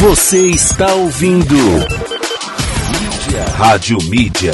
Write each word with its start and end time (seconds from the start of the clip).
Você 0.00 0.50
está 0.50 0.94
ouvindo 0.94 1.54
Mídia. 1.54 3.44
Rádio 3.56 3.98
Mídia. 4.08 4.52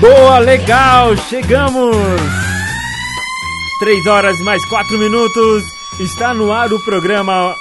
Boa, 0.00 0.38
legal, 0.40 1.16
chegamos! 1.28 1.96
Três 3.78 4.04
horas 4.06 4.38
mais 4.40 4.64
quatro 4.64 4.98
minutos. 4.98 5.62
Está 6.00 6.34
no 6.34 6.50
ar 6.50 6.72
o 6.72 6.84
programa 6.84 7.54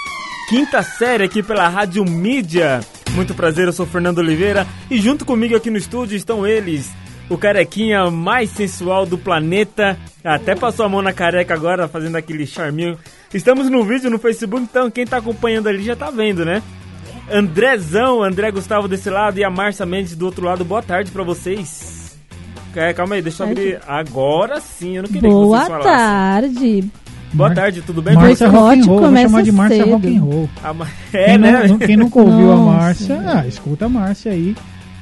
Quinta 0.49 0.81
Série 0.81 1.25
aqui 1.25 1.43
pela 1.43 1.67
Rádio 1.67 2.03
Mídia. 2.03 2.79
Muito 3.11 3.35
prazer, 3.35 3.67
eu 3.67 3.73
sou 3.73 3.85
Fernando 3.85 4.17
Oliveira 4.17 4.65
e 4.89 4.99
junto 4.99 5.23
comigo 5.23 5.55
aqui 5.55 5.69
no 5.69 5.77
estúdio 5.77 6.17
estão 6.17 6.47
eles, 6.47 6.91
o 7.29 7.37
carequinha 7.37 8.09
mais 8.09 8.49
sensual 8.49 9.05
do 9.05 9.19
planeta. 9.19 9.99
Até 10.23 10.55
passou 10.55 10.85
a 10.85 10.89
mão 10.89 11.01
na 11.01 11.13
careca 11.13 11.53
agora, 11.53 11.87
fazendo 11.87 12.15
aquele 12.15 12.47
charminho. 12.47 12.97
Estamos 13.33 13.69
no 13.69 13.83
vídeo 13.83 14.09
no 14.09 14.19
Facebook, 14.19 14.63
então 14.63 14.91
quem 14.91 15.05
tá 15.05 15.17
acompanhando 15.17 15.67
ali 15.67 15.83
já 15.83 15.95
tá 15.95 16.11
vendo, 16.11 16.45
né? 16.45 16.61
Andrezão, 17.31 18.21
André 18.21 18.51
Gustavo 18.51 18.87
desse 18.87 19.09
lado 19.09 19.39
e 19.39 19.43
a 19.43 19.49
Márcia 19.49 19.85
Mendes 19.85 20.15
do 20.15 20.25
outro 20.25 20.45
lado. 20.45 20.63
Boa 20.63 20.83
tarde 20.83 21.09
pra 21.09 21.23
vocês. 21.23 22.15
É, 22.75 22.93
calma 22.93 23.15
aí, 23.15 23.21
deixa 23.21 23.43
eu 23.43 23.49
abrir. 23.49 23.79
Agora 23.87 24.59
sim, 24.59 24.97
eu 24.97 25.03
não 25.03 25.09
queria 25.09 25.29
Boa 25.29 25.59
que 25.61 25.65
vocês 25.65 25.83
falassem. 25.83 25.91
tarde. 26.51 26.91
Boa 27.33 27.49
Mar- 27.49 27.55
tarde, 27.55 27.81
tudo 27.81 28.01
bem? 28.01 28.13
Márcia 28.13 28.47
Rock'n'Roll, 28.47 28.85
vou 28.85 28.99
começa 29.07 29.27
chamar 29.29 29.43
de 29.43 29.51
Márcia 29.51 29.77
cedo. 29.83 29.91
Rock'n'Roll. 29.91 30.49
A 30.63 30.73
Ma- 30.73 30.87
Quem, 31.11 31.19
É, 31.21 31.37
né? 31.37 31.67
não, 31.67 31.77
quem 31.79 31.97
nunca 31.97 32.19
ouviu 32.19 32.51
a 32.51 32.55
Nossa. 32.55 32.71
Márcia, 32.77 33.21
ah, 33.25 33.47
escuta 33.47 33.85
a 33.85 33.89
Márcia 33.89 34.31
aí 34.31 34.55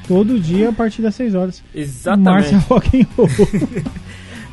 todo 0.07 0.39
dia 0.39 0.69
a 0.69 0.73
partir 0.73 1.01
das 1.01 1.15
6 1.15 1.35
horas. 1.35 1.61
Exatamente. 1.75 2.53
Márcia 2.53 2.57
Rock'n'Roll. 2.69 3.27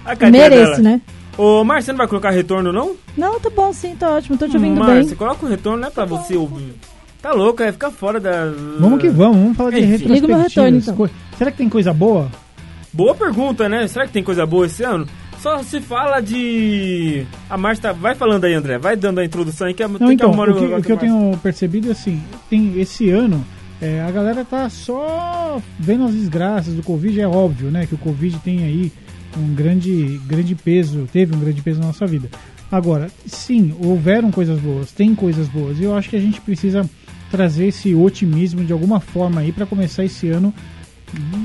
A 0.04 0.16
cadeira 0.16 0.48
Mereço, 0.48 0.82
dela. 0.82 0.96
né? 0.96 1.00
Ô, 1.38 1.62
Márcia, 1.64 1.92
não 1.92 1.98
vai 1.98 2.08
colocar 2.08 2.30
retorno, 2.30 2.72
não? 2.72 2.96
Não, 3.16 3.38
tá 3.38 3.48
bom 3.48 3.72
sim, 3.72 3.94
tá 3.94 4.10
ótimo. 4.10 4.36
Tô 4.36 4.48
te 4.48 4.56
ouvindo 4.56 4.78
Márcia, 4.80 5.04
bem. 5.04 5.14
coloca 5.14 5.46
o 5.46 5.48
retorno, 5.48 5.78
não 5.80 5.88
é 5.88 5.90
pra 5.90 6.04
você 6.04 6.36
ouvir. 6.36 6.74
Tá 7.22 7.32
louco, 7.32 7.62
é 7.62 7.70
ficar 7.72 7.90
fora 7.90 8.18
da... 8.20 8.52
vamos 8.78 9.00
que 9.00 9.08
vamos, 9.08 9.36
vamos 9.36 9.56
falar 9.56 9.70
de 9.70 9.78
Enfim. 9.78 9.86
retrospectivas. 9.90 10.20
Liga 10.20 10.34
meu 10.36 10.42
retorno, 10.48 10.76
então. 10.78 10.96
Co- 10.96 11.10
Será 11.36 11.50
que 11.50 11.56
tem 11.58 11.68
coisa 11.68 11.92
boa? 11.92 12.28
Boa 12.92 13.14
pergunta, 13.14 13.68
né? 13.68 13.86
Será 13.86 14.06
que 14.06 14.12
tem 14.12 14.22
coisa 14.22 14.44
boa 14.44 14.66
esse 14.66 14.82
ano? 14.82 15.06
Só 15.40 15.62
se 15.62 15.80
fala 15.80 16.20
de... 16.20 17.24
A 17.48 17.56
Márcia 17.56 17.82
tá... 17.82 17.92
Vai 17.92 18.14
falando 18.16 18.44
aí, 18.44 18.54
André. 18.54 18.76
Vai 18.78 18.96
dando 18.96 19.20
a 19.20 19.24
introdução 19.24 19.68
aí 19.68 19.74
que 19.74 19.82
é... 19.82 19.86
Não, 19.88 19.98
tem 19.98 20.12
então, 20.12 20.16
que 20.32 20.40
arrumar 20.40 20.48
o 20.50 20.54
que, 20.58 20.64
o 20.64 20.66
que 20.82 20.92
eu 20.92 20.96
Márcia. 20.96 20.96
tenho 20.96 21.38
percebido 21.40 21.90
assim, 21.92 22.20
tem 22.50 22.80
esse 22.80 23.08
ano, 23.10 23.44
é, 23.80 24.00
a 24.00 24.10
galera 24.10 24.44
tá 24.44 24.68
só 24.68 25.60
vendo 25.78 26.04
as 26.04 26.12
desgraças 26.14 26.74
do 26.74 26.82
Covid, 26.82 27.20
é 27.20 27.28
óbvio, 27.28 27.70
né? 27.70 27.86
Que 27.86 27.94
o 27.94 27.98
Covid 27.98 28.36
tem 28.40 28.64
aí 28.64 28.92
um 29.36 29.54
grande, 29.54 30.20
grande 30.26 30.54
peso, 30.54 31.08
teve 31.12 31.34
um 31.34 31.40
grande 31.40 31.60
peso 31.62 31.80
na 31.80 31.86
nossa 31.86 32.06
vida. 32.06 32.28
Agora, 32.70 33.08
sim, 33.26 33.74
houveram 33.82 34.30
coisas 34.30 34.58
boas, 34.60 34.92
tem 34.92 35.14
coisas 35.14 35.48
boas, 35.48 35.78
e 35.78 35.84
eu 35.84 35.96
acho 35.96 36.08
que 36.10 36.16
a 36.16 36.20
gente 36.20 36.40
precisa 36.40 36.88
trazer 37.30 37.66
esse 37.68 37.94
otimismo 37.94 38.64
de 38.64 38.72
alguma 38.72 39.00
forma 39.00 39.40
aí 39.40 39.52
para 39.52 39.66
começar 39.66 40.04
esse 40.04 40.28
ano 40.28 40.52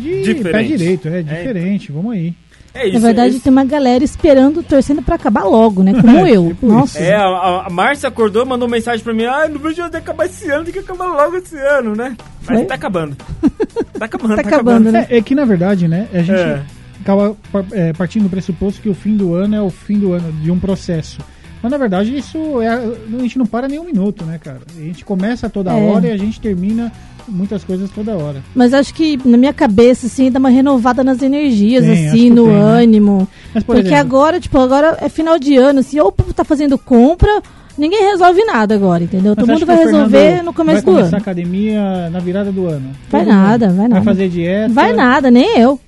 de 0.02 0.22
Diferente. 0.24 0.52
pé 0.52 0.64
direito, 0.64 1.08
é 1.08 1.22
diferente, 1.22 1.92
vamos 1.92 2.14
aí. 2.14 2.34
É 2.76 2.86
isso. 2.88 2.94
Na 3.00 3.06
verdade, 3.06 3.36
esse- 3.36 3.44
tem 3.44 3.52
uma 3.52 3.64
galera 3.64 4.04
esperando, 4.04 4.64
torcendo 4.64 5.02
pra 5.04 5.16
acabar 5.16 5.44
logo, 5.44 5.84
né? 5.84 5.94
Como 5.94 6.26
eu. 6.28 6.48
Tipo 6.48 6.66
Nossa. 6.68 6.98
É, 7.00 7.14
a, 7.16 7.66
a 7.68 7.70
Márcia 7.70 8.10
acordou, 8.10 8.46
mandou 8.48 8.68
mensagem 8.68 9.04
pra 9.04 9.14
mim. 9.14 9.26
Ah, 9.26 9.48
não 9.48 9.60
vejo 9.60 9.84
onde 9.84 9.96
acabar 9.96 10.26
esse 10.26 10.50
ano, 10.50 10.64
tem 10.64 10.74
que 10.74 10.80
acabar 10.80 11.06
logo 11.06 11.38
esse 11.38 11.56
ano, 11.56 11.96
né? 11.96 12.18
Mas 12.48 12.58
Foi? 12.58 12.66
tá 12.66 12.74
acabando. 12.76 13.16
Tá 13.98 14.06
acabando, 14.06 14.36
Tá 14.36 14.42
acabando, 14.42 14.92
né? 14.92 15.08
É, 15.10 15.18
é 15.18 15.22
que 15.22 15.36
na 15.36 15.46
verdade, 15.46 15.88
né, 15.88 16.08
a 16.14 16.18
gente 16.20 16.32
É. 16.40 16.64
acaba 17.04 17.36
é, 17.72 17.94
partindo 17.94 18.24
do 18.24 18.30
pressuposto 18.30 18.82
que 18.82 18.90
o 18.90 18.94
fim 18.96 19.16
do 19.16 19.36
ano 19.36 19.56
é 19.56 19.62
o 19.62 19.70
fim 19.70 20.00
do 20.00 20.14
ano 20.14 20.32
de 20.42 20.50
um 20.50 20.58
processo. 20.58 21.20
Mas 21.62 21.72
na 21.72 21.78
verdade 21.78 22.18
isso 22.18 22.62
é. 22.62 22.68
A 22.70 23.20
gente 23.22 23.38
não 23.38 23.46
para 23.46 23.68
nem 23.68 23.80
um 23.80 23.86
minuto, 23.86 24.26
né, 24.26 24.38
cara? 24.38 24.60
A 24.78 24.82
gente 24.82 25.06
começa 25.06 25.50
toda 25.50 25.72
É. 25.72 25.82
hora 25.82 26.08
e 26.08 26.12
a 26.12 26.18
gente 26.18 26.40
termina 26.42 26.92
muitas 27.26 27.64
coisas 27.64 27.90
toda 27.90 28.18
hora. 28.18 28.44
Mas 28.54 28.74
acho 28.74 28.94
que 28.94 29.18
na 29.26 29.38
minha 29.38 29.54
cabeça, 29.54 30.08
assim, 30.08 30.30
dá 30.30 30.40
uma 30.40 30.50
renovada 30.50 31.04
nas 31.06 31.22
energias, 31.22 31.86
Tem, 31.86 32.08
assim, 32.10 32.30
no 32.30 32.46
tem, 32.46 32.54
né? 32.54 32.60
ânimo. 32.62 33.28
Mas, 33.54 33.64
por 33.64 33.76
Porque 33.76 33.88
exemplo, 33.88 34.02
agora, 34.02 34.40
tipo, 34.42 34.58
agora 34.60 34.98
é 35.00 35.08
final 35.08 35.40
de 35.40 35.56
ano, 35.56 35.80
assim, 35.80 35.98
ou 36.02 36.08
o 36.08 36.12
povo 36.12 36.34
tá 36.34 36.44
fazendo 36.44 36.78
compra, 36.78 37.42
ninguém 37.78 38.02
resolve 38.12 38.44
nada 38.46 38.76
agora, 38.76 39.04
entendeu? 39.04 39.34
mas 39.36 39.46
Todo 39.46 39.54
mundo 39.54 39.66
vai 39.66 39.78
Fernando 39.78 39.94
resolver 40.12 40.44
no 40.44 40.54
começo 40.54 40.76
vai 40.76 40.82
do 40.82 40.92
começar 40.92 41.08
ano. 41.08 41.16
a 41.16 41.20
academia 41.20 42.10
na 42.10 42.20
virada 42.20 42.52
do 42.52 42.68
ano. 42.68 42.92
Vai 43.10 43.24
Todo 43.26 43.34
mundo. 43.34 43.44
nada, 43.44 43.68
vai 43.70 43.88
nada. 43.88 43.94
Vai 43.96 44.04
fazer 44.04 44.30
dieta. 44.30 44.74
Vai 44.74 44.94
nada, 44.94 45.32
nem 45.32 45.58
eu. 45.60 45.80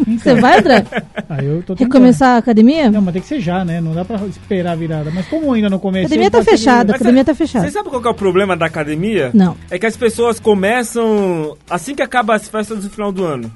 Então, 0.00 0.16
Você 0.18 0.34
vai, 0.40 0.58
André? 0.58 0.84
Ah, 1.32 1.44
eu 1.44 1.62
tô 1.62 1.76
tentando. 1.76 1.92
começar 1.92 2.28
a 2.34 2.36
academia? 2.38 2.90
Não, 2.90 3.00
mas 3.00 3.12
tem 3.12 3.22
que 3.22 3.28
ser 3.28 3.38
já, 3.40 3.64
né? 3.64 3.80
Não 3.80 3.92
dá 3.92 4.04
pra 4.04 4.16
esperar 4.26 4.72
a 4.72 4.74
virada. 4.74 5.12
Mas 5.14 5.28
como 5.28 5.52
ainda 5.52 5.68
não 5.70 5.76
A 5.76 5.80
comecei... 5.80 6.06
academia 6.06 6.30
tá 6.30 6.38
que- 6.40 6.50
fechada, 6.50 6.92
a 6.92 6.96
academia 6.96 7.24
tá 7.24 7.34
fechada. 7.34 7.66
Você 7.66 7.70
sabe 7.70 7.88
qual 7.88 8.02
que 8.02 8.08
é 8.08 8.10
o 8.10 8.14
problema 8.14 8.56
da 8.56 8.66
academia? 8.66 9.30
Não. 9.32 9.56
É 9.70 9.78
que 9.78 9.86
as 9.86 9.96
pessoas 9.96 10.40
começam 10.40 11.56
assim 11.68 11.94
que 11.94 12.02
acaba 12.02 12.34
as 12.34 12.48
festas 12.48 12.82
do 12.82 12.90
final 12.90 13.12
do 13.12 13.24
ano. 13.24 13.50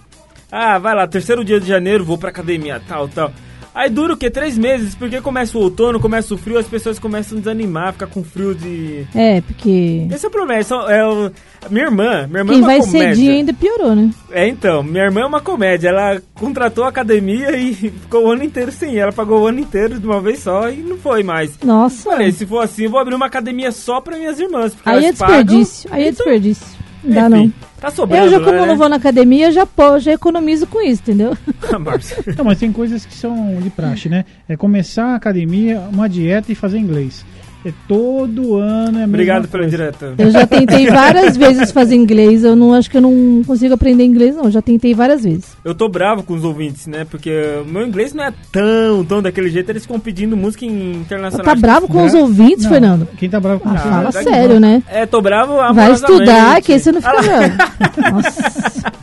Ah, 0.53 0.79
vai 0.79 0.95
lá, 0.95 1.07
terceiro 1.09 1.45
dia 1.45 1.59
de 1.59 1.67
janeiro, 1.67 2.05
vou 2.05 2.17
pra 2.17 2.29
academia, 2.29 2.81
tal, 2.87 3.09
tal. 3.09 3.33
Aí 3.75 3.91
dura 3.91 4.15
o 4.15 4.17
quê? 4.17 4.31
Três 4.31 4.57
meses, 4.57 4.95
porque 4.95 5.21
começa 5.21 5.59
o 5.59 5.61
outono, 5.61 5.99
começa 5.99 6.33
o 6.33 6.39
frio, 6.39 6.59
as 6.59 6.67
pessoas 6.67 6.99
começam 6.99 7.37
a 7.37 7.41
desanimar, 7.41 7.93
ficar 7.93 8.07
com 8.07 8.23
frio 8.23 8.55
de... 8.55 9.05
É, 9.15 9.41
porque 9.41 10.07
Esse 10.13 10.25
é 10.25 10.29
o 10.29 10.31
problema, 10.31 10.63
é 10.89 11.05
o... 11.05 11.31
Minha 11.71 11.87
irmã, 11.87 12.27
minha 12.29 12.41
irmã 12.41 12.53
quem 12.53 12.55
é 12.55 12.59
uma 12.59 12.67
vai 12.67 12.81
comédia. 12.81 13.15
cedinho 13.15 13.33
ainda 13.33 13.53
piorou, 13.55 13.95
né? 13.95 14.11
É, 14.31 14.47
então, 14.47 14.83
minha 14.83 15.05
irmã 15.05 15.23
é 15.23 15.27
uma 15.27 15.41
comédia. 15.41 15.89
Ela 15.89 16.23
contratou 16.35 16.85
a 16.85 16.89
academia 16.89 17.57
e 17.57 17.73
ficou 17.75 18.27
o 18.27 18.31
ano 18.33 18.45
inteiro 18.45 18.71
sem. 18.71 18.99
Ela 18.99 19.13
pagou 19.13 19.41
o 19.41 19.47
ano 19.47 19.61
inteiro 19.61 19.99
de 19.99 20.07
uma 20.07 20.21
vez 20.21 20.41
só 20.41 20.69
e 20.71 20.77
não 20.77 20.99
foi 20.99 21.23
mais. 21.23 21.59
Nossa. 21.65 22.11
Falei, 22.11 22.31
se 22.33 22.45
for 22.47 22.61
assim, 22.61 22.85
eu 22.85 22.91
vou 22.91 23.01
abrir 23.01 23.15
uma 23.15 23.27
academia 23.27 23.73
só 23.73 24.01
pra 24.01 24.17
minhas 24.19 24.39
irmãs. 24.39 24.75
Porque 24.75 24.89
Aí 24.89 25.05
é 25.05 25.07
elas 25.07 25.19
pagam. 25.19 25.37
desperdício, 25.39 25.91
aí 25.93 26.03
é 26.05 26.09
Então, 26.09 26.25
desperdício. 26.27 26.84
Não 27.05 27.29
dá 27.29 27.37
enfim, 27.39 27.47
não. 27.47 27.53
Tá 27.81 27.91
sobrando, 27.91 28.27
Eu 28.27 28.31
já, 28.31 28.39
como 28.41 28.53
né? 28.53 28.63
eu 28.63 28.67
não 28.67 28.77
vou 28.77 28.89
na 28.89 28.97
academia, 28.97 29.53
já, 29.53 29.67
pô, 29.67 29.99
já 29.99 30.13
economizo 30.13 30.67
com 30.67 30.81
isso, 30.81 31.03
entendeu? 31.03 31.37
Márcia. 31.79 32.17
Não, 32.37 32.45
mas 32.45 32.59
tem 32.59 32.73
coisas 32.73 33.05
que 33.05 33.15
são 33.15 33.61
de 33.61 33.71
praxe, 33.71 34.09
né? 34.09 34.25
É 34.49 34.57
começar 34.57 35.07
a 35.07 35.15
academia, 35.17 35.81
uma 35.93 36.09
dieta 36.09 36.51
e 36.51 36.55
fazer 36.55 36.79
inglês. 36.79 37.25
É 37.67 37.73
todo 37.89 38.57
ano 38.57 39.01
é 39.01 39.05
Obrigado 39.05 39.49
pela 39.49 39.67
direta. 39.67 40.13
Eu 40.19 40.31
já 40.31 40.47
tentei 40.47 40.87
várias 40.91 41.35
vezes 41.37 41.71
fazer 41.73 41.95
inglês, 41.97 42.45
eu 42.45 42.55
não 42.55 42.75
acho 42.75 42.91
que 42.91 42.97
eu 42.99 43.01
não 43.01 43.43
consigo 43.47 43.73
aprender 43.73 44.05
inglês, 44.05 44.37
não. 44.37 44.51
Já 44.51 44.61
tentei 44.61 44.93
várias 44.93 45.25
vezes. 45.25 45.57
Eu 45.65 45.75
tô 45.75 45.89
bravo 45.89 46.23
com 46.23 46.35
os 46.35 46.45
ouvintes, 46.45 46.87
né? 46.87 47.07
Porque 47.11 47.31
o 47.67 47.71
meu 47.71 47.87
inglês 47.87 48.13
não 48.13 48.25
é 48.25 48.33
tão, 48.53 49.05
tão 49.05 49.23
daquele 49.23 49.49
jeito. 49.49 49.71
Eles 49.71 49.83
ficam 49.83 49.99
pedindo 49.99 50.37
música 50.37 50.67
em 50.67 50.93
internacional. 50.97 51.45
Tá 51.47 51.55
bravo 51.55 51.89
com 51.89 51.99
Né? 51.99 52.05
os 52.05 52.15
ouvintes, 52.15 52.65
Não, 52.65 52.71
Fernando? 52.71 53.09
Quem 53.17 53.31
tá 53.31 53.41
bravo 53.41 53.61
com 53.61 53.69
Ah, 53.71 53.73
você? 53.77 53.89
fala 53.89 54.13
tá 54.13 54.23
sério, 54.23 54.61
né? 54.61 54.83
É, 54.87 55.07
tô 55.07 55.23
bravo 55.23 55.55
Vai 55.73 55.93
estudar, 55.93 56.61
que 56.61 56.73
aí 56.73 56.79
você 56.79 56.93
não 56.93 57.01
fica 57.01 57.23
bravo. 57.23 58.15
Nossa. 58.15 58.93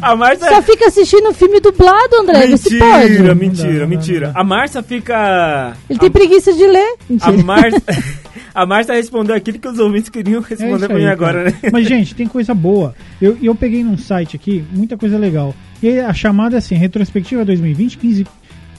A 0.00 0.14
Márcia... 0.14 0.48
Só 0.48 0.62
fica 0.62 0.86
assistindo 0.86 1.32
filme 1.32 1.60
dublado, 1.60 2.16
André. 2.20 2.46
Mentira, 2.46 2.84
pode. 2.84 3.34
mentira, 3.34 3.86
mentira. 3.86 4.26
dá. 4.32 4.40
A 4.40 4.44
Márcia 4.44 4.82
fica... 4.82 5.76
Ele 5.88 5.98
tem 5.98 6.10
preguiça 6.10 6.52
de 6.52 6.66
ler. 6.66 6.94
A 7.20 7.30
Mentira. 7.30 7.44
Márcia... 7.44 7.82
A 8.56 8.64
Márcia 8.64 8.94
respondeu 8.94 9.34
aquilo 9.36 9.58
que 9.58 9.68
os 9.68 9.78
ouvintes 9.78 10.08
queriam 10.08 10.42
É 10.42 10.48
responder 10.48 10.76
isso 10.76 10.86
pra 10.86 10.96
aí, 10.96 11.02
mim 11.02 11.08
cara. 11.08 11.12
agora, 11.12 11.44
né? 11.44 11.70
Mas, 11.70 11.86
gente, 11.86 12.14
tem 12.14 12.26
coisa 12.26 12.54
boa. 12.54 12.94
Eu, 13.20 13.36
eu 13.42 13.54
peguei 13.54 13.84
num 13.84 13.98
site 13.98 14.34
aqui, 14.34 14.64
muita 14.72 14.96
coisa 14.96 15.18
legal. 15.18 15.54
E 15.82 15.88
aí 15.88 16.00
a 16.00 16.12
chamada 16.14 16.56
é 16.56 16.58
assim, 16.58 16.74
Retrospectiva 16.74 17.44
2020, 17.44 17.98
15, 17.98 18.26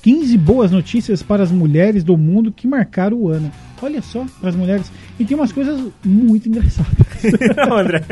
15 0.02 0.38
boas 0.40 0.72
notícias 0.72 1.22
para 1.22 1.44
as 1.44 1.52
mulheres 1.52 2.04
do 2.04 2.18
mundo 2.18 2.52
que 2.52 2.68
marcaram 2.68 3.18
o 3.18 3.30
ano. 3.30 3.52
Olha 3.80 4.02
só, 4.02 4.26
para 4.40 4.50
as 4.50 4.56
mulheres. 4.56 4.92
E 5.20 5.26
tem 5.26 5.38
umas 5.38 5.52
coisas 5.52 5.80
muito 6.04 6.50
engraçadas. 6.50 6.92
Não, 7.56 7.78
André. 7.78 8.04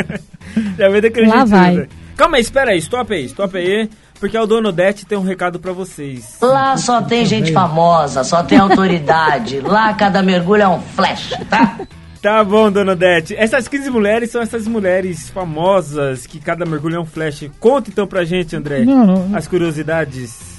Já 0.78 0.90
veio 0.90 1.02
daquele 1.02 1.26
Lá 1.28 1.38
jeito, 1.38 1.50
vai. 1.50 1.76
né? 1.78 1.88
Calma 2.16 2.38
aí, 2.38 2.42
espera 2.42 2.72
aí, 2.72 2.78
stop 2.80 3.14
aí, 3.14 3.26
stop 3.26 3.58
aí. 3.58 3.90
Porque 4.20 4.38
o 4.38 4.46
Dono 4.46 4.72
Dete 4.72 5.06
tem 5.06 5.18
um 5.18 5.24
recado 5.24 5.60
pra 5.60 5.74
vocês. 5.74 6.38
Lá 6.42 6.78
só 6.78 7.02
tem 7.02 7.26
gente 7.26 7.52
famosa, 7.52 8.24
só 8.24 8.42
tem 8.44 8.58
autoridade. 8.58 9.60
Lá 9.60 9.94
cada 9.94 10.24
mergulho 10.24 10.64
é 10.64 10.68
um 10.68 10.80
flash, 10.80 11.34
tá? 11.50 11.80
Tá 12.22 12.44
bom, 12.44 12.72
Dono 12.72 12.96
Dete. 12.96 13.36
Essas 13.36 13.68
15 13.68 13.92
mulheres 13.92 14.32
são 14.32 14.42
essas 14.42 14.66
mulheres 14.68 15.30
famosas 15.30 16.26
que 16.26 16.40
cada 16.40 16.66
mergulho 16.66 16.96
é 16.96 17.00
um 17.00 17.06
flash. 17.06 17.50
Conta 17.60 17.90
então 17.92 18.08
pra 18.08 18.24
gente, 18.24 18.56
André. 18.56 18.84
Não, 18.84 19.06
não, 19.06 19.28
não. 19.28 19.38
As 19.38 19.48
curiosidades. 19.48 20.55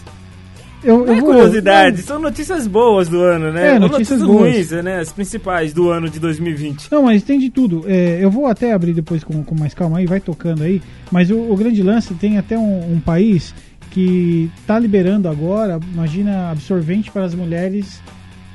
Eu, 0.85 0.99
Não 1.05 1.13
é 1.13 1.17
eu 1.17 1.21
vou- 1.21 1.25
curiosidades, 1.33 2.05
são 2.05 2.21
notícias 2.21 2.67
boas 2.67 3.09
do 3.09 3.21
ano, 3.23 3.51
né? 3.51 3.75
É, 3.75 3.79
notícias 3.79 4.23
boas. 4.23 4.41
ruins, 4.53 4.71
né? 4.71 5.01
As 5.01 5.11
principais 5.11 5.73
do 5.73 5.91
ano 5.91 6.09
de 6.09 6.21
2020. 6.21 6.89
Não, 6.93 7.03
mas 7.03 7.23
tem 7.23 7.39
de 7.41 7.51
tudo. 7.51 7.85
É, 7.87 8.19
eu 8.23 8.31
vou 8.31 8.47
até 8.47 8.73
abrir 8.73 8.93
depois 8.93 9.25
com, 9.25 9.43
com 9.43 9.55
mais 9.59 9.75
calma 9.75 9.99
aí, 9.99 10.07
vai 10.07 10.21
tocando 10.21 10.63
aí. 10.63 10.81
Mas 11.11 11.31
o, 11.31 11.37
o 11.39 11.57
grande 11.57 11.83
lance 11.83 12.15
tem 12.15 12.39
até 12.39 12.57
um, 12.57 12.93
um 12.95 13.01
país 13.01 13.55
que 13.91 14.51
está 14.61 14.79
liberando 14.79 15.29
agora, 15.29 15.81
imagina, 15.93 16.51
absorvente 16.51 17.11
para 17.11 17.25
as 17.25 17.35
mulheres 17.35 18.01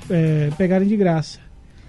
é, 0.10 0.50
pegarem 0.58 0.88
de 0.88 0.96
graça. 0.96 1.40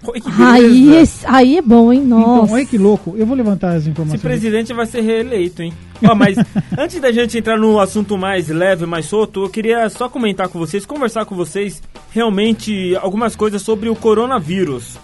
Oi, 0.05 0.19
que 0.19 0.29
Aí, 0.43 0.95
esse- 0.97 1.25
aí 1.25 1.57
é 1.57 1.61
bom, 1.61 1.91
hein? 1.93 2.01
Nossa. 2.01 2.43
Então, 2.43 2.55
olha 2.55 2.65
que 2.65 2.77
louco. 2.77 3.15
Eu 3.17 3.25
vou 3.25 3.35
levantar 3.37 3.69
as 3.75 3.81
Esse 3.83 3.89
informações. 3.89 4.21
presidente 4.21 4.73
vai 4.73 4.85
ser 4.85 5.01
reeleito, 5.01 5.61
hein? 5.61 5.73
Ó, 6.03 6.13
mas 6.13 6.37
antes 6.77 6.99
da 6.99 7.11
gente 7.11 7.37
entrar 7.37 7.57
no 7.57 7.79
assunto 7.79 8.17
mais 8.17 8.49
leve, 8.49 8.85
mais 8.85 9.05
solto, 9.05 9.43
eu 9.45 9.49
queria 9.49 9.89
só 9.89 10.09
comentar 10.09 10.49
com 10.49 10.59
vocês, 10.59 10.85
conversar 10.85 11.25
com 11.25 11.35
vocês 11.35 11.81
realmente 12.11 12.95
algumas 12.97 13.35
coisas 13.35 13.61
sobre 13.61 13.87
o 13.89 13.95
coronavírus. 13.95 14.97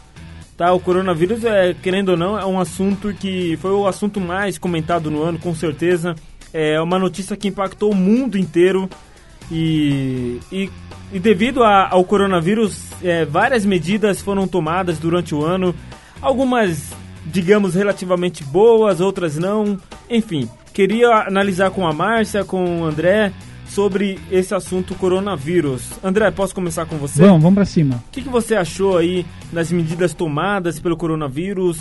Tá, 0.57 0.73
o 0.73 0.79
coronavírus, 0.79 1.45
é, 1.45 1.73
querendo 1.81 2.09
ou 2.09 2.17
não, 2.17 2.37
é 2.37 2.45
um 2.45 2.59
assunto 2.59 3.13
que 3.13 3.57
foi 3.61 3.71
o 3.71 3.87
assunto 3.87 4.19
mais 4.19 4.57
comentado 4.57 5.09
no 5.09 5.23
ano, 5.23 5.39
com 5.39 5.55
certeza. 5.55 6.13
É 6.53 6.81
uma 6.81 6.99
notícia 6.99 7.37
que 7.37 7.47
impactou 7.47 7.91
o 7.91 7.95
mundo 7.95 8.37
inteiro. 8.37 8.89
E, 9.51 10.39
e, 10.51 10.69
e 11.11 11.19
devido 11.19 11.63
a, 11.63 11.89
ao 11.89 12.03
coronavírus, 12.03 12.79
é, 13.03 13.25
várias 13.25 13.65
medidas 13.65 14.21
foram 14.21 14.47
tomadas 14.47 14.99
durante 14.99 15.33
o 15.33 15.43
ano. 15.43 15.73
Algumas, 16.21 16.93
digamos, 17.25 17.75
relativamente 17.75 18.43
boas, 18.43 18.99
outras 19.01 19.37
não. 19.37 19.77
Enfim, 20.09 20.47
queria 20.73 21.09
analisar 21.27 21.71
com 21.71 21.87
a 21.87 21.93
Márcia, 21.93 22.43
com 22.43 22.81
o 22.81 22.85
André, 22.85 23.31
sobre 23.65 24.19
esse 24.31 24.53
assunto 24.53 24.93
coronavírus. 24.95 25.89
André, 26.03 26.29
posso 26.31 26.53
começar 26.53 26.85
com 26.85 26.97
você? 26.97 27.21
Vamos, 27.21 27.41
vamos 27.41 27.55
pra 27.55 27.65
cima. 27.65 27.95
O 28.07 28.11
que, 28.11 28.21
que 28.21 28.29
você 28.29 28.55
achou 28.55 28.97
aí 28.97 29.25
das 29.51 29.71
medidas 29.71 30.13
tomadas 30.13 30.79
pelo 30.79 30.97
coronavírus? 30.97 31.79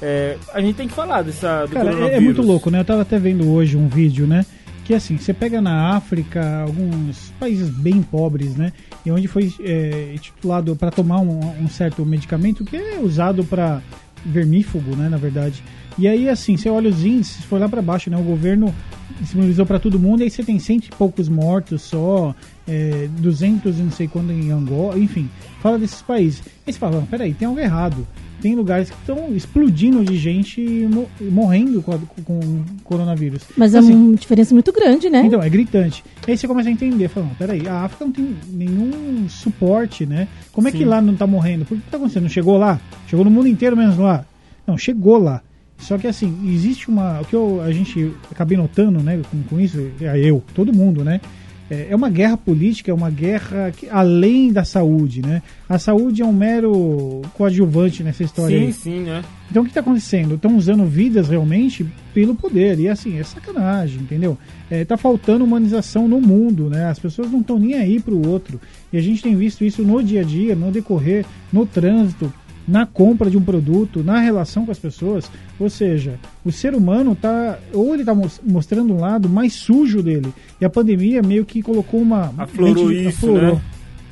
É, 0.00 0.36
a 0.54 0.60
gente 0.60 0.76
tem 0.76 0.86
que 0.86 0.94
falar 0.94 1.22
dessa, 1.22 1.66
do 1.66 1.72
Cara, 1.72 1.86
coronavírus. 1.86 2.12
é, 2.12 2.16
é 2.16 2.20
muito 2.20 2.42
louco, 2.42 2.70
né? 2.70 2.80
Eu 2.80 2.84
tava 2.84 3.02
até 3.02 3.18
vendo 3.18 3.50
hoje 3.50 3.76
um 3.76 3.88
vídeo, 3.88 4.26
né? 4.26 4.44
Que 4.88 4.94
assim, 4.94 5.18
você 5.18 5.34
pega 5.34 5.60
na 5.60 5.94
África, 5.94 6.62
alguns 6.62 7.30
países 7.38 7.68
bem 7.68 8.00
pobres, 8.00 8.56
né? 8.56 8.72
E 9.04 9.10
onde 9.10 9.28
foi 9.28 9.52
é, 9.60 10.14
titulado 10.18 10.74
para 10.74 10.90
tomar 10.90 11.20
um, 11.20 11.40
um 11.62 11.68
certo 11.68 12.06
medicamento 12.06 12.64
que 12.64 12.74
é 12.74 12.98
usado 12.98 13.44
para 13.44 13.82
vermífugo, 14.24 14.96
né? 14.96 15.10
Na 15.10 15.18
verdade. 15.18 15.62
E 15.98 16.08
aí, 16.08 16.26
assim, 16.26 16.56
você 16.56 16.70
olha 16.70 16.88
os 16.88 17.04
índices, 17.04 17.44
foi 17.44 17.58
lá 17.58 17.68
para 17.68 17.82
baixo, 17.82 18.08
né? 18.08 18.16
O 18.16 18.22
governo 18.22 18.74
disponibilizou 19.20 19.66
para 19.66 19.78
todo 19.78 19.98
mundo, 19.98 20.22
aí 20.22 20.30
você 20.30 20.42
tem 20.42 20.58
cento 20.58 20.86
e 20.86 20.90
poucos 20.90 21.28
mortos 21.28 21.82
só, 21.82 22.34
é, 22.66 23.10
200 23.18 23.78
e 23.78 23.82
não 23.82 23.90
sei 23.90 24.08
quando 24.08 24.32
em 24.32 24.50
Angola, 24.50 24.98
enfim, 24.98 25.28
fala 25.60 25.78
desses 25.78 26.00
países. 26.00 26.42
Aí 26.66 26.72
você 26.72 26.78
fala, 26.78 27.06
peraí, 27.10 27.34
tem 27.34 27.46
algo 27.46 27.60
errado. 27.60 28.06
Tem 28.40 28.54
lugares 28.54 28.88
que 28.90 28.96
estão 28.96 29.34
explodindo 29.34 30.04
de 30.04 30.16
gente 30.16 30.60
mo- 30.60 31.08
morrendo 31.20 31.82
com, 31.82 31.92
a- 31.92 31.98
com 32.24 32.32
o 32.38 32.64
coronavírus. 32.84 33.42
Mas 33.56 33.74
é 33.74 33.78
Assim, 33.78 33.92
uma 33.94 34.16
diferença 34.16 34.54
muito 34.54 34.72
grande, 34.72 35.10
né? 35.10 35.22
então, 35.26 35.42
é 35.42 35.48
gritante. 35.48 36.04
Aí 36.26 36.36
você 36.36 36.46
começa 36.46 36.68
a 36.68 36.72
entender, 36.72 37.08
falando, 37.08 37.36
peraí, 37.36 37.66
a 37.66 37.82
África 37.84 38.04
não 38.04 38.12
tem 38.12 38.36
nenhum 38.52 39.28
suporte, 39.28 40.06
né? 40.06 40.28
Como 40.52 40.68
é 40.68 40.72
que 40.72 40.78
Sim. 40.78 40.84
lá 40.84 41.00
não 41.00 41.14
tá 41.16 41.26
morrendo? 41.26 41.64
Por 41.64 41.76
que 41.76 41.82
tá 41.90 41.96
acontecendo? 41.96 42.22
Não 42.24 42.30
chegou 42.30 42.56
lá? 42.58 42.80
Chegou 43.08 43.24
no 43.24 43.30
mundo 43.30 43.48
inteiro 43.48 43.76
menos 43.76 43.96
lá? 43.98 44.24
Não, 44.66 44.76
chegou 44.78 45.18
lá. 45.18 45.42
Só 45.78 45.96
que 45.96 46.06
assim, 46.06 46.36
existe 46.52 46.88
uma. 46.88 47.20
O 47.20 47.24
que 47.24 47.34
eu, 47.36 47.60
a 47.62 47.70
gente 47.72 48.12
acabei 48.30 48.56
notando, 48.58 49.00
né, 49.00 49.20
com, 49.30 49.42
com 49.44 49.60
isso, 49.60 49.78
é 50.00 50.18
eu, 50.18 50.42
todo 50.54 50.72
mundo, 50.72 51.04
né? 51.04 51.20
É 51.70 51.88
é 51.90 51.96
uma 51.96 52.08
guerra 52.08 52.36
política, 52.36 52.90
é 52.90 52.94
uma 52.94 53.10
guerra 53.10 53.70
que, 53.70 53.88
além 53.88 54.52
da 54.52 54.64
saúde, 54.64 55.22
né? 55.22 55.42
A 55.68 55.78
saúde 55.78 56.22
é 56.22 56.24
um 56.24 56.32
mero 56.32 57.22
coadjuvante 57.34 58.02
nessa 58.02 58.22
história 58.22 58.58
Sim, 58.58 58.66
aí. 58.66 58.72
sim, 58.72 59.00
né? 59.00 59.22
Então 59.50 59.62
o 59.62 59.64
que 59.64 59.70
está 59.70 59.80
acontecendo? 59.80 60.34
Estão 60.34 60.56
usando 60.56 60.84
vidas 60.84 61.28
realmente 61.28 61.86
pelo 62.12 62.34
poder. 62.34 62.78
E 62.78 62.88
assim, 62.88 63.18
é 63.18 63.22
sacanagem, 63.22 64.00
entendeu? 64.00 64.36
É, 64.70 64.84
tá 64.84 64.96
faltando 64.96 65.44
humanização 65.44 66.06
no 66.06 66.20
mundo, 66.20 66.68
né? 66.68 66.86
As 66.86 66.98
pessoas 66.98 67.30
não 67.30 67.40
estão 67.40 67.58
nem 67.58 67.74
aí 67.74 67.98
pro 68.00 68.28
outro. 68.28 68.60
E 68.92 68.98
a 68.98 69.00
gente 69.00 69.22
tem 69.22 69.34
visto 69.34 69.64
isso 69.64 69.82
no 69.82 70.02
dia 70.02 70.20
a 70.20 70.24
dia, 70.24 70.54
no 70.54 70.70
decorrer, 70.70 71.24
no 71.52 71.64
trânsito, 71.64 72.32
na 72.68 72.84
compra 72.84 73.30
de 73.30 73.36
um 73.38 73.42
produto, 73.42 74.04
na 74.04 74.18
relação 74.20 74.66
com 74.66 74.70
as 74.70 74.78
pessoas. 74.78 75.30
Ou 75.58 75.70
seja, 75.70 76.14
o 76.44 76.52
ser 76.52 76.74
humano 76.74 77.16
tá. 77.16 77.58
Ou 77.72 77.94
ele 77.94 78.04
tá 78.04 78.14
mos- 78.14 78.40
mostrando 78.46 78.92
um 78.94 79.00
lado 79.00 79.28
mais 79.28 79.54
sujo 79.54 80.02
dele. 80.02 80.32
E 80.60 80.64
a 80.66 80.70
pandemia 80.70 81.22
meio 81.22 81.44
que 81.46 81.62
colocou 81.62 82.00
uma. 82.00 82.32
Aflorou 82.36 82.90
gente- 82.92 83.08
isso, 83.08 83.26
aflorou. 83.26 83.54
né? 83.54 83.60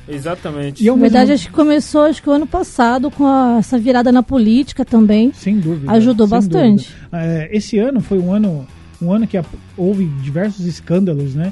Exatamente. 0.09 0.83
E 0.83 0.87
ao 0.89 0.95
Na 0.95 1.01
verdade, 1.01 1.31
mesmo- 1.31 1.35
acho 1.35 1.47
que 1.49 1.53
começou 1.53 2.01
acho 2.03 2.23
que 2.23 2.29
o 2.29 2.31
ano 2.33 2.47
passado 2.47 3.11
com 3.11 3.25
a- 3.27 3.57
essa 3.59 3.77
virada 3.77 4.11
na 4.11 4.23
política 4.23 4.83
também. 4.85 5.31
Sem 5.33 5.59
dúvida. 5.59 5.91
Ajudou 5.91 6.25
sem 6.27 6.37
bastante. 6.37 6.89
dúvida. 6.89 7.07
É, 7.11 7.49
esse 7.55 7.77
ano 7.77 7.99
foi 7.99 8.17
um 8.17 8.33
ano, 8.33 8.65
um 9.01 9.11
ano 9.11 9.27
que 9.27 9.37
a- 9.37 9.43
houve 9.77 10.05
diversos 10.23 10.65
escândalos, 10.65 11.35
né? 11.35 11.51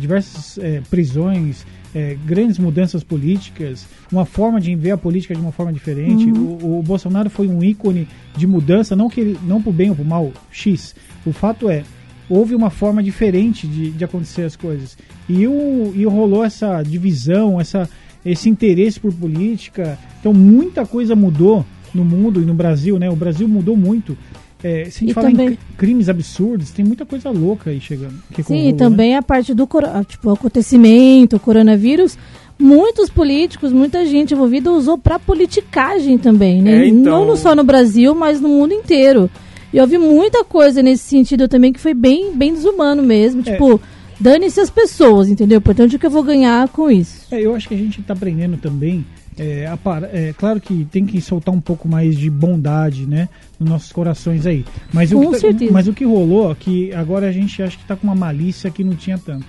Diversas 0.00 0.58
é, 0.58 0.80
prisões, 0.90 1.64
é, 1.94 2.16
grandes 2.24 2.58
mudanças 2.58 3.02
políticas, 3.02 3.86
uma 4.10 4.24
forma 4.24 4.60
de 4.60 4.74
ver 4.74 4.92
a 4.92 4.96
política 4.98 5.34
de 5.34 5.40
uma 5.40 5.52
forma 5.52 5.72
diferente. 5.72 6.30
O, 6.30 6.78
o 6.78 6.82
Bolsonaro 6.82 7.30
foi 7.30 7.48
um 7.48 7.62
ícone 7.62 8.08
de 8.36 8.46
mudança, 8.46 8.94
não 8.94 9.08
que 9.08 9.20
ele, 9.20 9.38
não 9.44 9.62
pro 9.62 9.72
bem 9.72 9.90
ou 9.90 9.96
pro 9.96 10.04
mal, 10.04 10.32
X. 10.50 10.94
O 11.24 11.32
fato 11.32 11.68
é, 11.68 11.84
houve 12.28 12.54
uma 12.54 12.70
forma 12.70 13.02
diferente 13.02 13.66
de, 13.66 13.90
de 13.90 14.04
acontecer 14.04 14.42
as 14.42 14.56
coisas. 14.56 14.96
E, 15.28 15.46
o, 15.46 15.92
e 15.94 16.04
rolou 16.04 16.44
essa 16.44 16.82
divisão, 16.82 17.60
essa, 17.60 17.88
esse 18.24 18.48
interesse 18.48 19.00
por 19.00 19.12
política. 19.12 19.98
Então 20.20 20.32
muita 20.32 20.86
coisa 20.86 21.16
mudou 21.16 21.64
no 21.94 22.04
mundo 22.04 22.40
e 22.40 22.44
no 22.44 22.54
Brasil, 22.54 22.98
né? 22.98 23.08
O 23.08 23.16
Brasil 23.16 23.48
mudou 23.48 23.76
muito. 23.76 24.16
É, 24.62 24.84
se 24.90 24.98
a 24.98 25.00
gente 25.00 25.10
E 25.10 25.14
falar 25.14 25.28
em 25.30 25.32
também- 25.32 25.46
cri- 25.48 25.58
crimes 25.76 26.08
absurdos, 26.08 26.70
tem 26.70 26.84
muita 26.84 27.06
coisa 27.06 27.30
louca 27.30 27.70
aí 27.70 27.80
chegando. 27.80 28.14
Sim, 28.44 28.68
e 28.68 28.72
né? 28.72 28.78
também 28.78 29.16
a 29.16 29.22
parte 29.22 29.54
do 29.54 29.68
ah, 29.84 30.04
tipo, 30.04 30.30
acontecimento, 30.30 31.36
o 31.36 31.40
coronavírus. 31.40 32.18
Muitos 32.58 33.08
políticos, 33.08 33.72
muita 33.72 34.04
gente 34.04 34.34
envolvida 34.34 34.72
usou 34.72 34.98
pra 34.98 35.16
politicagem 35.18 36.18
também, 36.18 36.60
né? 36.60 36.84
É, 36.84 36.88
então- 36.88 37.24
Não 37.24 37.36
só 37.36 37.54
no 37.54 37.62
Brasil, 37.62 38.14
mas 38.16 38.40
no 38.40 38.48
mundo 38.48 38.72
inteiro. 38.74 39.30
E 39.72 39.80
houve 39.80 39.96
muita 39.98 40.42
coisa 40.44 40.82
nesse 40.82 41.04
sentido 41.04 41.46
também 41.46 41.72
que 41.72 41.78
foi 41.78 41.94
bem, 41.94 42.32
bem 42.34 42.52
desumano 42.54 43.00
mesmo. 43.02 43.42
É. 43.42 43.52
Tipo, 43.52 43.80
dane-se 44.18 44.58
as 44.60 44.70
pessoas, 44.70 45.28
entendeu? 45.28 45.60
Portanto, 45.60 45.92
o 45.94 45.98
que 46.00 46.06
eu 46.06 46.10
vou 46.10 46.22
ganhar 46.24 46.66
com 46.70 46.90
isso? 46.90 47.26
É, 47.30 47.40
eu 47.40 47.54
acho 47.54 47.68
que 47.68 47.74
a 47.74 47.78
gente 47.78 48.00
está 48.00 48.12
aprendendo 48.12 48.56
também. 48.56 49.06
É, 49.38 49.68
é, 50.12 50.34
claro 50.36 50.60
que 50.60 50.84
tem 50.90 51.06
que 51.06 51.20
soltar 51.20 51.54
um 51.54 51.60
pouco 51.60 51.86
mais 51.88 52.16
de 52.16 52.28
bondade, 52.28 53.06
né, 53.06 53.28
nos 53.58 53.68
nossos 53.68 53.92
corações 53.92 54.46
aí. 54.46 54.64
Mas 54.92 55.12
o 55.12 55.16
Com 55.16 55.26
que 55.26 55.32
tá- 55.32 55.38
certeza. 55.38 55.72
mas 55.72 55.86
o 55.88 55.92
que 55.92 56.04
rolou, 56.04 56.50
é 56.50 56.54
que 56.54 56.92
agora 56.92 57.28
a 57.28 57.32
gente 57.32 57.62
acha 57.62 57.76
que 57.76 57.84
tá 57.84 57.94
com 57.94 58.06
uma 58.06 58.14
malícia 58.16 58.70
que 58.70 58.82
não 58.82 58.94
tinha 58.96 59.18
tanta. 59.18 59.46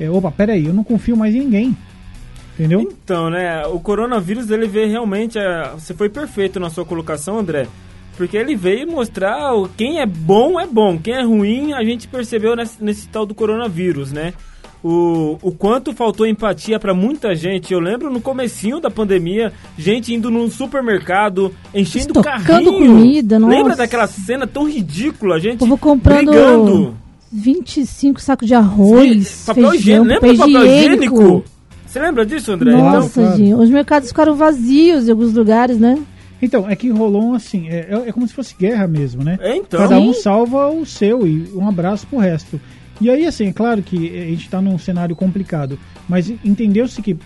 É, 0.00 0.10
opa, 0.10 0.30
peraí, 0.30 0.66
eu 0.66 0.74
não 0.74 0.84
confio 0.84 1.16
mais 1.16 1.34
em 1.34 1.40
ninguém. 1.40 1.76
Entendeu? 2.54 2.80
Então, 2.80 3.28
né, 3.28 3.66
o 3.66 3.78
coronavírus 3.78 4.50
ele 4.50 4.66
veio 4.66 4.88
realmente, 4.88 5.38
é, 5.38 5.70
você 5.74 5.92
foi 5.92 6.08
perfeito 6.08 6.58
na 6.58 6.70
sua 6.70 6.86
colocação, 6.86 7.38
André, 7.38 7.66
porque 8.16 8.34
ele 8.34 8.56
veio 8.56 8.90
mostrar 8.90 9.52
o, 9.54 9.68
quem 9.68 10.00
é 10.00 10.06
bom 10.06 10.58
é 10.58 10.66
bom, 10.66 10.96
quem 10.96 11.12
é 11.12 11.22
ruim 11.22 11.74
a 11.74 11.84
gente 11.84 12.08
percebeu 12.08 12.56
nesse, 12.56 12.82
nesse 12.82 13.06
tal 13.08 13.26
do 13.26 13.34
coronavírus, 13.34 14.10
né? 14.10 14.32
O, 14.88 15.36
o 15.42 15.50
quanto 15.50 15.92
faltou 15.92 16.24
empatia 16.28 16.78
pra 16.78 16.94
muita 16.94 17.34
gente. 17.34 17.72
Eu 17.72 17.80
lembro 17.80 18.08
no 18.08 18.20
comecinho 18.20 18.78
da 18.78 18.88
pandemia, 18.88 19.52
gente 19.76 20.14
indo 20.14 20.30
num 20.30 20.48
supermercado, 20.48 21.52
enchendo 21.74 22.20
Estocando 22.20 22.44
carrinho. 22.44 22.72
comida, 22.94 23.36
nossa. 23.36 23.52
Lembra 23.52 23.74
daquela 23.74 24.06
cena 24.06 24.46
tão 24.46 24.68
ridícula, 24.70 25.34
a 25.34 25.38
gente 25.40 25.56
O 25.56 25.58
povo 25.58 25.76
comprando 25.76 26.26
brigando. 26.30 26.94
25 27.32 28.20
sacos 28.20 28.46
de 28.46 28.54
arroz, 28.54 29.42
papel 29.46 29.70
feijão, 29.70 30.04
higiênico, 30.04 30.06
lembra 30.06 30.20
papel 30.20 30.34
do 30.36 30.52
papel 30.52 30.66
higiênico. 30.66 31.14
higiênico? 31.16 31.44
Você 31.86 32.00
lembra 32.00 32.26
disso, 32.26 32.52
André? 32.52 32.70
Nossa, 32.70 32.96
Então, 32.98 33.08
claro. 33.24 33.36
gente. 33.38 33.54
Os 33.54 33.70
mercados 33.70 34.08
ficaram 34.10 34.34
vazios 34.36 35.08
em 35.08 35.10
alguns 35.10 35.32
lugares, 35.32 35.78
né? 35.78 35.98
Então, 36.40 36.68
é 36.70 36.76
que 36.76 36.90
rolou 36.90 37.24
um 37.24 37.34
assim, 37.34 37.66
é, 37.68 37.88
é- 37.90 38.08
é 38.08 38.12
como 38.12 38.28
se 38.28 38.34
fosse 38.34 38.54
guerra 38.56 38.86
mesmo, 38.86 39.24
né? 39.24 39.38
é, 39.40 39.56
então. 39.56 39.80
Cada 39.80 39.98
um 39.98 40.12
Sim. 40.12 40.20
salva 40.20 40.68
o 40.68 40.84
seu 40.86 41.26
e 41.26 41.50
um 41.56 41.66
abraço 41.66 42.06
pro 42.06 42.18
resto. 42.18 42.60
E 43.00 43.10
aí, 43.10 43.26
assim, 43.26 43.48
é 43.48 43.52
claro 43.52 43.82
que 43.82 43.96
a 44.18 44.26
gente 44.26 44.48
tá 44.48 44.60
num 44.60 44.78
cenário 44.78 45.14
complicado, 45.14 45.78
mas 46.08 46.30
entendeu-se 46.44 47.02
que 47.02 47.16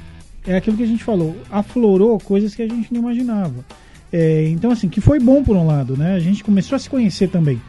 é 0.47 0.57
aquilo 0.57 0.77
que 0.77 0.83
a 0.83 0.87
gente 0.87 1.05
falou, 1.05 1.37
aflorou 1.51 2.19
coisas 2.19 2.55
que 2.55 2.63
a 2.63 2.69
gente 2.69 2.93
não 2.93 3.01
imaginava. 3.01 3.65
É, 4.13 4.49
então, 4.49 4.73
assim, 4.73 4.89
que 4.89 5.01
foi 5.01 5.21
bom 5.21 5.43
por 5.45 5.57
um 5.57 5.67
lado, 5.67 5.97
né? 5.97 6.15
A 6.15 6.19
gente 6.19 6.43
começou 6.43 6.77
a 6.77 6.79
se 6.79 6.91
conhecer 6.91 7.29
também. 7.29 7.61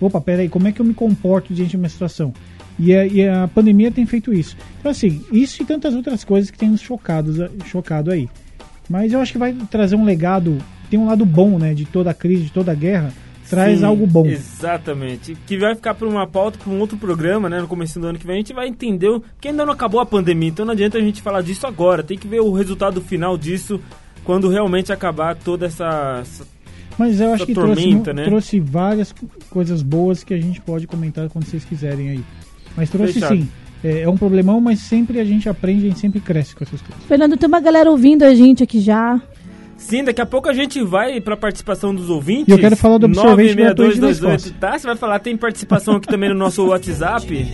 Opa, 0.00 0.20
peraí, 0.20 0.48
como 0.48 0.66
é 0.66 0.72
que 0.72 0.80
eu 0.80 0.86
me 0.86 0.94
comporto 0.94 1.52
diante 1.52 1.72
de 1.72 1.76
uma 1.76 1.88
situação? 1.88 2.32
E 2.78 2.94
a, 2.94 3.06
e 3.06 3.28
a 3.28 3.46
pandemia 3.46 3.90
tem 3.90 4.06
feito 4.06 4.32
isso. 4.32 4.56
Então, 4.78 4.90
assim, 4.90 5.22
isso 5.30 5.62
e 5.62 5.66
tantas 5.66 5.94
outras 5.94 6.24
coisas 6.24 6.50
que 6.50 6.56
tem 6.56 6.70
nos 6.70 6.80
chocados, 6.80 7.36
chocado 7.66 8.10
aí. 8.10 8.26
Mas 8.88 9.12
eu 9.12 9.20
acho 9.20 9.32
que 9.32 9.38
vai 9.38 9.52
trazer 9.70 9.96
um 9.96 10.04
legado, 10.04 10.56
tem 10.88 10.98
um 10.98 11.06
lado 11.06 11.26
bom, 11.26 11.58
né? 11.58 11.74
De 11.74 11.84
toda 11.84 12.10
a 12.10 12.14
crise, 12.14 12.44
de 12.44 12.52
toda 12.52 12.72
a 12.72 12.74
guerra, 12.74 13.12
traz 13.50 13.80
Sim, 13.80 13.84
algo 13.84 14.06
bom. 14.06 14.24
Exatamente. 14.26 15.36
Que 15.46 15.58
vai 15.58 15.74
ficar 15.74 15.94
para 15.94 16.06
uma 16.08 16.26
pauta, 16.26 16.58
para 16.58 16.72
um 16.72 16.78
outro 16.80 16.96
programa, 16.96 17.48
né? 17.50 17.60
No 17.60 17.66
começo 17.68 17.98
do 17.98 18.06
ano 18.06 18.18
que 18.18 18.26
vem, 18.26 18.36
a 18.36 18.38
gente 18.38 18.52
vai 18.54 18.68
entender 18.68 19.08
o- 19.08 19.22
que 19.40 19.48
ainda 19.48 19.66
não 19.66 19.72
acabou 19.72 20.00
a 20.00 20.06
pandemia. 20.06 20.48
Então 20.48 20.64
não 20.64 20.72
adianta 20.72 20.96
a 20.96 21.00
gente 21.00 21.20
falar 21.20 21.42
disso 21.42 21.66
agora. 21.66 22.02
Tem 22.02 22.16
que 22.16 22.28
ver 22.28 22.40
o 22.40 22.52
resultado 22.52 23.00
final 23.00 23.36
disso 23.36 23.80
quando 24.24 24.48
realmente 24.48 24.92
acabar 24.92 25.34
toda 25.36 25.66
essa. 25.66 26.18
essa- 26.22 26.46
Mas 26.96 27.20
eu 27.20 27.32
acho 27.32 27.46
que 27.46 27.54
trouxe, 27.54 27.82
tormenta, 27.82 28.12
mu- 28.12 28.16
né? 28.20 28.24
trouxe 28.24 28.60
várias 28.60 29.12
co- 29.12 29.26
coisas 29.50 29.82
boas 29.82 30.22
que 30.22 30.32
a 30.34 30.40
gente 30.40 30.60
pode 30.60 30.86
comentar 30.86 31.28
quando 31.28 31.44
vocês 31.44 31.64
quiserem 31.64 32.10
aí. 32.10 32.20
Mas 32.76 32.88
trouxe 32.90 33.14
Fechado. 33.14 33.36
sim. 33.36 33.48
É, 33.82 34.02
é 34.02 34.08
um 34.08 34.16
problemão, 34.16 34.60
mas 34.60 34.80
sempre 34.80 35.18
a 35.18 35.24
gente 35.24 35.48
aprende, 35.48 35.86
a 35.86 35.88
gente 35.88 35.98
sempre 36.00 36.20
cresce 36.20 36.54
com 36.54 36.62
essas 36.62 36.82
coisas. 36.82 37.02
Fernando, 37.06 37.36
tem 37.38 37.48
uma 37.48 37.60
galera 37.60 37.90
ouvindo 37.90 38.22
a 38.24 38.34
gente 38.34 38.62
aqui 38.62 38.78
já. 38.78 39.18
Sim, 39.80 40.04
daqui 40.04 40.20
a 40.20 40.26
pouco 40.26 40.48
a 40.48 40.52
gente 40.52 40.80
vai 40.82 41.20
para 41.20 41.36
participação 41.36 41.92
dos 41.94 42.08
ouvintes. 42.10 42.48
E 42.48 42.52
eu 42.52 42.58
quero 42.58 42.76
falar 42.76 42.98
do 42.98 43.06
absorvente 43.06 43.54
gratuito 43.54 43.98
da 43.98 44.08
96228, 44.08 44.36
Escócia. 44.36 44.54
tá? 44.60 44.78
Você 44.78 44.86
vai 44.86 44.96
falar, 44.96 45.18
tem 45.18 45.36
participação 45.36 45.96
aqui 45.96 46.06
também 46.06 46.28
no 46.28 46.34
nosso 46.36 46.64
WhatsApp. 46.66 47.48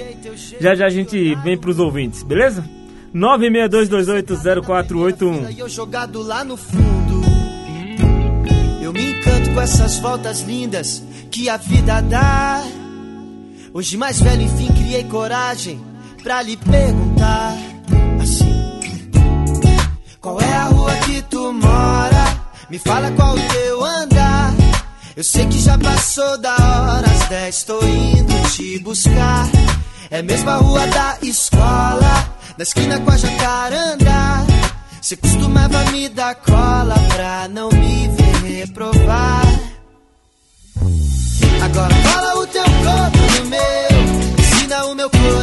Já 0.60 0.74
já 0.74 0.86
a 0.86 0.90
gente 0.90 1.34
vem 1.36 1.56
para 1.56 1.70
os 1.70 1.78
ouvintes, 1.78 2.22
beleza? 2.24 2.68
962280481. 3.14 5.54
E 5.54 5.60
eu 5.60 5.68
jogado 5.68 6.20
lá 6.20 6.42
no 6.44 6.56
fundo. 6.56 7.22
Eu 8.82 8.92
me 8.92 9.12
encanto 9.12 9.50
com 9.54 9.60
essas 9.60 9.96
voltas 9.98 10.42
lindas 10.42 11.02
que 11.30 11.48
a 11.48 11.56
vida 11.56 12.00
dá. 12.02 12.62
Hoje 13.72 13.96
mais 13.96 14.20
velho, 14.20 14.42
enfim, 14.42 14.66
criei 14.72 15.04
coragem 15.04 15.80
pra 16.22 16.42
lhe 16.42 16.56
perguntar 16.56 17.56
Qual 20.20 20.40
é 20.40 20.52
a 20.52 20.64
rua 20.64 20.94
que 21.04 21.22
tu 21.22 21.52
mora? 21.52 22.40
Me 22.68 22.78
fala 22.78 23.10
qual 23.12 23.34
o 23.34 23.40
teu 23.40 23.84
andar. 23.84 24.54
Eu 25.16 25.24
sei 25.24 25.46
que 25.46 25.58
já 25.58 25.78
passou 25.78 26.38
da 26.38 26.54
hora, 26.54 27.06
às 27.06 27.28
10 27.28 27.62
tô 27.64 27.84
indo 27.84 28.50
te 28.50 28.78
buscar. 28.80 29.48
É 30.10 30.22
mesmo 30.22 30.50
a 30.50 30.56
rua 30.56 30.86
da 30.86 31.18
escola, 31.22 32.28
da 32.56 32.62
esquina 32.62 33.00
com 33.00 33.10
a 33.10 33.16
jacaranda. 33.16 34.46
Cê 35.00 35.16
costumava 35.16 35.84
me 35.92 36.08
dar 36.08 36.34
cola 36.34 36.96
pra 37.14 37.48
não 37.48 37.70
me 37.70 38.08
ver 38.08 38.58
reprovar. 38.58 39.46
Agora 41.62 41.94
cola 42.02 42.42
o 42.42 42.46
teu 42.48 42.64
corpo 42.64 43.18
no 43.38 43.46
meu, 43.46 44.38
ensina 44.38 44.84
o 44.86 44.94
meu 44.94 45.10
coração. 45.10 45.35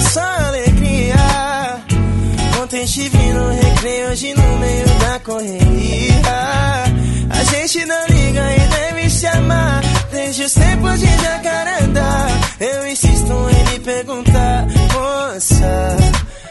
Só 0.00 0.20
alegria. 0.20 1.16
Ontem 2.62 2.84
te 2.84 3.08
vi 3.08 3.32
no 3.32 3.50
recreio, 3.50 4.10
hoje 4.10 4.34
no 4.34 4.58
meio 4.58 4.86
da 5.00 5.20
correria. 5.20 6.84
A 7.30 7.44
gente 7.44 7.84
não 7.86 8.06
liga 8.06 8.42
e 8.52 8.60
deve 8.68 9.10
se 9.10 9.26
amar, 9.26 9.82
desde 10.10 10.44
os 10.44 10.54
tempos 10.54 11.00
de 11.00 11.06
jacaranda. 11.06 12.26
Eu 12.60 12.86
insisto 12.88 13.32
em 13.50 13.72
lhe 13.72 13.80
perguntar, 13.80 14.66
moça, 14.92 15.96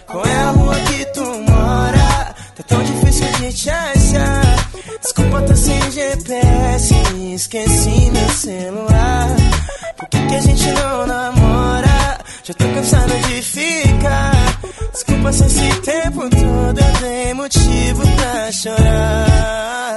qual 0.07 0.25
é 0.25 0.35
a 0.35 0.49
rua 0.51 0.75
que 0.75 1.05
tu 1.13 1.23
mora? 1.23 2.35
Tá 2.55 2.63
tão 2.67 2.83
difícil 2.83 3.27
de 3.39 3.53
te 3.53 3.69
achar. 3.69 4.69
Desculpa, 5.01 5.41
tô 5.41 5.55
sem 5.55 5.91
GPS, 5.91 6.93
esqueci 7.33 8.11
meu 8.11 8.29
celular. 8.29 8.94
Se 15.31 15.43
esse 15.43 15.81
tempo 15.81 16.29
todo 16.29 16.99
dei 17.01 17.33
motivo 17.33 18.03
pra 18.15 18.51
chorar. 18.53 19.94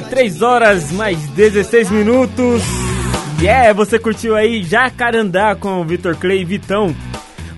Boa, 0.00 0.10
3 0.10 0.40
horas 0.42 0.92
mais 0.92 1.18
16 1.30 1.90
minutos. 1.90 2.62
Yeah, 3.40 3.72
você 3.74 3.98
curtiu 3.98 4.34
aí 4.34 4.62
Jacarandá 4.62 5.54
com 5.54 5.80
o 5.80 5.84
Vitor 5.84 6.16
Clay 6.16 6.40
e 6.40 6.44
Vitão. 6.44 6.94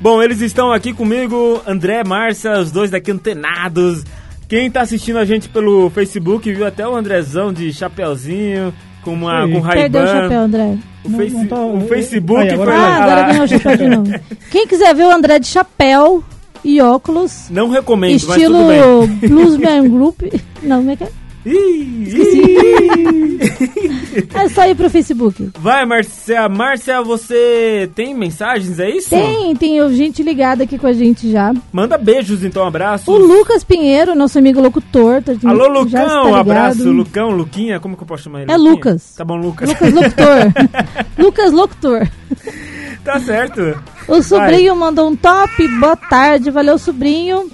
Bom, 0.01 0.21
eles 0.23 0.41
estão 0.41 0.73
aqui 0.73 0.93
comigo, 0.93 1.63
André, 1.67 2.03
Márcia, 2.05 2.59
os 2.59 2.73
dois 2.73 2.91
daqui 2.91 3.11
antenados. 3.13 4.03
Quem 4.49 4.69
tá 4.71 4.81
assistindo 4.81 5.19
a 5.19 5.25
gente 5.25 5.49
pelo 5.49 5.89
Facebook 5.91 6.53
viu 6.53 6.67
até 6.67 6.87
o 6.87 6.95
Andrezão 6.97 7.53
de 7.53 7.73
chapeuzinho, 7.73 8.75
com 9.03 9.13
uma 9.13 9.47
Sim. 9.47 9.53
com 9.53 9.63
Perdeu 9.63 10.01
o 10.03 10.05
Ray-Ban. 10.05 10.23
chapéu, 10.23 10.41
André. 10.41 10.79
O, 11.05 11.09
Não, 11.09 11.19
face- 11.19 11.31
não 11.35 11.47
tá- 11.47 11.61
o 11.65 11.81
Facebook 11.89 12.49
agora 12.51 12.73
foi. 12.73 12.81
Ah, 12.81 12.97
agora 13.05 13.23
ganhou 13.29 13.45
o 13.45 13.49
chapéu 13.49 13.77
de 13.77 13.89
novo. 13.89 14.13
Quem 14.51 14.67
quiser 14.67 14.95
ver 14.95 15.05
o 15.05 15.11
André 15.11 15.39
de 15.39 15.47
chapéu 15.47 16.23
e 16.65 16.81
óculos, 16.81 17.47
Não 17.51 17.69
recomendo, 17.71 18.17
estilo 18.17 18.67
mas 18.67 18.83
tudo 18.83 19.07
bem. 19.19 19.29
Bluesman 19.31 19.89
Group. 19.91 20.23
Não, 20.63 20.79
como 20.79 20.91
é 20.91 20.97
que 20.97 21.05
é? 21.05 21.09
É 24.35 24.49
só 24.49 24.67
ir 24.67 24.75
pro 24.75 24.91
Facebook. 24.91 25.51
Vai, 25.59 25.85
Márcia. 25.87 26.49
Márcia, 26.49 27.03
você 27.03 27.91
tem 27.95 28.15
mensagens, 28.15 28.79
é 28.79 28.91
isso? 28.91 29.11
Tem, 29.11 29.55
tem 29.57 29.95
gente 29.95 30.23
ligada 30.23 30.65
aqui 30.65 30.79
com 30.79 30.87
a 30.87 30.93
gente 30.93 31.31
já. 31.31 31.53
Manda 31.73 31.97
beijos, 31.97 32.45
então, 32.45 32.67
abraços. 32.67 33.09
O 33.09 33.17
Lucas 33.17 33.65
Pinheiro, 33.65 34.15
nosso 34.15 34.39
amigo 34.39 34.61
locutor. 34.61 35.23
Tá, 35.23 35.33
Alô, 35.45 35.69
Lucão, 35.69 36.35
abraço. 36.35 36.91
Lucão, 36.91 37.31
Luquinha, 37.31 37.81
como 37.81 37.97
que 37.97 38.03
eu 38.03 38.07
posso 38.07 38.25
chamar 38.25 38.43
ele? 38.43 38.53
É 38.53 38.57
Luquinha? 38.57 38.75
Lucas. 38.75 39.15
Tá 39.17 39.25
bom, 39.25 39.37
Lucas. 39.37 39.69
Lucas 39.69 39.93
Locutor. 39.93 40.53
Lucas 41.19 41.53
Locutor. 41.53 42.09
tá 43.05 43.21
certo. 43.21 43.83
O 44.09 44.23
sobrinho 44.23 44.77
mandou 44.77 45.09
um 45.09 45.17
top, 45.17 45.69
boa 45.79 45.97
tarde, 45.97 46.51
valeu 46.51 46.79
sobrinho. 46.79 47.51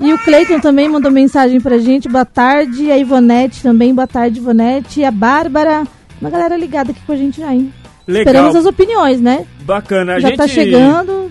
E 0.00 0.12
o 0.14 0.18
Cleiton 0.18 0.60
também 0.60 0.88
mandou 0.88 1.10
mensagem 1.10 1.60
pra 1.60 1.78
gente, 1.78 2.08
boa 2.08 2.24
tarde. 2.24 2.84
E 2.84 2.92
a 2.92 2.96
Ivonete 2.98 3.62
também, 3.62 3.94
boa 3.94 4.06
tarde, 4.06 4.38
Ivonete. 4.38 5.00
E 5.00 5.04
a 5.04 5.10
Bárbara, 5.10 5.84
uma 6.20 6.30
galera 6.30 6.56
ligada 6.56 6.90
aqui 6.92 7.00
com 7.06 7.12
a 7.12 7.16
gente 7.16 7.40
já, 7.40 7.52
hein? 7.52 7.72
Legal. 8.06 8.22
Esperamos 8.32 8.56
as 8.56 8.64
opiniões, 8.66 9.20
né? 9.20 9.46
Bacana. 9.62 10.14
A 10.14 10.20
já 10.20 10.28
gente... 10.28 10.36
tá 10.38 10.48
chegando. 10.48 11.30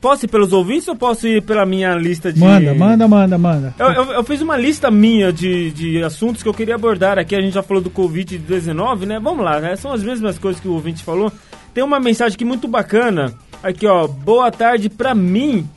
Posso 0.00 0.24
ir 0.24 0.28
pelos 0.28 0.52
ouvintes 0.52 0.86
ou 0.88 0.94
posso 0.96 1.26
ir 1.26 1.42
pela 1.42 1.66
minha 1.66 1.92
lista 1.96 2.32
de... 2.32 2.38
Manda, 2.38 2.72
manda, 2.72 3.08
manda, 3.08 3.36
manda. 3.36 3.74
Eu, 3.78 3.86
eu- 3.90 4.12
eu 4.12 4.24
fiz 4.24 4.40
uma 4.40 4.56
lista 4.56 4.90
minha 4.92 5.32
de, 5.32 5.70
de 5.72 6.02
assuntos 6.04 6.40
que 6.42 6.48
eu 6.48 6.54
queria 6.54 6.76
abordar 6.76 7.18
aqui. 7.18 7.34
A 7.34 7.40
gente 7.40 7.54
já 7.54 7.62
falou 7.64 7.82
do 7.82 7.90
Covid-19, 7.90 9.06
né? 9.06 9.18
Vamos 9.20 9.44
lá, 9.44 9.60
né? 9.60 9.74
São 9.76 9.92
as 9.92 10.02
mesmas 10.02 10.38
coisas 10.38 10.60
que 10.60 10.68
o 10.68 10.72
ouvinte 10.72 11.02
falou. 11.04 11.32
Tem 11.74 11.82
uma 11.82 11.98
mensagem 12.00 12.34
aqui 12.36 12.44
muito 12.44 12.66
bacana. 12.68 13.34
Aqui, 13.62 13.86
ó. 13.88 14.06
Boa 14.06 14.50
tarde 14.52 14.88
pra 14.88 15.14
mim. 15.16 15.68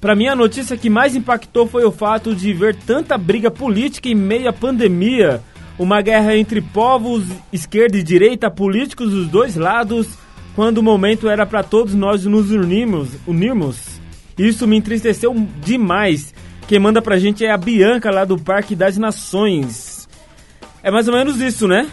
Pra 0.00 0.14
mim, 0.14 0.26
a 0.26 0.36
notícia 0.36 0.76
que 0.76 0.90
mais 0.90 1.16
impactou 1.16 1.66
foi 1.66 1.84
o 1.84 1.90
fato 1.90 2.34
de 2.34 2.52
ver 2.52 2.76
tanta 2.76 3.16
briga 3.16 3.50
política 3.50 4.08
em 4.08 4.14
meio 4.14 4.48
à 4.48 4.52
pandemia. 4.52 5.42
Uma 5.78 6.00
guerra 6.00 6.36
entre 6.36 6.60
povos, 6.60 7.24
esquerda 7.52 7.98
e 7.98 8.02
direita, 8.02 8.50
políticos 8.50 9.10
dos 9.10 9.28
dois 9.28 9.56
lados, 9.56 10.08
quando 10.54 10.78
o 10.78 10.82
momento 10.82 11.28
era 11.28 11.44
pra 11.44 11.62
todos 11.62 11.94
nós 11.94 12.24
nos 12.24 12.50
unirmos. 12.50 13.10
unirmos. 13.26 14.00
Isso 14.38 14.66
me 14.66 14.76
entristeceu 14.76 15.34
demais. 15.62 16.34
Quem 16.68 16.78
manda 16.78 17.00
pra 17.00 17.18
gente 17.18 17.44
é 17.44 17.50
a 17.50 17.56
Bianca 17.56 18.10
lá 18.10 18.24
do 18.24 18.38
Parque 18.38 18.74
das 18.74 18.98
Nações. 18.98 20.08
É 20.82 20.90
mais 20.90 21.08
ou 21.08 21.14
menos 21.14 21.40
isso, 21.40 21.66
né? 21.66 21.88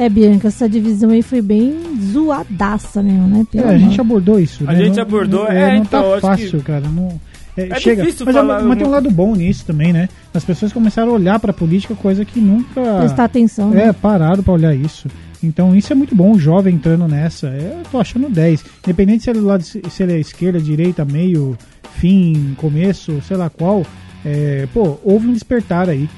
É, 0.00 0.08
Bianca, 0.08 0.48
essa 0.48 0.68
divisão 0.68 1.10
aí 1.10 1.22
foi 1.22 1.42
bem 1.42 1.74
zoadaça 2.12 3.02
mesmo, 3.02 3.26
né? 3.26 3.46
É, 3.54 3.60
a 3.60 3.78
gente 3.78 4.00
abordou 4.00 4.38
isso. 4.38 4.62
A 4.66 4.72
né? 4.72 4.84
gente 4.84 4.96
Não- 4.96 5.02
abordou, 5.02 5.44
não- 5.44 5.50
é, 5.50 5.70
não 5.74 5.82
então, 5.82 6.00
eu 6.04 6.08
tá 6.10 6.14
acho 6.32 6.42
fácil, 6.42 6.58
que- 6.58 6.64
cara. 6.64 6.84
Não, 6.88 7.20
é, 7.56 7.68
É 7.70 7.80
chega. 7.80 8.02
difícil 8.04 8.24
mas, 8.26 8.36
é- 8.36 8.38
falar 8.38 8.62
mas 8.62 8.78
tem 8.78 8.86
um 8.86 8.90
uma- 8.90 8.96
lado 8.96 9.10
bom 9.10 9.34
nisso 9.34 9.64
também, 9.66 9.92
né? 9.92 10.08
As 10.32 10.44
pessoas 10.44 10.72
começaram 10.72 11.10
a 11.10 11.14
olhar 11.14 11.40
pra 11.40 11.52
política, 11.52 11.94
coisa 11.96 12.24
que 12.24 12.38
nunca. 12.40 12.80
Prestar 13.00 13.24
atenção. 13.24 13.72
É, 13.72 13.86
né? 13.86 13.92
pararam 13.92 14.42
pra 14.42 14.52
olhar 14.54 14.74
isso. 14.74 15.08
Então 15.42 15.74
isso 15.74 15.92
é 15.92 15.96
muito 15.96 16.14
bom, 16.14 16.32
o 16.32 16.38
jovem 16.38 16.74
entrando 16.76 17.06
nessa. 17.08 17.48
É, 17.48 17.76
Eu 17.78 17.82
tô 17.90 17.98
achando 17.98 18.28
10. 18.28 18.64
Independente 18.84 19.24
se 19.24 19.30
ele, 19.30 19.38
é 19.38 19.42
do 19.42 19.46
lado, 19.48 19.62
se 19.64 19.80
ele 20.00 20.12
é 20.12 20.18
esquerda, 20.20 20.60
direita, 20.60 21.04
meio, 21.04 21.56
fim, 21.96 22.54
começo, 22.56 23.20
sei 23.26 23.36
lá 23.36 23.48
qual. 23.50 23.84
É, 24.24 24.66
pô, 24.74 24.98
houve 25.04 25.26
um 25.28 25.32
despertar 25.32 25.88
aí. 25.88 26.08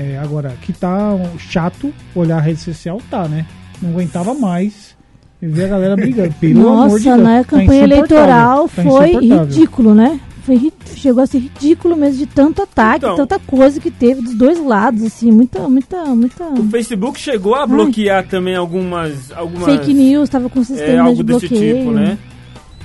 É, 0.00 0.16
agora, 0.18 0.54
que 0.62 0.72
tá 0.72 1.10
chato 1.38 1.92
olhar 2.14 2.36
a 2.36 2.40
rede 2.40 2.60
social, 2.60 3.00
tá, 3.10 3.26
né? 3.26 3.44
Não 3.82 3.90
aguentava 3.90 4.32
mais 4.32 4.96
ver 5.42 5.64
a 5.64 5.68
galera 5.68 5.96
brigando. 5.96 6.32
Pelo 6.40 6.68
amor 6.68 7.00
de 7.00 7.06
Nossa, 7.08 7.16
Deus. 7.16 7.22
na 7.28 7.38
Tá 7.38 7.44
campanha 7.44 7.84
insuportável, 7.84 7.96
eleitoral 7.96 8.68
tá 8.68 8.82
foi 8.82 9.12
ridículo, 9.12 9.94
né? 9.94 10.20
foi, 10.42 10.72
chegou 10.94 11.22
a 11.22 11.26
ser 11.26 11.38
ridículo 11.40 11.94
mesmo 11.96 12.18
de 12.20 12.26
tanto 12.26 12.62
ataque, 12.62 13.04
Então. 13.04 13.16
tanta 13.16 13.38
coisa 13.40 13.78
que 13.80 13.90
teve 13.90 14.22
dos 14.22 14.34
dois 14.34 14.58
lados, 14.64 15.02
assim, 15.02 15.30
muita, 15.30 15.68
muita, 15.68 16.02
muita 16.14 16.44
O 16.44 16.62
Facebook 16.70 17.20
chegou 17.20 17.54
a 17.54 17.66
bloquear 17.66 18.26
também 18.26 18.54
algumas. 18.56 19.30
algumas 19.32 19.64
fake 19.64 19.92
news, 19.92 20.28
tava 20.30 20.48
com 20.48 20.60
é, 20.60 20.64
sistema 20.64 21.02
algo 21.02 21.16
de 21.16 21.22
desse 21.24 21.48
bloqueio. 21.48 21.76
tipo, 21.78 21.90
né? 21.90 22.16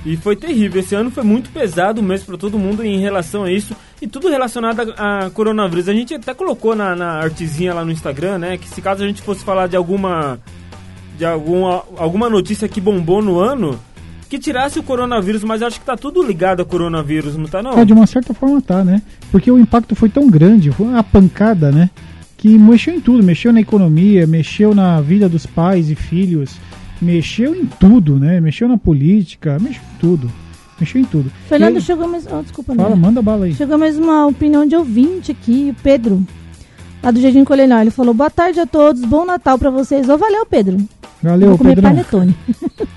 E 0.04 0.16
foi 0.16 0.36
terrível. 0.36 0.80
Esse 0.80 0.94
ano 0.94 1.10
foi 1.10 1.24
muito 1.24 1.50
pesado 1.50 2.02
mesmo 2.02 2.26
para 2.26 2.36
todo 2.36 2.58
mundo 2.58 2.84
em 2.84 2.98
relação 2.98 3.44
a 3.44 3.50
isso. 3.50 3.74
E 4.02 4.06
tudo 4.06 4.28
relacionado 4.28 4.94
a, 4.98 5.30
coronavírus. 5.30 5.88
A 5.88 5.94
gente 5.94 6.14
até 6.14 6.34
colocou 6.34 6.76
na, 6.76 6.94
na 6.94 7.12
artezinha 7.12 7.72
lá 7.72 7.84
no 7.84 7.90
Instagram, 7.90 8.38
né? 8.38 8.58
Que 8.58 8.68
se 8.68 8.82
caso 8.82 9.02
a 9.02 9.06
gente 9.06 9.22
fosse 9.22 9.42
falar 9.42 9.66
de 9.66 9.76
alguma. 9.76 10.38
De 11.16 11.24
alguma, 11.24 11.84
alguma 11.96 12.28
notícia 12.28 12.66
que 12.66 12.80
bombou 12.80 13.22
no 13.22 13.38
ano, 13.38 13.78
que 14.28 14.36
tirasse 14.36 14.80
o 14.80 14.82
coronavírus, 14.82 15.44
mas 15.44 15.62
acho 15.62 15.78
que 15.78 15.86
tá 15.86 15.96
tudo 15.96 16.20
ligado 16.20 16.60
a 16.60 16.64
coronavírus, 16.64 17.36
não 17.36 17.46
tá 17.46 17.62
não? 17.62 17.78
É, 17.78 17.84
de 17.84 17.92
uma 17.92 18.04
certa 18.04 18.34
forma 18.34 18.60
tá, 18.60 18.82
né? 18.82 19.00
Porque 19.30 19.48
o 19.48 19.56
impacto 19.56 19.94
foi 19.94 20.08
tão 20.08 20.28
grande, 20.28 20.72
foi 20.72 20.86
uma 20.86 21.04
pancada, 21.04 21.70
né? 21.70 21.88
Que 22.36 22.58
mexeu 22.58 22.92
em 22.92 23.00
tudo, 23.00 23.22
mexeu 23.22 23.52
na 23.52 23.60
economia, 23.60 24.26
mexeu 24.26 24.74
na 24.74 25.00
vida 25.00 25.28
dos 25.28 25.46
pais 25.46 25.88
e 25.88 25.94
filhos, 25.94 26.56
mexeu 27.00 27.54
em 27.54 27.66
tudo, 27.66 28.18
né? 28.18 28.40
Mexeu 28.40 28.68
na 28.68 28.76
política, 28.78 29.58
mexeu 29.60 29.82
em 29.82 29.98
tudo. 29.98 30.30
Mexeu 30.80 31.00
em 31.00 31.04
tudo. 31.04 31.30
Fernando, 31.48 31.76
E- 31.78 31.80
chegou 31.80 32.08
mais. 32.08 32.26
Oh, 32.30 32.42
desculpa, 32.42 32.74
Fala, 32.74 32.88
André. 32.88 33.00
manda 33.00 33.22
bala 33.22 33.44
aí. 33.46 33.54
Chegou 33.54 33.78
mais 33.78 33.96
uma 33.98 34.26
opinião 34.26 34.66
de 34.66 34.74
ouvinte 34.74 35.30
aqui, 35.32 35.74
o 35.76 35.82
Pedro. 35.82 36.22
Lá 37.02 37.10
do 37.10 37.20
Jardim 37.20 37.44
Colenal. 37.44 37.80
Ele 37.82 37.90
falou: 37.90 38.12
Boa 38.14 38.30
tarde 38.30 38.58
a 38.60 38.66
todos, 38.66 39.04
bom 39.04 39.24
Natal 39.24 39.58
pra 39.58 39.70
vocês. 39.70 40.08
Ô, 40.08 40.16
valeu, 40.18 40.44
Pedro. 40.46 40.78
Valeu, 41.22 41.50
Vou 41.50 41.58
comer 41.58 41.74
Pedrão. 41.76 41.90
panetone. 41.90 42.34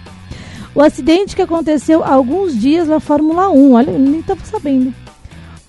o 0.74 0.82
acidente 0.82 1.36
que 1.36 1.42
aconteceu 1.42 2.04
há 2.04 2.12
alguns 2.14 2.60
dias 2.60 2.88
na 2.88 3.00
Fórmula 3.00 3.50
1, 3.50 3.74
olha, 3.74 3.92
eu 3.92 4.00
nem 4.00 4.22
tava 4.22 4.40
sabendo. 4.44 4.94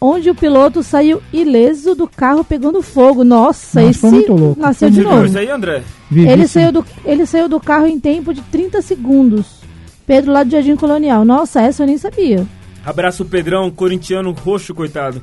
Onde 0.00 0.30
o 0.30 0.34
piloto 0.34 0.82
saiu 0.82 1.20
ileso 1.32 1.94
do 1.94 2.06
carro 2.06 2.44
pegando 2.44 2.80
fogo. 2.82 3.24
Nossa, 3.24 3.80
Nossa, 3.80 3.90
esse 3.90 3.98
foi 4.00 4.10
muito 4.10 4.32
louco. 4.32 4.60
nasceu 4.60 4.88
de 4.90 5.00
novo. 5.02 5.24
isso 5.26 5.38
aí, 5.38 5.50
André? 5.50 5.82
Ele 6.12 6.46
saiu, 6.46 6.70
do, 6.72 6.86
ele 7.04 7.26
saiu 7.26 7.48
do 7.48 7.58
carro 7.58 7.86
em 7.86 7.98
tempo 7.98 8.32
de 8.32 8.40
30 8.42 8.80
segundos. 8.80 9.58
Pedro 10.06 10.32
lá 10.32 10.42
do 10.44 10.50
Jardim 10.50 10.76
Colonial. 10.76 11.24
Nossa, 11.24 11.60
essa 11.60 11.82
eu 11.82 11.86
nem 11.86 11.98
sabia. 11.98 12.46
Abraço 12.86 13.24
Pedrão, 13.24 13.70
corintiano 13.70 14.30
roxo, 14.32 14.72
coitado. 14.74 15.20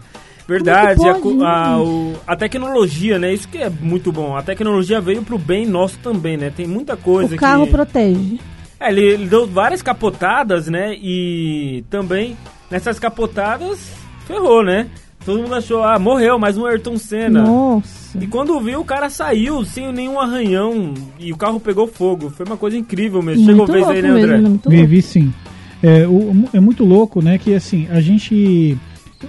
Verdade, 0.48 1.08
a, 1.10 1.14
que 1.16 1.22
pode, 1.22 1.44
a, 1.44 1.76
gente? 1.78 1.88
o- 1.88 2.14
a 2.28 2.36
tecnologia, 2.36 3.18
né? 3.18 3.34
Isso 3.34 3.48
que 3.48 3.58
é 3.58 3.70
muito 3.70 4.12
bom. 4.12 4.36
A 4.36 4.44
tecnologia 4.44 5.02
veio 5.02 5.24
pro 5.24 5.40
bem 5.40 5.66
nosso 5.66 5.98
também, 6.00 6.38
né? 6.38 6.52
Tem 6.56 6.68
muita 6.68 6.96
coisa 6.96 7.34
O 7.34 7.38
carro 7.38 7.66
que... 7.66 7.72
protege. 7.72 8.40
É, 8.80 8.90
ele, 8.92 9.02
ele 9.02 9.26
deu 9.26 9.48
várias 9.48 9.82
capotadas, 9.82 10.68
né? 10.68 10.94
E 11.02 11.84
também 11.90 12.38
nessas 12.70 13.00
capotadas 13.00 13.80
ferrou, 14.26 14.64
né? 14.64 14.88
Todo 15.26 15.42
mundo 15.42 15.56
achou, 15.56 15.84
ah, 15.84 15.98
morreu, 15.98 16.38
mais 16.38 16.56
um 16.56 16.66
Ayrton 16.66 16.98
Senna. 16.98 17.42
Nossa. 17.42 18.18
E 18.22 18.28
quando 18.28 18.60
viu, 18.62 18.82
o 18.82 18.86
cara 18.86 19.10
saiu 19.10 19.66
sem 19.66 19.92
nenhum 19.92 20.20
arranhão 20.20 20.94
e 21.20 21.34
o 21.34 21.38
carro 21.38 21.60
pegou 21.60 21.88
fogo. 21.88 22.30
Foi 22.30 22.46
uma 22.46 22.58
coisa 22.58 22.78
incrível 22.78 23.22
mesmo. 23.24 23.44
Chegou 23.44 23.68
Muito 23.68 23.72
vez 23.72 23.88
aí, 23.88 24.02
né, 24.04 24.10
André? 24.10 24.28
mesmo, 24.34 24.50
muito. 24.50 24.70
Vivi 24.70 25.02
sim. 25.02 25.34
É, 25.82 26.08
o- 26.08 26.48
é 26.54 26.60
muito 26.60 26.86
louco, 26.86 27.22
né? 27.24 27.38
Que 27.40 27.54
assim, 27.56 27.88
a 27.90 28.00
gente. 28.00 28.78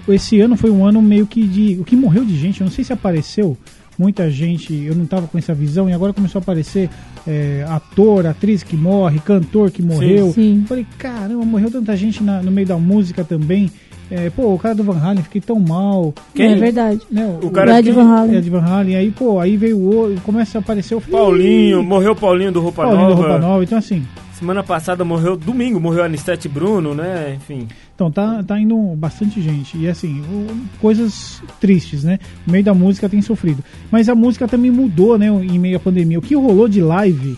Esse 0.09 0.39
ano 0.41 0.55
foi 0.57 0.71
um 0.71 0.85
ano 0.85 1.01
meio 1.01 1.27
que 1.27 1.43
de. 1.47 1.79
O 1.81 1.85
que 1.85 1.97
morreu 1.97 2.25
de 2.25 2.37
gente, 2.37 2.61
eu 2.61 2.67
não 2.67 2.71
sei 2.73 2.85
se 2.85 2.93
apareceu 2.93 3.57
muita 3.99 4.31
gente, 4.31 4.75
eu 4.75 4.95
não 4.95 5.07
tava 5.07 5.27
com 5.27 5.39
essa 5.39 5.55
visão, 5.55 5.89
e 5.89 5.93
agora 5.95 6.13
começou 6.13 6.39
a 6.39 6.43
aparecer 6.43 6.91
é, 7.27 7.65
ator, 7.71 8.27
atriz 8.27 8.63
que 8.63 8.77
morre, 8.77 9.19
cantor 9.21 9.71
que 9.71 9.81
morreu. 9.83 10.31
Sim. 10.33 10.59
Eu 10.61 10.67
Falei, 10.69 10.87
caramba, 10.99 11.43
morreu 11.47 11.71
tanta 11.71 11.97
gente 11.97 12.23
na- 12.23 12.43
no 12.43 12.51
meio 12.51 12.67
da 12.67 12.77
música 12.77 13.25
também. 13.25 13.71
É, 14.11 14.31
pô, 14.31 14.55
o 14.55 14.59
cara 14.59 14.75
do 14.75 14.85
Van 14.85 14.99
Halen, 14.99 15.23
fiquei 15.25 15.41
tão 15.41 15.59
mal. 15.59 16.15
Quem? 16.35 16.53
É 16.53 16.55
verdade. 16.55 17.01
Né, 17.11 17.27
O 17.43 17.51
cara 17.51 17.79
Ed 17.79 17.89
que- 17.89 17.93
Van 17.95 18.05
Halen. 18.09 18.37
É 18.37 18.41
de 18.41 18.51
Van 18.51 18.61
Halen, 18.65 18.95
aí, 18.97 19.11
pô, 19.11 19.41
aí 19.41 19.57
veio 19.57 19.77
o 19.79 20.15
começa 20.23 20.59
a 20.59 20.61
aparecer 20.61 20.95
o 20.95 21.01
Paulinho, 21.01 21.83
morreu 21.83 22.13
o 22.13 22.17
Paulinho 22.17 22.53
do 22.53 22.61
Roupa 22.61 22.83
Paulinho 22.85 23.09
Nova. 23.09 23.23
da 23.23 23.29
Roupa 23.29 23.39
Nova, 23.47 23.65
então 23.65 23.79
assim. 23.79 24.05
Semana 24.39 24.63
passada 24.63 25.03
morreu, 25.03 25.35
domingo 25.35 25.81
morreu 25.81 26.05
Anistete 26.05 26.47
Bruno, 26.47 26.95
né? 26.95 27.35
Enfim. 27.37 27.67
Então 27.95 28.11
tá, 28.11 28.45
tá 28.47 28.61
indo 28.61 28.77
bastante 28.95 29.41
gente. 29.41 29.79
E 29.79 29.89
assim, 29.89 30.21
o- 30.31 30.47
coisas 30.79 31.43
tristes, 31.59 32.05
né? 32.05 32.19
O 32.47 32.51
meio 32.53 32.63
da 32.63 32.75
música 32.75 33.09
tem 33.09 33.23
sofrido. 33.23 33.65
Mas 33.91 34.11
a 34.11 34.15
música 34.15 34.47
também 34.47 34.71
mudou, 34.71 35.17
né? 35.19 35.29
Em 35.29 35.59
meio 35.59 35.79
à 35.79 35.81
pandemia. 35.81 36.19
O 36.19 36.23
que 36.23 36.37
rolou 36.37 36.69
de 36.69 36.83
live? 36.83 37.37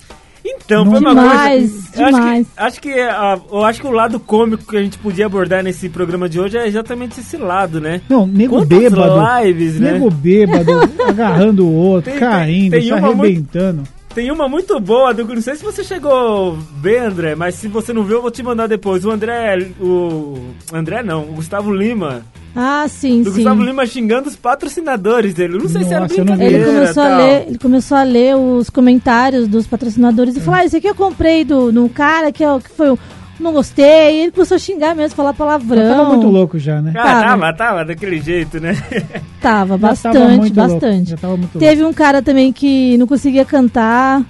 Então, 0.65 0.85
foi 0.85 0.99
uma 1.01 1.11
Demais, 1.15 1.71
coisa. 1.73 1.89
Eu 2.03 2.07
demais. 2.07 2.47
Acho 2.57 2.81
que, 2.81 2.91
acho 2.91 2.97
que, 2.97 3.01
a- 3.01 3.39
eu 3.51 3.65
acho 3.65 3.81
que 3.81 3.87
o 3.87 3.91
lado 3.93 4.21
cômico 4.21 4.65
que 4.71 4.77
a 4.77 4.83
gente 4.83 4.99
podia 4.99 5.27
abordar 5.27 5.63
nesse 5.65 5.89
programa 5.89 6.29
de 6.29 6.39
hoje 6.41 6.57
é 6.59 6.67
exatamente 6.67 7.21
esse 7.21 7.37
lado, 7.37 7.81
né? 7.81 8.01
Não, 8.09 8.27
nego 8.27 8.57
Quantas 8.57 8.79
bêbado. 8.79 9.45
lives, 9.45 9.81
né? 9.81 9.93
Nego 9.93 10.11
bêbado, 10.11 10.71
agarrando 11.09 11.67
o 11.67 11.73
outro, 11.73 12.11
Tem- 12.11 12.21
tem- 12.21 12.29
caindo, 12.29 12.71
tem 12.73 12.83
se 12.83 12.93
uma 12.93 13.01
muito- 13.01 13.21
arrebentando. 13.23 13.83
Tem 14.15 14.33
uma 14.33 14.49
muito 14.49 14.81
boa, 14.81 15.15
do, 15.15 15.23
não 15.25 15.41
sei 15.41 15.55
se 15.55 15.63
você 15.65 15.85
chegou 15.85 16.57
a 16.57 16.81
ver, 16.81 16.99
André, 17.03 17.35
mas 17.37 17.55
se 17.55 17.69
você 17.69 17.93
não 17.93 18.03
viu, 18.03 18.17
eu 18.17 18.23
vou 18.23 18.31
te 18.31 18.43
mandar 18.43 18.67
depois. 18.67 19.05
O 19.05 19.11
André, 19.11 19.69
o 19.81 20.39
André 20.73 21.03
não, 21.05 21.23
o 21.23 21.35
Gustavo 21.35 21.73
Lima. 21.73 22.23
Ah, 22.61 22.87
sim, 22.89 23.23
Do 23.23 23.31
sim. 23.31 23.37
Gustavo 23.37 23.63
Lima 23.63 23.87
xingando 23.87 24.29
os 24.29 24.35
patrocinadores 24.35 25.33
dele. 25.33 25.55
Eu 25.57 25.61
Não 25.61 25.69
sei 25.69 25.85
se 25.85 25.93
era 25.93 26.01
Nossa, 26.01 26.15
eu 26.21 26.25
não 26.25 26.37
vi. 26.37 26.39
brincadeira. 26.49 26.67
Ele 26.67 26.75
começou, 26.81 27.03
a 27.05 27.17
ler, 27.17 27.45
ele 27.47 27.59
começou 27.59 27.97
a 27.97 28.03
ler 28.03 28.37
os 28.37 28.69
comentários 28.71 29.47
dos 29.47 29.67
patrocinadores 29.67 30.37
e 30.37 30.41
falou: 30.41 30.59
ah, 30.61 30.65
esse 30.65 30.77
aqui 30.77 30.89
eu 30.89 30.95
comprei 30.95 31.45
do, 31.45 31.71
do 31.71 31.89
cara 31.89 32.33
que, 32.33 32.43
é 32.43 32.53
o- 32.53 32.59
que 32.59 32.71
foi 32.71 32.91
o. 32.91 32.99
Não 33.39 33.53
gostei. 33.53 33.85
E 34.17 34.23
ele 34.23 34.33
começou 34.33 34.57
a 34.57 34.59
xingar 34.59 34.97
mesmo, 34.97 35.15
falar 35.15 35.33
palavrão. 35.33 35.97
Tava 35.97 36.09
muito 36.09 36.27
louco 36.27 36.59
já, 36.59 36.83
né? 36.83 36.93
Ah, 36.97 37.03
Tava. 37.05 37.23
tava, 37.23 37.53
tava, 37.53 37.85
daquele 37.85 38.21
jeito, 38.21 38.59
né? 38.59 38.77
Tava, 39.41 39.79
bastante, 39.79 40.15
tava 40.53 40.69
bastante. 40.69 41.15
muito 41.15 41.33
louco. 41.37 41.59
Teve 41.61 41.85
um 41.85 41.93
cara 41.93 42.21
também 42.21 42.53
que 42.53 42.99
não 42.99 43.07
conseguia 43.07 43.45
cantar. 43.45 44.21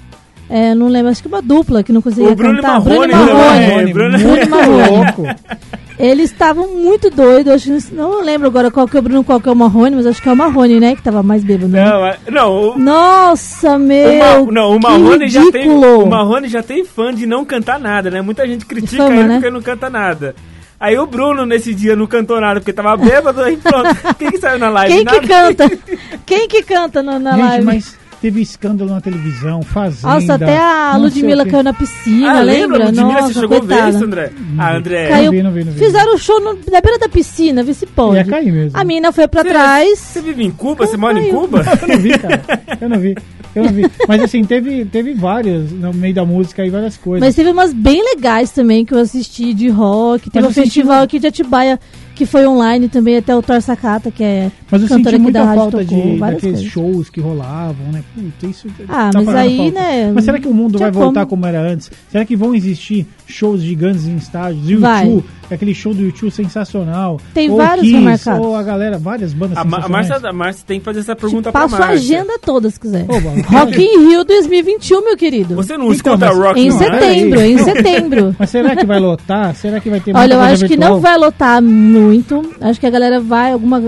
É, 0.50 0.74
não 0.74 0.88
lembro, 0.88 1.10
acho 1.10 1.22
que 1.22 1.28
uma 1.28 1.40
dupla 1.40 1.82
que 1.82 1.92
não 1.92 2.02
conseguia 2.02 2.30
O 2.30 2.34
Bruno 2.34 2.56
cantar. 2.56 2.72
Marrone 2.80 3.12
Bruno 3.12 3.34
Marrone. 3.34 3.66
também, 3.66 3.92
Bruno- 3.94 4.18
Bruno 4.18 4.28
muito 4.36 4.50
Marrone. 4.50 5.36
Eles 5.98 6.30
estavam 6.30 6.68
muito 6.76 7.10
doidos. 7.10 7.52
Acho 7.52 7.94
não, 7.94 8.22
lembro 8.22 8.46
agora 8.46 8.70
qual 8.70 8.86
que 8.86 8.96
é 8.96 9.00
o 9.00 9.02
Bruno, 9.02 9.24
qual 9.24 9.40
que 9.40 9.48
é 9.48 9.52
o 9.52 9.56
Marrone, 9.56 9.96
mas 9.96 10.06
acho 10.06 10.22
que 10.22 10.28
é 10.28 10.32
o 10.32 10.36
Marrone, 10.36 10.78
né? 10.78 10.94
Que 10.94 11.02
tava 11.02 11.22
mais 11.22 11.42
bêbado. 11.42 11.68
né? 11.68 11.84
Não, 11.84 12.06
é- 12.06 12.18
não, 12.30 12.52
o, 12.74 12.78
Nossa, 12.78 13.72
o, 13.72 13.78
meu! 13.78 14.18
Ma- 14.46 14.52
não, 14.52 14.76
o 14.76 14.80
Marrone 14.80 15.28
já 15.28 15.50
tem, 15.50 15.68
o 15.68 16.06
Marrone 16.06 16.48
já 16.48 16.62
tem 16.62 16.84
fã 16.84 17.12
de 17.12 17.26
não 17.26 17.44
cantar 17.44 17.80
nada, 17.80 18.10
né? 18.10 18.20
Muita 18.22 18.46
gente 18.46 18.64
critica 18.64 19.02
Fama, 19.04 19.16
ele 19.16 19.24
né? 19.28 19.34
porque 19.36 19.50
não 19.50 19.60
canta 19.62 19.90
nada. 19.90 20.34
Aí 20.80 20.96
o 20.96 21.06
Bruno 21.08 21.44
nesse 21.44 21.74
dia 21.74 21.96
não 21.96 22.06
cantou 22.06 22.40
nada 22.40 22.60
porque 22.60 22.72
tava 22.72 22.96
bêbado, 22.96 23.42
aí 23.42 23.56
pronto. 23.56 23.88
Quem 24.16 24.30
que 24.30 24.38
saiu 24.38 24.60
na 24.60 24.68
live? 24.68 24.94
Quem 24.94 25.04
Nada. 25.04 25.18
que 25.20 25.26
canta? 25.26 25.78
Quem 26.24 26.46
que 26.48 26.62
canta 26.62 27.02
na, 27.02 27.18
na 27.18 27.32
Gente, 27.32 27.42
live? 27.48 27.64
mas 27.66 27.97
teve 28.20 28.40
escândalo 28.40 28.90
na 28.90 29.00
televisão, 29.00 29.62
fazenda. 29.62 30.14
Nossa, 30.14 30.34
até 30.34 30.56
a 30.58 30.96
Ludmilla 30.96 31.46
caiu 31.46 31.62
na 31.62 31.72
piscina, 31.72 32.30
Ah, 32.30 32.40
lembra? 32.40 32.78
lembra? 32.78 32.84
Ludmilla, 32.86 33.12
Nossa, 33.12 33.26
você 33.34 33.40
chegou 33.40 33.56
a 33.56 33.60
coitada. 33.60 33.82
ver 33.82 33.94
isso, 33.96 34.04
André? 34.04 34.32
Ah, 34.58 34.76
André. 34.76 35.08
Caiu, 35.08 35.24
Não 35.24 35.30
vi, 35.32 35.42
não 35.42 35.52
vi, 35.52 35.64
não 35.64 35.72
vi. 35.72 35.78
Fizeram 35.78 36.14
o 36.14 36.18
show 36.18 36.40
no- 36.40 36.58
na 36.70 36.80
beira 36.80 36.98
da 36.98 37.08
piscina, 37.08 37.62
vê 37.62 37.72
se 37.74 37.86
pode. 37.86 38.16
Ia 38.16 38.24
cair 38.24 38.52
mesmo. 38.52 38.78
A 38.78 38.84
mina 38.84 39.12
foi 39.12 39.28
pra 39.28 39.42
Você- 39.42 39.48
trás. 39.48 39.98
Você 39.98 40.20
vive 40.20 40.44
em 40.44 40.50
Cuba? 40.50 40.86
Você 40.86 40.96
mora 40.96 41.18
em. 41.20 41.30
Cuba? 41.30 41.62
Eu 41.82 41.88
não 41.88 41.98
vi, 41.98 42.18
cara. 42.18 42.42
Eu 42.80 42.88
não 42.88 42.98
vi. 42.98 43.16
Eu 43.54 43.64
não 43.64 43.72
vi. 43.72 43.86
Mas 44.06 44.22
assim, 44.22 44.44
teve, 44.44 44.84
teve 44.84 45.14
várias 45.14 45.72
no 45.72 45.92
meio 45.92 46.14
da 46.14 46.24
música 46.24 46.62
aí, 46.62 46.70
várias 46.70 46.96
coisas. 46.96 47.26
Mas 47.26 47.34
teve 47.34 47.50
umas 47.50 47.72
bem 47.72 48.02
legais 48.14 48.50
também 48.50 48.84
que 48.84 48.92
eu 48.94 48.98
assisti 48.98 49.52
de 49.54 49.68
rock. 49.68 50.30
Teve 50.30 50.46
Mas 50.46 50.56
um 50.56 50.62
festival 50.62 51.02
aqui 51.02 51.18
de 51.18 51.26
Atibaia 51.28 51.80
que 52.18 52.26
foi 52.26 52.46
online 52.46 52.88
também, 52.88 53.16
até 53.16 53.34
o 53.34 53.40
Thor 53.40 53.62
Sakata, 53.62 54.10
que 54.10 54.22
é 54.22 54.50
Mas 54.70 54.82
eu 54.82 54.88
cantor 54.88 55.04
senti 55.04 55.14
aqui 55.14 55.22
muita 55.22 55.38
da 55.38 55.44
rádio, 55.46 55.60
falta 55.62 55.78
tocou 55.84 56.02
de, 56.12 56.18
daqueles 56.18 56.40
coisas. 56.42 56.62
shows 56.64 57.08
que 57.10 57.20
rolavam, 57.20 57.86
né? 57.92 58.02
Puta, 58.14 58.46
isso 58.46 58.68
Ah, 58.88 59.10
tá 59.12 59.22
mas 59.22 59.34
aí, 59.34 59.56
falta. 59.56 59.72
né, 59.80 60.12
Mas 60.14 60.24
será 60.24 60.38
que 60.40 60.48
o 60.48 60.52
mundo 60.52 60.78
vai 60.78 60.90
voltar 60.90 61.20
como. 61.26 61.42
como 61.42 61.46
era 61.46 61.60
antes? 61.60 61.90
Será 62.10 62.24
que 62.24 62.34
vão 62.36 62.54
existir 62.54 63.06
shows 63.26 63.62
gigantes 63.62 64.06
em 64.06 64.16
estádios? 64.16 64.68
YouTube, 64.68 65.24
aquele 65.50 65.74
show 65.74 65.94
do 65.94 66.02
YouTube 66.02 66.30
sensacional. 66.30 67.20
Tem 67.32 67.48
ou 67.50 67.56
vários 67.56 67.86
Kiss, 67.86 67.96
remarcados. 67.96 68.46
Ou 68.46 68.56
a 68.56 68.62
galera, 68.62 68.98
várias 68.98 69.32
bandas 69.32 69.56
A, 69.56 69.60
a. 69.62 69.64
Márcia, 69.88 70.16
a 70.22 70.32
Márcia 70.32 70.64
tem 70.66 70.78
que 70.80 70.84
fazer 70.84 71.00
essa 71.00 71.14
pergunta 71.16 71.50
Te 71.50 71.52
pra 71.52 71.62
passo 71.62 71.76
a 71.76 71.78
Márcia. 71.78 71.94
agenda 72.20 72.38
toda, 72.38 72.68
se 72.70 72.78
quiser. 72.80 73.06
Rock 73.48 73.80
in 73.80 74.08
Rio 74.08 74.24
2021, 74.24 75.04
meu 75.04 75.16
querido. 75.16 75.54
Você 75.54 75.76
não 75.76 75.92
Então, 75.92 76.14
escuta 76.14 76.28
rock 76.30 76.60
Em 76.60 76.68
no 76.68 76.76
rádio? 76.78 76.98
setembro, 76.98 77.40
em 77.40 77.58
setembro. 77.58 78.36
Mas 78.38 78.50
será 78.50 78.74
que 78.76 78.84
vai 78.84 78.98
lotar? 78.98 79.54
Será 79.54 79.80
que 79.80 79.88
vai 79.88 80.00
ter 80.00 80.14
Olha, 80.16 80.34
eu 80.34 80.40
acho 80.40 80.66
que 80.66 80.76
não 80.76 81.00
vai 81.00 81.16
lotar 81.16 81.60
muito. 82.08 82.54
Acho 82.60 82.80
que 82.80 82.86
a 82.86 82.90
galera 82.90 83.20
vai, 83.20 83.52
alguma 83.52 83.80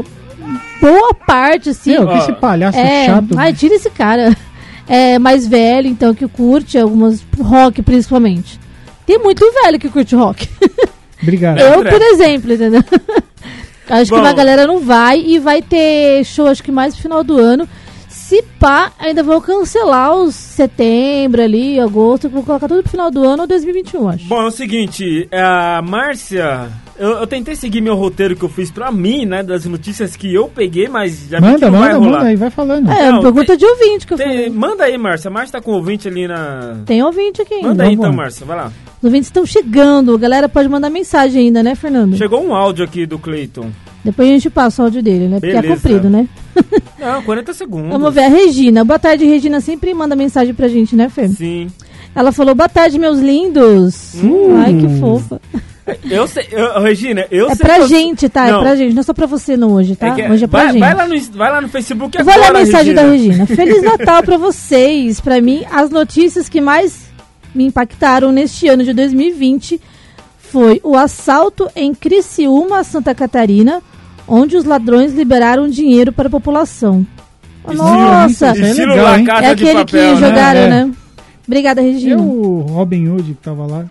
boa 0.80 1.14
parte, 1.26 1.70
assim. 1.70 1.92
Meu, 1.92 2.06
que 2.06 2.14
Ó, 2.14 2.18
esse 2.18 2.32
palhaço 2.32 2.78
é, 2.78 3.06
chato. 3.06 3.38
ai, 3.38 3.52
tira 3.52 3.74
esse 3.74 3.90
cara. 3.90 4.36
É 4.92 5.20
mais 5.20 5.46
velho, 5.46 5.86
então, 5.86 6.12
que 6.12 6.26
curte 6.26 6.76
algumas 6.76 7.24
rock, 7.40 7.80
principalmente. 7.80 8.58
Tem 9.06 9.20
muito 9.20 9.44
velho 9.62 9.78
que 9.78 9.88
curte 9.88 10.16
rock. 10.16 10.48
Obrigado. 11.22 11.60
Eu, 11.60 11.84
por 11.84 12.02
exemplo, 12.02 12.52
entendeu? 12.52 12.82
acho 13.88 14.10
Bom. 14.10 14.20
que 14.20 14.26
a 14.26 14.32
galera 14.32 14.66
não 14.66 14.80
vai 14.80 15.20
e 15.20 15.38
vai 15.38 15.62
ter 15.62 16.24
show, 16.24 16.48
acho 16.48 16.60
que 16.60 16.72
mais 16.72 16.96
no 16.96 17.02
final 17.02 17.22
do 17.22 17.38
ano. 17.38 17.68
Se 18.08 18.42
pá, 18.58 18.90
ainda 18.98 19.22
vão 19.22 19.40
cancelar 19.40 20.12
os 20.12 20.34
setembro 20.34 21.40
ali, 21.40 21.78
agosto, 21.78 22.28
vou 22.28 22.42
colocar 22.42 22.66
tudo 22.66 22.82
pro 22.82 22.90
final 22.90 23.12
do 23.12 23.22
ano 23.22 23.42
ou 23.42 23.48
2021, 23.48 24.08
acho. 24.08 24.24
Bom, 24.26 24.42
é 24.42 24.46
o 24.46 24.50
seguinte, 24.50 25.28
a 25.30 25.80
Márcia, 25.82 26.68
Eu, 27.00 27.12
eu 27.12 27.26
tentei 27.26 27.56
seguir 27.56 27.80
meu 27.80 27.94
roteiro 27.94 28.36
que 28.36 28.42
eu 28.42 28.48
fiz 28.48 28.70
pra 28.70 28.92
mim, 28.92 29.24
né? 29.24 29.42
Das 29.42 29.64
notícias 29.64 30.14
que 30.16 30.34
eu 30.34 30.48
peguei, 30.48 30.86
mas 30.86 31.28
já 31.30 31.38
vi 31.40 31.46
que 31.46 31.52
Manda, 31.52 31.70
não 31.70 31.78
vai 31.78 31.88
manda, 31.94 31.98
rolar. 31.98 32.18
manda 32.18 32.28
aí, 32.30 32.36
vai 32.36 32.50
falando. 32.50 32.90
É, 32.90 33.10
Não, 33.10 33.22
pergunta 33.22 33.56
de 33.56 33.64
ouvinte 33.64 34.06
que 34.06 34.12
eu 34.12 34.18
Tem- 34.18 34.26
falei. 34.26 34.50
manda 34.50 34.84
aí, 34.84 34.98
Márcia. 34.98 35.28
A 35.28 35.32
Márcia 35.32 35.58
tá 35.58 35.64
com 35.64 35.72
ouvinte 35.72 36.06
ali 36.08 36.28
na. 36.28 36.76
Tem 36.84 37.02
ouvinte 37.02 37.40
aqui 37.40 37.54
ainda. 37.54 37.68
Manda 37.68 37.84
aí 37.84 37.94
então. 37.94 38.12
Márcia. 38.12 38.44
Vai 38.44 38.56
lá. 38.58 38.66
Os 38.98 39.04
ouvintes 39.04 39.28
estão 39.28 39.46
chegando. 39.46 40.14
A 40.14 40.18
galera 40.18 40.46
pode 40.46 40.68
mandar 40.68 40.90
mensagem 40.90 41.46
ainda, 41.46 41.62
né, 41.62 41.74
Fernando? 41.74 42.18
Chegou 42.18 42.44
um 42.44 42.54
áudio 42.54 42.84
aqui 42.84 43.06
do 43.06 43.18
Cleiton. 43.18 43.70
Depois 44.04 44.28
a 44.28 44.32
gente 44.32 44.50
passa 44.50 44.82
o 44.82 44.84
áudio 44.84 45.02
dele, 45.02 45.26
né? 45.26 45.40
Porque 45.40 45.56
é 45.56 45.62
Beleza. 45.62 45.74
comprido, 45.80 46.10
né? 46.10 46.28
Não, 47.00 47.22
40 47.22 47.54
segundos. 47.54 47.88
Vamos 47.90 48.12
ver 48.14 48.24
a 48.24 48.28
Regina. 48.28 48.84
Boa 48.84 48.98
tarde, 48.98 49.24
Regina. 49.24 49.60
Sempre 49.62 49.94
manda 49.94 50.14
mensagem 50.14 50.52
pra 50.52 50.68
gente, 50.68 50.94
né, 50.94 51.08
Fer? 51.08 51.30
Sim. 51.30 51.68
Ela 52.14 52.30
falou, 52.30 52.54
boa 52.54 52.68
tarde, 52.68 52.98
meus 52.98 53.20
lindos. 53.20 54.14
Hum. 54.22 54.56
Ai, 54.56 54.74
que 54.74 54.88
fofa. 55.00 55.40
Eu 56.08 56.26
sei, 56.26 56.46
eu- 56.52 56.80
Regina, 56.82 57.26
eu 57.30 57.46
É 57.50 57.54
sei. 57.54 57.64
pra 57.66 57.74
que 57.76 57.80
eu- 57.82 57.88
gente, 57.88 58.28
tá? 58.28 58.46
Não. 58.46 58.58
É 58.60 58.62
pra 58.62 58.76
gente. 58.76 58.94
Não 58.94 59.00
é 59.00 59.02
só 59.04 59.12
pra 59.14 59.26
você 59.26 59.56
não 59.56 59.72
hoje, 59.72 59.96
tá? 59.96 60.08
É 60.08 60.10
que- 60.14 60.32
hoje 60.32 60.44
é 60.44 60.46
pra 60.46 60.60
vai, 60.64 60.72
gente. 60.72 60.80
vai 60.80 60.94
lá 60.94 61.06
no, 61.08 61.20
vai 61.36 61.50
lá 61.52 61.60
no 61.60 61.68
Facebook 61.68 62.18
Eu 62.18 62.24
Vou 62.24 62.34
ler 62.34 62.40
a 62.40 62.48
agora, 62.48 62.64
mensagem 62.64 62.94
Regina. 62.94 63.02
da 63.02 63.10
Regina. 63.10 63.46
Feliz 63.46 63.82
Natal 63.82 64.22
pra 64.22 64.36
vocês. 64.36 65.20
Pra 65.20 65.40
mim, 65.40 65.64
as 65.72 65.90
notícias 65.90 66.48
que 66.48 66.60
mais 66.60 67.10
me 67.54 67.64
impactaram 67.66 68.30
neste 68.32 68.68
ano 68.68 68.84
de 68.84 68.92
2020 68.92 69.80
foi 70.38 70.80
o 70.82 70.96
assalto 70.96 71.68
em 71.76 71.94
Criciúma, 71.94 72.82
Santa 72.84 73.14
Catarina, 73.14 73.80
onde 74.26 74.56
os 74.56 74.64
ladrões 74.64 75.12
liberaram 75.14 75.68
dinheiro 75.68 76.12
para 76.12 76.28
a 76.28 76.30
população. 76.30 77.06
Nossa, 77.72 78.46
é 78.46 78.52
legal, 78.52 79.40
é 79.40 79.50
aquele 79.50 79.72
Papel, 79.74 79.84
que 79.86 79.96
né? 79.96 80.16
jogaram, 80.16 80.60
É. 80.60 80.68
né? 80.68 80.90
Obrigada, 81.46 81.82
E 81.82 81.92
Regina. 81.92 82.20
o 82.22 82.60
Robin 82.68 83.08
Hood 83.08 83.22
que 83.24 83.34
tava 83.34 83.66
lá. 83.66 83.84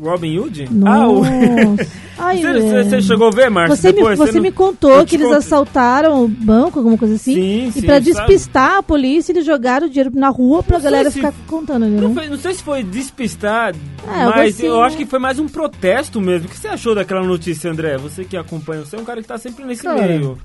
Robin 0.00 0.38
Hood? 0.38 0.68
Ah, 0.86 1.08
o... 1.08 1.22
Ai, 2.20 2.42
Você, 2.42 2.96
é. 2.96 3.00
chegou 3.00 3.28
a 3.28 3.30
ver, 3.30 3.48
Márcio? 3.50 3.76
Você, 3.76 3.92
me, 3.92 4.16
você 4.16 4.32
não- 4.32 4.42
me 4.42 4.50
contou 4.52 5.04
que 5.06 5.14
eles 5.16 5.26
conto- 5.26 5.38
assaltaram 5.38 6.24
o 6.24 6.28
banco, 6.28 6.78
alguma 6.80 6.98
coisa 6.98 7.14
assim. 7.14 7.34
Sim, 7.34 7.66
e 7.68 7.72
sim, 7.72 7.82
pra 7.82 7.94
sabe? 7.94 8.06
despistar 8.06 8.76
a 8.78 8.82
polícia, 8.82 9.30
eles 9.32 9.46
jogaram 9.46 9.86
o 9.86 9.90
dinheiro 9.90 10.10
na 10.14 10.28
rua 10.28 10.62
pra 10.62 10.78
Não 10.78 10.84
galera 10.84 11.10
se- 11.10 11.16
ficar 11.16 11.32
contando 11.46 11.84
ali, 11.84 11.94
Não, 11.94 12.08
né? 12.08 12.14
foi- 12.14 12.28
não 12.28 12.36
sei 12.38 12.54
se 12.54 12.62
foi 12.62 12.82
despistar, 12.82 13.72
É, 14.06 14.24
mas 14.26 14.54
assim, 14.56 14.66
eu 14.66 14.82
acho 14.82 14.96
que 14.96 15.06
foi 15.06 15.18
mais 15.20 15.38
um 15.38 15.46
protesto 15.46 16.20
mesmo. 16.20 16.48
O 16.48 16.50
que 16.50 16.58
você 16.58 16.68
achou 16.68 16.94
daquela 16.94 17.22
notícia, 17.24 17.70
André? 17.70 17.96
Você 17.98 18.24
que 18.24 18.36
acompanha, 18.36 18.84
você 18.84 18.96
é 18.96 18.98
um 18.98 19.04
cara 19.04 19.22
que 19.22 19.28
tá 19.28 19.38
sempre 19.38 19.64
nesse 19.64 19.82
Cara, 19.84 20.02
meio. 20.02 20.36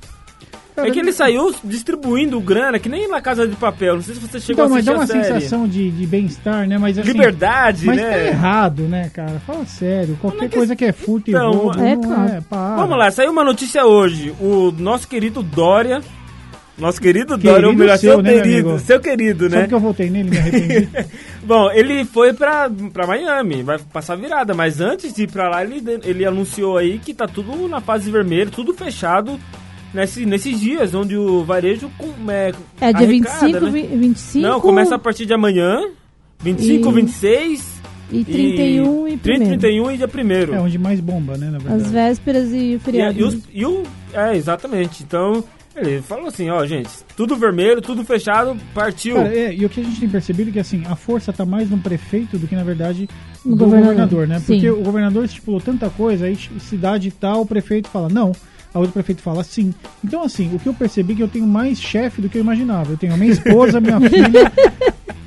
É 0.75 0.89
que 0.89 0.99
ele 0.99 1.12
saiu 1.12 1.53
distribuindo 1.63 2.39
grana, 2.41 2.79
que 2.79 2.89
nem 2.89 3.07
na 3.07 3.21
Casa 3.21 3.47
de 3.47 3.55
Papel. 3.55 3.95
Não 3.95 4.01
sei 4.01 4.15
se 4.15 4.21
você 4.21 4.39
chegou 4.39 4.65
Então, 4.65 4.65
a 4.65 4.69
mas 4.79 4.88
assistir 4.88 5.12
dá 5.13 5.17
uma 5.23 5.33
sensação 5.39 5.67
de, 5.67 5.91
de 5.91 6.07
bem-estar, 6.07 6.67
né? 6.67 6.77
Mas 6.77 6.97
assim, 6.97 7.12
Liberdade, 7.12 7.86
Mas 7.86 7.97
né? 7.97 8.09
tá 8.09 8.19
errado, 8.19 8.83
né, 8.83 9.12
cara? 9.13 9.39
Fala 9.45 9.65
sério. 9.65 10.17
Qualquer 10.19 10.45
é 10.45 10.47
que- 10.49 10.57
coisa 10.57 10.75
que 10.75 10.86
é 10.86 10.91
furto 10.91 11.29
e 11.29 11.33
Então, 11.33 11.51
roubo, 11.51 11.79
é 11.83 11.95
claro. 11.95 12.31
é, 12.33 12.41
para. 12.41 12.75
Vamos 12.75 12.97
lá, 12.97 13.12
saiu 13.12 13.31
uma 13.31 13.43
notícia 13.43 13.86
hoje. 13.86 14.33
O 14.39 14.71
nosso 14.77 15.07
querido 15.07 15.43
Dória. 15.43 16.01
Nosso 16.75 16.99
querido, 16.99 17.38
Dória, 17.38 17.53
Querido 17.53 17.67
ou 17.69 17.75
melhor, 17.75 17.97
seu, 17.99 18.13
seu, 18.13 18.21
né, 18.23 18.33
querido. 18.33 18.79
Seu 18.79 18.99
querido, 18.99 19.47
né? 19.47 19.67
que 19.67 19.75
eu 19.75 19.79
voltei 19.79 20.09
nele, 20.09 20.31
me 20.31 20.38
arrependi. 20.39 20.89
Bom, 21.45 21.69
ele 21.71 22.03
foi 22.03 22.33
pra, 22.33 22.67
pra 22.91 23.05
Miami, 23.05 23.62
vai 23.62 23.77
passar 23.77 24.15
virada, 24.15 24.55
mas 24.55 24.81
antes 24.81 25.13
de 25.13 25.21
ir 25.23 25.31
pra 25.31 25.47
lá, 25.49 25.63
ele, 25.63 25.83
ele 26.03 26.25
anunciou 26.25 26.75
aí 26.79 26.97
que 26.97 27.13
tá 27.13 27.27
tudo 27.27 27.67
na 27.67 27.79
fase 27.79 28.09
vermelha, 28.09 28.49
tudo 28.49 28.73
fechado 28.73 29.39
nesse, 29.93 30.25
nesses 30.25 30.60
dias, 30.60 30.93
onde 30.93 31.15
o 31.17 31.43
varejo 31.43 31.89
com, 31.97 32.08
é, 32.32 32.51
É 32.82 32.93
dia 32.93 33.08
arrecada, 33.08 33.47
25, 33.47 33.65
né? 33.65 33.71
vi- 33.71 33.97
25 33.97 34.47
Não, 34.47 34.60
começa 34.60 34.95
a 34.95 34.99
partir 34.99 35.25
de 35.25 35.34
amanhã, 35.34 35.79
25, 36.41 36.89
E- 36.89 36.93
26 36.93 37.73
e 38.12 38.23
31 38.25 39.08
e, 39.08 39.17
30, 39.17 39.43
1 39.43 39.47
31 39.47 39.91
e 39.91 39.97
dia 39.97 40.08
1 40.08 40.53
é 40.56 40.60
onde 40.62 40.77
mais 40.77 40.99
bomba, 40.99 41.38
né, 41.38 41.49
na 41.49 41.58
verdade. 41.58 41.84
As 41.84 41.91
vésperas 41.91 42.49
e 42.51 42.56
o 42.56 42.60
e, 42.75 42.79
feriado. 42.79 43.19
e, 43.19 43.23
os- 43.23 43.39
e 43.53 43.65
o. 43.65 43.84
É, 44.13 44.36
exatamente. 44.36 45.01
Então, 45.03 45.43
ele 45.75 46.01
falou 46.01 46.27
assim, 46.27 46.49
ó, 46.49 46.63
gente, 46.67 46.89
tudo 47.17 47.36
vermelho, 47.36 47.82
tudo 47.82 48.03
fechado, 48.03 48.56
partiu. 48.75 49.15
Cara, 49.15 49.36
é, 49.36 49.53
e 49.56 49.65
o 49.65 49.69
que 49.69 49.79
a 49.82 49.84
gente 49.84 49.99
tem 49.99 50.10
percebido 50.10 50.49
é 50.49 50.53
que 50.53 50.60
assim, 50.60 50.84
a 50.86 50.95
força 50.95 51.34
tá 51.34 51.45
mais 51.45 51.69
no 51.69 51.77
prefeito 51.79 52.38
do 52.38 52.47
que, 52.47 52.56
na 52.56 52.63
verdade, 52.63 53.10
No 53.43 53.56
do 53.56 53.63
governador, 53.65 53.93
governador, 53.95 54.27
né? 54.27 54.39
sim. 54.39 54.53
Porque 54.53 54.69
o 54.69 54.84
governador 54.84 55.25
estipulou 55.25 55.60
tanta 55.60 55.89
coisa, 55.89 56.25
aí 56.25 56.38
cidade 56.60 57.10
tal, 57.10 57.41
o 57.41 57.45
prefeito 57.45 57.89
fala 57.89 58.10
não. 58.10 58.32
A 58.73 58.79
outro 58.79 58.93
prefeito 58.93 59.21
fala 59.21 59.43
sim. 59.43 59.73
Então, 60.03 60.23
assim, 60.23 60.49
o 60.53 60.59
que 60.59 60.67
eu 60.67 60.73
percebi 60.73 61.13
é 61.13 61.15
que 61.17 61.23
eu 61.23 61.27
tenho 61.27 61.45
mais 61.45 61.79
chefe 61.79 62.21
do 62.21 62.27
que 62.29 62.38
eu 62.38 62.41
imaginava. 62.41 62.91
Eu 62.91 62.97
tenho 62.97 63.13
a 63.13 63.17
minha 63.17 63.31
esposa, 63.31 63.79
minha 63.79 63.99
filha, 64.09 64.51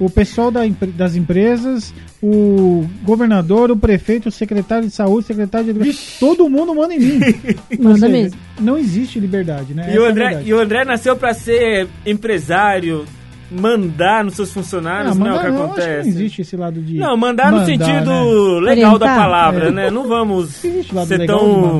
o 0.01 0.11
pessoal 0.11 0.51
da 0.51 0.63
das 0.97 1.15
empresas, 1.15 1.95
o 2.23 2.85
governador, 3.05 3.71
o 3.71 3.77
prefeito, 3.77 4.29
o 4.29 4.33
secretário 4.33 4.89
de 4.89 4.93
saúde, 4.95 5.25
o 5.25 5.27
secretário 5.29 5.65
de 5.67 5.71
educação. 5.71 6.03
Todo 6.19 6.49
mundo 6.51 6.75
manda 6.75 6.93
em 6.95 6.99
mim. 6.99 7.21
Manda 7.79 8.01
seja, 8.01 8.09
mesmo. 8.13 8.39
Não 8.61 8.77
existe 8.77 9.21
liberdade, 9.21 9.75
né? 9.75 9.85
E 9.89 9.91
Essa 9.93 10.01
o, 10.01 10.03
é 10.05 10.07
a 10.07 10.11
André, 10.11 10.25
verdade. 10.27 10.49
e 10.51 10.55
o 10.55 10.59
André 10.61 10.85
nasceu 10.85 11.15
pra 11.17 11.33
ser 11.33 11.87
empresário, 12.05 13.05
mandar 13.51 14.25
nos 14.25 14.35
seus 14.35 14.53
funcionários, 14.53 15.13
Ah, 15.13 15.15
não 15.15 15.27
é 15.27 15.31
o 15.31 15.35
mandar 15.37 15.45
que 15.45 15.51
não, 15.53 15.65
acho 15.67 15.75
que 15.75 15.81
acontece. 15.83 16.09
não 16.11 16.17
existe 16.17 16.43
esse 16.43 16.57
lado 16.57 16.81
de. 16.83 16.95
Não, 16.99 17.17
mandar 17.17 17.53
no 17.53 17.65
sentido 17.65 18.61
né? 18.61 18.75
legal 18.75 18.99
da 18.99 19.07
Orientar. 19.07 19.17
palavra, 19.17 19.69
É. 19.69 19.71
né? 19.71 19.91
Não 19.91 20.09
vamos 20.09 20.65
Existe 20.65 20.93
lado 20.95 21.07
ser 21.07 21.27
tão... 21.27 21.79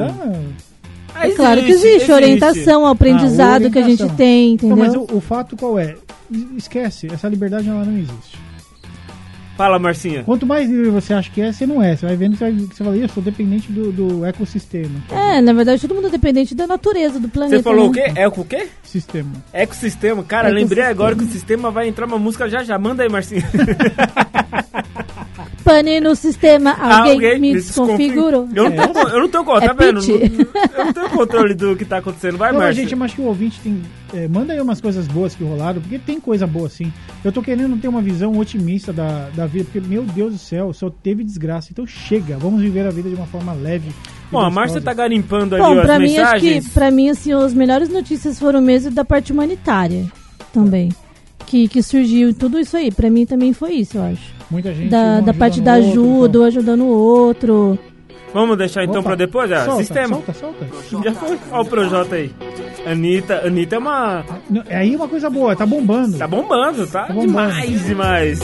Ah, 1.19 1.29
É 1.29 1.31
claro 1.33 1.63
que 1.65 1.71
existe, 1.71 2.11
orientação 2.13 2.85
ao 2.85 2.93
aprendizado 2.93 3.67
Ah, 3.67 3.71
que 3.71 3.79
a 3.79 3.83
gente 3.83 4.03
orientação. 4.03 4.17
tem, 4.17 4.53
entendeu? 4.53 4.77
Não, 4.77 4.85
mas 4.85 4.95
o, 4.95 5.07
o 5.17 5.21
fato 5.21 5.57
qual 5.57 5.79
é? 5.79 5.95
Es- 6.31 6.47
Esquece, 6.59 7.09
essa 7.13 7.29
liberdade 7.29 7.69
ela 7.69 7.85
não 7.85 7.97
existe. 7.97 8.39
Fala, 9.57 9.79
Marcinha. 9.79 10.23
Quanto 10.23 10.45
mais 10.45 10.69
livre 10.69 10.91
você 10.91 11.15
acha 11.15 11.31
que 11.31 11.41
é, 11.41 11.51
você 11.51 11.67
não 11.67 11.83
é. 11.83 11.97
Você 11.97 12.05
vai 12.05 12.15
vendo 12.15 12.33
que 12.33 12.39
você, 12.41 12.45
vai, 12.45 12.53
que 12.69 12.75
você 12.77 12.85
fala, 12.85 12.95
"Ih, 12.99 13.01
eu 13.03 13.09
sou 13.09 13.23
dependente 13.23 13.73
do, 13.73 13.91
do 13.91 14.23
ecossistema. 14.27 14.91
É, 15.11 15.41
na 15.41 15.55
verdade, 15.55 15.81
todo 15.81 15.95
mundo 15.95 16.09
é 16.09 16.11
dependente 16.11 16.55
da 16.55 16.67
natureza, 16.67 17.19
do 17.19 17.27
planeta. 17.27 17.57
Você 17.57 17.63
falou 17.63 17.89
o 17.89 17.93
né? 17.93 18.03
quê? 18.13 18.21
Eco 18.21 18.43
o 18.43 18.45
quê? 18.45 18.69
Sistema. 18.83 19.31
Ecossistema. 19.55 20.23
Cara, 20.25 20.49
Ecossistema. 20.49 20.61
lembrei 20.69 20.85
agora 20.85 21.15
que 21.17 21.25
o 21.25 21.29
sistema 21.29 21.71
vai 21.71 21.89
entrar 21.89 22.05
uma 22.05 22.19
música 22.19 22.51
já 22.51 22.63
já. 22.63 22.79
Manda 22.79 23.03
aí, 23.03 23.09
Marcinha. 23.09 23.43
Pane 25.67 25.99
no 26.01 26.15
sistema, 26.15 26.77
alguém, 26.79 27.41
me 27.41 27.53
desconfigurou. 27.55 28.49
Eu 28.55 28.71
não 28.71 28.71
tenho, 28.71 29.09
eu 29.09 29.21
não 29.21 29.29
tenho 29.29 29.45
controle, 29.45 29.65
É 29.65 29.69
tá 29.69 29.75
vendo? 29.75 30.01
pitch. 30.01 30.09
Eu 30.79 30.85
não 30.85 30.93
tenho 30.93 31.11
controle 31.11 31.55
do 31.55 31.75
que 31.77 31.85
tá 31.85 31.97
acontecendo. 31.99 32.39
Vai, 32.39 32.53
Márcia. 32.53 32.83
gente, 32.85 32.95
eu 32.95 33.03
acho 33.03 33.17
que 33.17 33.21
o 33.21 33.25
ouvinte 33.25 33.59
tem. 33.61 33.83
é, 34.15 34.29
manda 34.29 34.53
aí 34.53 34.61
umas 34.61 34.81
coisas 34.81 35.09
boas 35.09 35.35
que 35.35 35.43
rolaram, 35.43 35.81
porque 35.81 35.99
tem 35.99 36.21
coisa 36.21 36.47
boa 36.47 36.69
sim. 36.69 36.93
Eu 37.25 37.33
tô 37.33 37.43
querendo 37.43 37.77
ter 37.79 37.89
uma 37.89 38.01
visão 38.01 38.39
otimista 38.39 38.93
da, 38.93 39.29
da 39.35 39.45
vida, 39.47 39.65
porque, 39.73 39.87
meu 39.87 40.05
Deus 40.05 40.33
do 40.35 40.39
céu, 40.39 40.73
só 40.73 40.89
teve 40.89 41.25
desgraça. 41.25 41.69
Então 41.73 41.85
chega, 41.85 42.37
vamos 42.39 42.61
viver 42.61 42.87
a 42.87 42.91
vida 42.91 43.09
de 43.09 43.17
uma 43.17 43.27
forma 43.27 43.53
leve. 43.53 43.91
Bom, 44.31 44.39
a. 44.39 44.49
Márcia 44.51 44.81
tá 44.81 44.95
garimpando 44.95 45.57
ali 45.57 45.65
Bom, 45.65 45.81
as 45.81 45.85
pra 45.85 45.99
mim, 45.99 46.17
acho 46.17 46.35
que, 46.41 46.47
mensagens. 46.47 46.69
pra 46.73 46.91
mim, 46.93 47.09
assim, 47.11 47.33
as 47.33 47.53
melhores 47.53 47.89
notícias 47.89 48.39
foram 48.39 48.61
mesmo 48.61 48.93
da 48.93 49.05
parte 49.05 49.33
humanitária 49.33 50.07
também. 50.53 50.91
Que, 51.45 51.67
que 51.67 51.83
surgiu 51.83 52.33
tudo 52.35 52.59
isso 52.59 52.77
aí. 52.77 52.93
Pra 52.93 53.11
mim 53.11 53.27
também 53.27 53.53
foi 53.53 53.73
isso, 53.75 53.99
eu 53.99 54.03
acho. 54.05 54.36
Muita 54.51 54.73
gente. 54.73 54.89
Da, 54.89 55.21
da 55.21 55.35
parte 55.35 55.61
da 55.61 55.75
outro, 55.75 55.91
ajuda, 55.91 56.29
então. 56.29 56.43
um 56.43 56.45
ajudando 56.45 56.81
o 56.83 56.89
outro. 56.89 57.79
Vamos 58.33 58.59
deixar 58.59 58.85
então 58.85 59.01
Opa, 59.01 59.11
pra 59.11 59.15
depois? 59.17 59.51
Ah, 59.51 59.65
solta, 59.65 59.83
sistema. 59.83 60.09
Solta, 60.09 60.33
solta. 60.35 60.67
Já 61.05 61.13
foi. 61.15 61.39
Olha 61.51 61.63
o 61.63 61.65
Projota 61.65 62.17
aí. 62.17 62.31
Anitta, 62.85 63.47
Anitta 63.47 63.77
é 63.77 63.79
uma. 63.79 64.25
Não, 64.51 64.63
Aí 64.69 64.95
é 64.95 64.97
uma 64.97 65.09
coisa 65.09 65.31
boa, 65.31 65.57
tá 65.57 65.65
bombando. 65.67 66.19
Tá 66.19 66.29
bombando, 66.29 66.87
tá? 66.87 67.05
Tá 67.05 67.13
bombando. 67.13 67.53
Demais, 67.55 67.85
demais. 67.87 68.41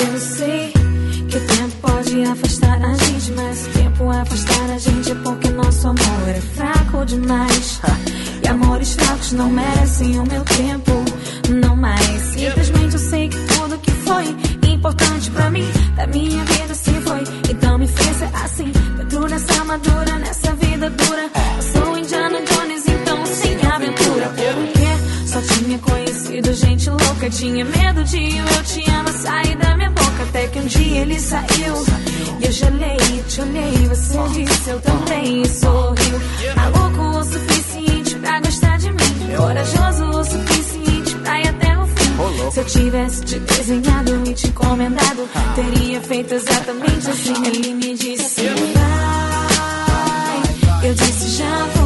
Eu 0.00 0.18
sei 0.18 0.72
que 1.28 1.36
o 1.36 1.40
tempo 1.46 1.76
pode 1.82 2.22
afastar 2.24 2.82
a 2.82 2.94
gente, 2.94 3.32
mas 3.32 3.66
o 3.66 3.70
tempo 3.70 4.10
afastar 4.10 4.67
nosso 5.78 5.88
amor 5.88 6.28
é 6.28 6.40
fraco 6.40 7.04
demais. 7.04 7.80
E 8.42 8.48
amores 8.48 8.94
fracos 8.94 9.32
não 9.32 9.48
merecem 9.48 10.18
o 10.18 10.26
meu 10.26 10.42
tempo, 10.42 10.92
não 11.50 11.76
mais. 11.76 12.22
Simplesmente 12.32 12.94
eu 12.94 12.98
sei 12.98 13.28
que 13.28 13.38
tudo 13.46 13.78
que 13.78 13.90
foi 13.92 14.24
importante 14.68 15.30
pra 15.30 15.50
mim, 15.50 15.66
da 15.94 16.06
minha 16.08 16.44
vida 16.44 16.74
se 16.74 16.90
foi. 16.90 17.22
Então 17.48 17.78
me 17.78 17.86
fez 17.86 18.16
ser 18.16 18.28
assim, 18.34 18.72
dentro 18.96 19.28
dessa 19.28 19.52
armadura, 19.52 20.18
nessa 20.18 20.52
vida 20.54 20.90
dura. 20.90 21.30
Eu 21.56 21.62
sou 21.62 21.98
Indiana 21.98 22.38
Jones, 22.40 22.84
então 22.88 23.26
sem 23.26 23.66
aventura. 23.66 24.32
Porque 24.34 25.28
só 25.28 25.40
tinha 25.42 25.78
conhecido 25.78 26.54
gente 26.54 26.90
louca, 26.90 27.30
tinha 27.30 27.64
medo 27.64 28.02
de 28.02 28.36
eu 28.36 28.62
te 28.64 28.90
amo 28.90 29.12
sair 29.12 29.56
da 29.56 29.76
minha 29.76 29.90
boca. 29.90 30.22
Até 30.28 30.48
que 30.48 30.58
um 30.58 30.66
dia 30.66 31.02
ele 31.02 31.20
saiu 31.20 32.07
gelei, 32.58 33.22
te 33.28 33.40
olhei. 33.40 33.88
Você 33.88 34.18
disse 34.34 34.70
eu 34.70 34.80
também 34.80 35.42
e 35.42 35.48
sorriu. 35.48 36.20
Maluco 36.56 37.18
o 37.18 37.24
suficiente 37.24 38.16
pra 38.16 38.40
gostar 38.40 38.78
de 38.78 38.90
mim, 38.90 39.36
corajoso 39.36 40.04
o 40.04 40.24
suficiente 40.24 41.14
pra 41.16 41.40
ir 41.40 41.48
até 41.48 41.78
o 41.78 41.86
fim. 41.86 42.50
Se 42.50 42.60
eu 42.60 42.64
tivesse 42.64 43.24
te 43.24 43.38
desenhado 43.38 44.22
e 44.26 44.34
te 44.34 44.48
encomendado, 44.48 45.28
teria 45.54 46.00
feito 46.00 46.34
exatamente 46.34 47.10
assim. 47.10 47.46
Ele 47.46 47.74
me 47.74 47.94
disse 47.94 48.42
vai, 48.74 50.42
eu 50.88 50.94
disse 50.94 51.38
já 51.38 51.64
vou. 51.74 51.77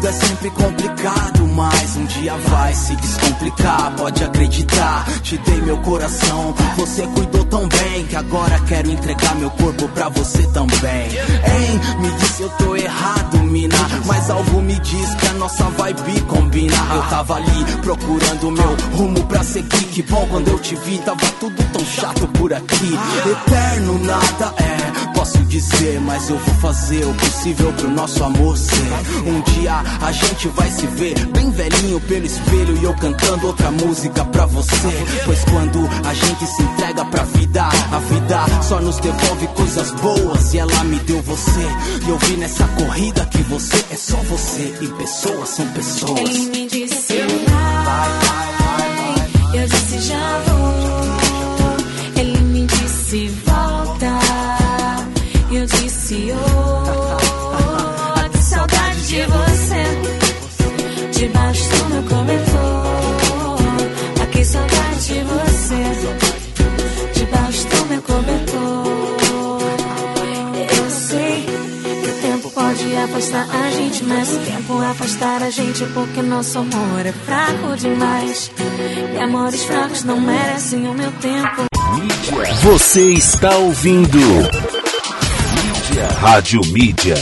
Tudo 0.00 0.08
é 0.08 0.12
sempre 0.12 0.50
complicado, 0.50 1.46
mas 1.48 1.96
um 1.96 2.04
dia 2.06 2.34
vai 2.36 2.72
se 2.72 2.96
descomplicar. 2.96 3.92
Pode 3.96 4.24
acreditar, 4.24 5.04
te 5.22 5.36
dei 5.38 5.60
meu 5.60 5.76
coração. 5.78 6.54
Você 6.76 7.06
cuidou 7.08 7.44
tão 7.44 7.68
bem 7.68 8.06
que 8.06 8.16
agora 8.16 8.58
quero 8.60 8.90
entregar 8.90 9.34
meu 9.36 9.50
corpo 9.50 9.88
pra 9.90 10.08
você 10.08 10.42
também. 10.48 11.08
Hein, 11.10 11.80
me 12.00 12.10
disse 12.12 12.42
eu 12.42 12.48
tô 12.50 12.74
errado, 12.76 13.38
mina. 13.44 13.76
Mas 14.06 14.30
algo 14.30 14.62
me 14.62 14.78
diz 14.80 15.14
que 15.16 15.26
a 15.26 15.34
nossa 15.34 15.64
vibe 15.64 16.20
combina. 16.22 16.76
Eu 16.94 17.02
tava 17.02 17.34
ali 17.34 17.64
procurando 17.82 18.50
meu 18.50 18.76
rumo 18.96 19.22
pra 19.26 19.44
seguir. 19.44 19.84
Que 19.90 20.02
bom 20.02 20.26
quando 20.30 20.48
eu 20.48 20.58
te 20.58 20.76
vi, 20.76 20.98
tava 20.98 21.26
tudo 21.38 21.62
tão 21.72 21.84
chato 21.84 22.26
por 22.28 22.52
aqui. 22.54 22.98
Eterno 23.30 23.98
nada 23.98 24.54
é, 24.56 24.89
posso 25.20 25.38
dizer, 25.44 26.00
mas 26.00 26.30
eu 26.30 26.38
vou 26.38 26.54
fazer 26.54 27.04
o 27.04 27.12
possível 27.12 27.70
pro 27.74 27.90
nosso 27.90 28.24
amor 28.24 28.56
ser. 28.56 28.90
Um 29.26 29.42
dia 29.52 29.82
a 30.00 30.12
gente 30.12 30.48
vai 30.48 30.70
se 30.70 30.86
ver 30.86 31.26
bem 31.26 31.50
velhinho 31.50 32.00
pelo 32.00 32.24
espelho 32.24 32.78
e 32.78 32.84
eu 32.84 32.94
cantando 32.94 33.48
outra 33.48 33.70
música 33.70 34.24
pra 34.24 34.46
você. 34.46 35.04
Pois 35.26 35.44
quando 35.44 35.86
a 36.08 36.14
gente 36.14 36.46
se 36.46 36.62
entrega 36.62 37.04
pra 37.04 37.24
vida, 37.24 37.64
a 37.64 37.98
vida 37.98 38.62
só 38.62 38.80
nos 38.80 38.96
devolve 38.96 39.46
coisas 39.48 39.90
boas 39.90 40.54
e 40.54 40.58
ela 40.58 40.84
me 40.84 40.98
deu 41.00 41.20
você. 41.20 41.66
E 42.06 42.08
eu 42.08 42.16
vi 42.16 42.38
nessa 42.38 42.66
corrida 42.68 43.26
que 43.26 43.42
você 43.42 43.84
é 43.90 43.96
só 43.96 44.16
você 44.16 44.74
e 44.80 44.88
pessoas 44.88 45.50
são 45.50 45.66
pessoas. 45.68 46.18
Ele 46.18 46.46
me 46.46 46.66
disse 46.66 47.14
vai, 49.52 49.60
eu 49.60 49.68
disse 49.68 50.00
já 50.00 50.42
vou. 50.46 50.60
Ele 52.16 52.38
me 52.38 52.64
disse 52.64 53.28
volta, 53.28 53.49
oh, 56.32 57.16
que 58.30 58.38
saudade 58.38 59.06
de 59.06 59.22
você. 59.26 59.84
Debaixo 61.12 61.68
do 61.68 61.84
meu 61.86 62.02
cobertor, 62.02 63.56
ah, 64.20 64.26
que 64.26 64.44
saudade 64.44 65.06
de 65.06 65.20
você. 65.20 65.82
Debaixo 67.14 67.66
do 67.68 67.86
meu 67.86 68.02
cobertor, 68.02 68.86
eu 70.76 70.90
sei 70.90 71.46
que 72.02 72.08
o 72.08 72.14
tempo 72.20 72.50
pode 72.50 72.96
afastar 72.96 73.48
a 73.48 73.70
gente, 73.70 74.04
mas 74.04 74.32
o 74.32 74.38
tempo 74.38 74.82
afastar 74.82 75.42
a 75.42 75.50
gente 75.50 75.84
porque 75.94 76.22
nosso 76.22 76.58
amor 76.58 77.06
é 77.06 77.12
fraco 77.12 77.76
demais. 77.76 78.50
E 79.14 79.18
amores 79.18 79.64
fracos 79.64 80.02
não 80.02 80.20
merecem 80.20 80.88
o 80.88 80.94
meu 80.94 81.12
tempo. 81.12 81.66
Você 82.62 83.12
está 83.12 83.56
ouvindo. 83.58 84.18
Rádio 86.20 86.60
Mídia. 86.72 87.14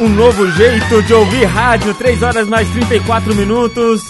Um 0.00 0.08
novo 0.08 0.50
jeito 0.52 1.02
de 1.02 1.14
ouvir 1.14 1.44
rádio, 1.44 1.94
3 1.94 2.22
horas 2.22 2.48
mais 2.48 2.68
34 2.70 3.34
minutos. 3.34 4.02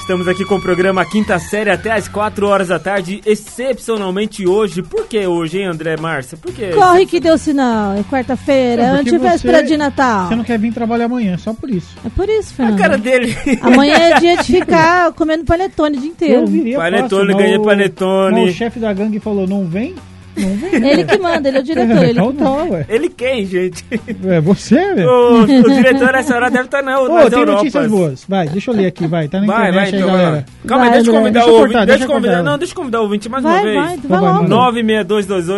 Estamos 0.00 0.26
aqui 0.26 0.44
com 0.44 0.56
o 0.56 0.60
programa 0.60 1.04
Quinta 1.04 1.38
Série 1.38 1.70
até 1.70 1.92
às 1.92 2.08
4 2.08 2.46
horas 2.46 2.68
da 2.68 2.78
tarde, 2.78 3.20
excepcionalmente 3.24 4.46
hoje. 4.46 4.82
Por 4.82 5.06
que 5.06 5.24
hoje, 5.26 5.58
hein, 5.58 5.66
André 5.66 5.96
Márcia? 5.96 6.36
Por 6.36 6.52
que? 6.52 6.70
Corre 6.70 7.06
que 7.06 7.20
deu 7.20 7.36
sinal. 7.38 7.94
É 7.96 8.02
quarta-feira, 8.02 8.82
É, 8.82 9.02
você- 9.02 9.62
de 9.62 9.76
Natal. 9.76 10.28
Você 10.28 10.34
não 10.36 10.44
quer 10.44 10.58
vir 10.58 10.72
trabalhar 10.72 11.04
amanhã, 11.04 11.36
só 11.38 11.52
por 11.52 11.70
isso. 11.70 11.96
É 12.04 12.08
por 12.08 12.28
isso, 12.28 12.52
A 12.54 12.56
Fernando. 12.56 12.78
cara 12.78 12.98
dele. 12.98 13.36
Amanhã 13.62 13.94
é 13.96 14.18
dia 14.20 14.36
de 14.38 14.44
ficar 14.52 15.12
comendo 15.12 15.44
panetone 15.44 15.96
o 15.96 16.00
dia 16.00 16.10
inteiro. 16.10 16.40
Eu 16.42 16.46
viria 16.46 16.76
Panetone, 16.76 17.26
fácil, 17.32 17.36
ganhei 17.36 17.58
o- 17.58 17.62
panetone. 17.62 18.48
O 18.48 18.52
chefe 18.52 18.80
da 18.80 18.92
gangue 18.92 19.20
falou, 19.20 19.46
não 19.46 19.64
vem? 19.66 19.94
Não 20.36 20.48
vem. 20.56 20.74
Ele 20.90 21.04
que 21.04 21.18
manda, 21.18 21.48
ele 21.48 21.58
é 21.58 21.60
o 21.60 21.64
diretor. 21.64 22.02
Ele 22.04 22.10
então 22.12 22.32
que 22.32 22.38
tá, 22.38 22.62
ué. 22.64 22.86
Ele 22.88 23.08
quem, 23.08 23.46
gente? 23.46 23.84
É 24.26 24.40
você, 24.40 24.94
velho. 24.94 25.08
O, 25.08 25.42
o 25.42 25.46
diretor 25.46 26.12
nessa 26.12 26.34
hora 26.34 26.50
deve 26.50 26.64
estar 26.64 26.82
na, 26.82 27.00
Ô, 27.00 27.08
nas 27.08 27.30
tem 27.30 27.44
notícias 27.44 27.84
Europas. 27.84 27.90
boas. 27.90 28.24
Vai, 28.28 28.48
deixa 28.48 28.70
eu 28.70 28.74
ler 28.74 28.86
aqui, 28.86 29.06
vai. 29.06 29.28
Tá 29.28 29.40
na 29.40 29.46
Vai, 29.46 29.56
vai, 29.72 29.88
internet 29.88 29.96
então, 29.96 30.08
aí, 30.08 30.12
vai 30.14 30.22
lá. 30.22 30.30
galera. 30.30 30.46
Calma 30.66 30.84
aí, 30.84 30.90
Vai, 30.90 30.98
deixa 30.98 31.10
eu 31.10 31.14
convidar 31.14 31.40
Deixa 31.40 31.50
o 31.52 31.60
ouvinte. 31.60 31.86
Deixa 31.86 32.04
eu 32.04 32.08
convidar. 32.08 32.42
Não, 32.42 32.58
deixa 32.58 32.72
eu 32.72 32.76
convidar 32.76 33.00
o 33.00 33.02
ouvinte 33.02 33.28
mais 33.28 33.42
Vai, 33.44 33.52
uma 33.54 33.62
vez. 33.62 33.76
vai, 33.76 33.94
Então 33.96 34.10
vai 34.10 34.20
vai, 34.20 34.32
logo. 34.32 34.42
manda. 34.48 34.56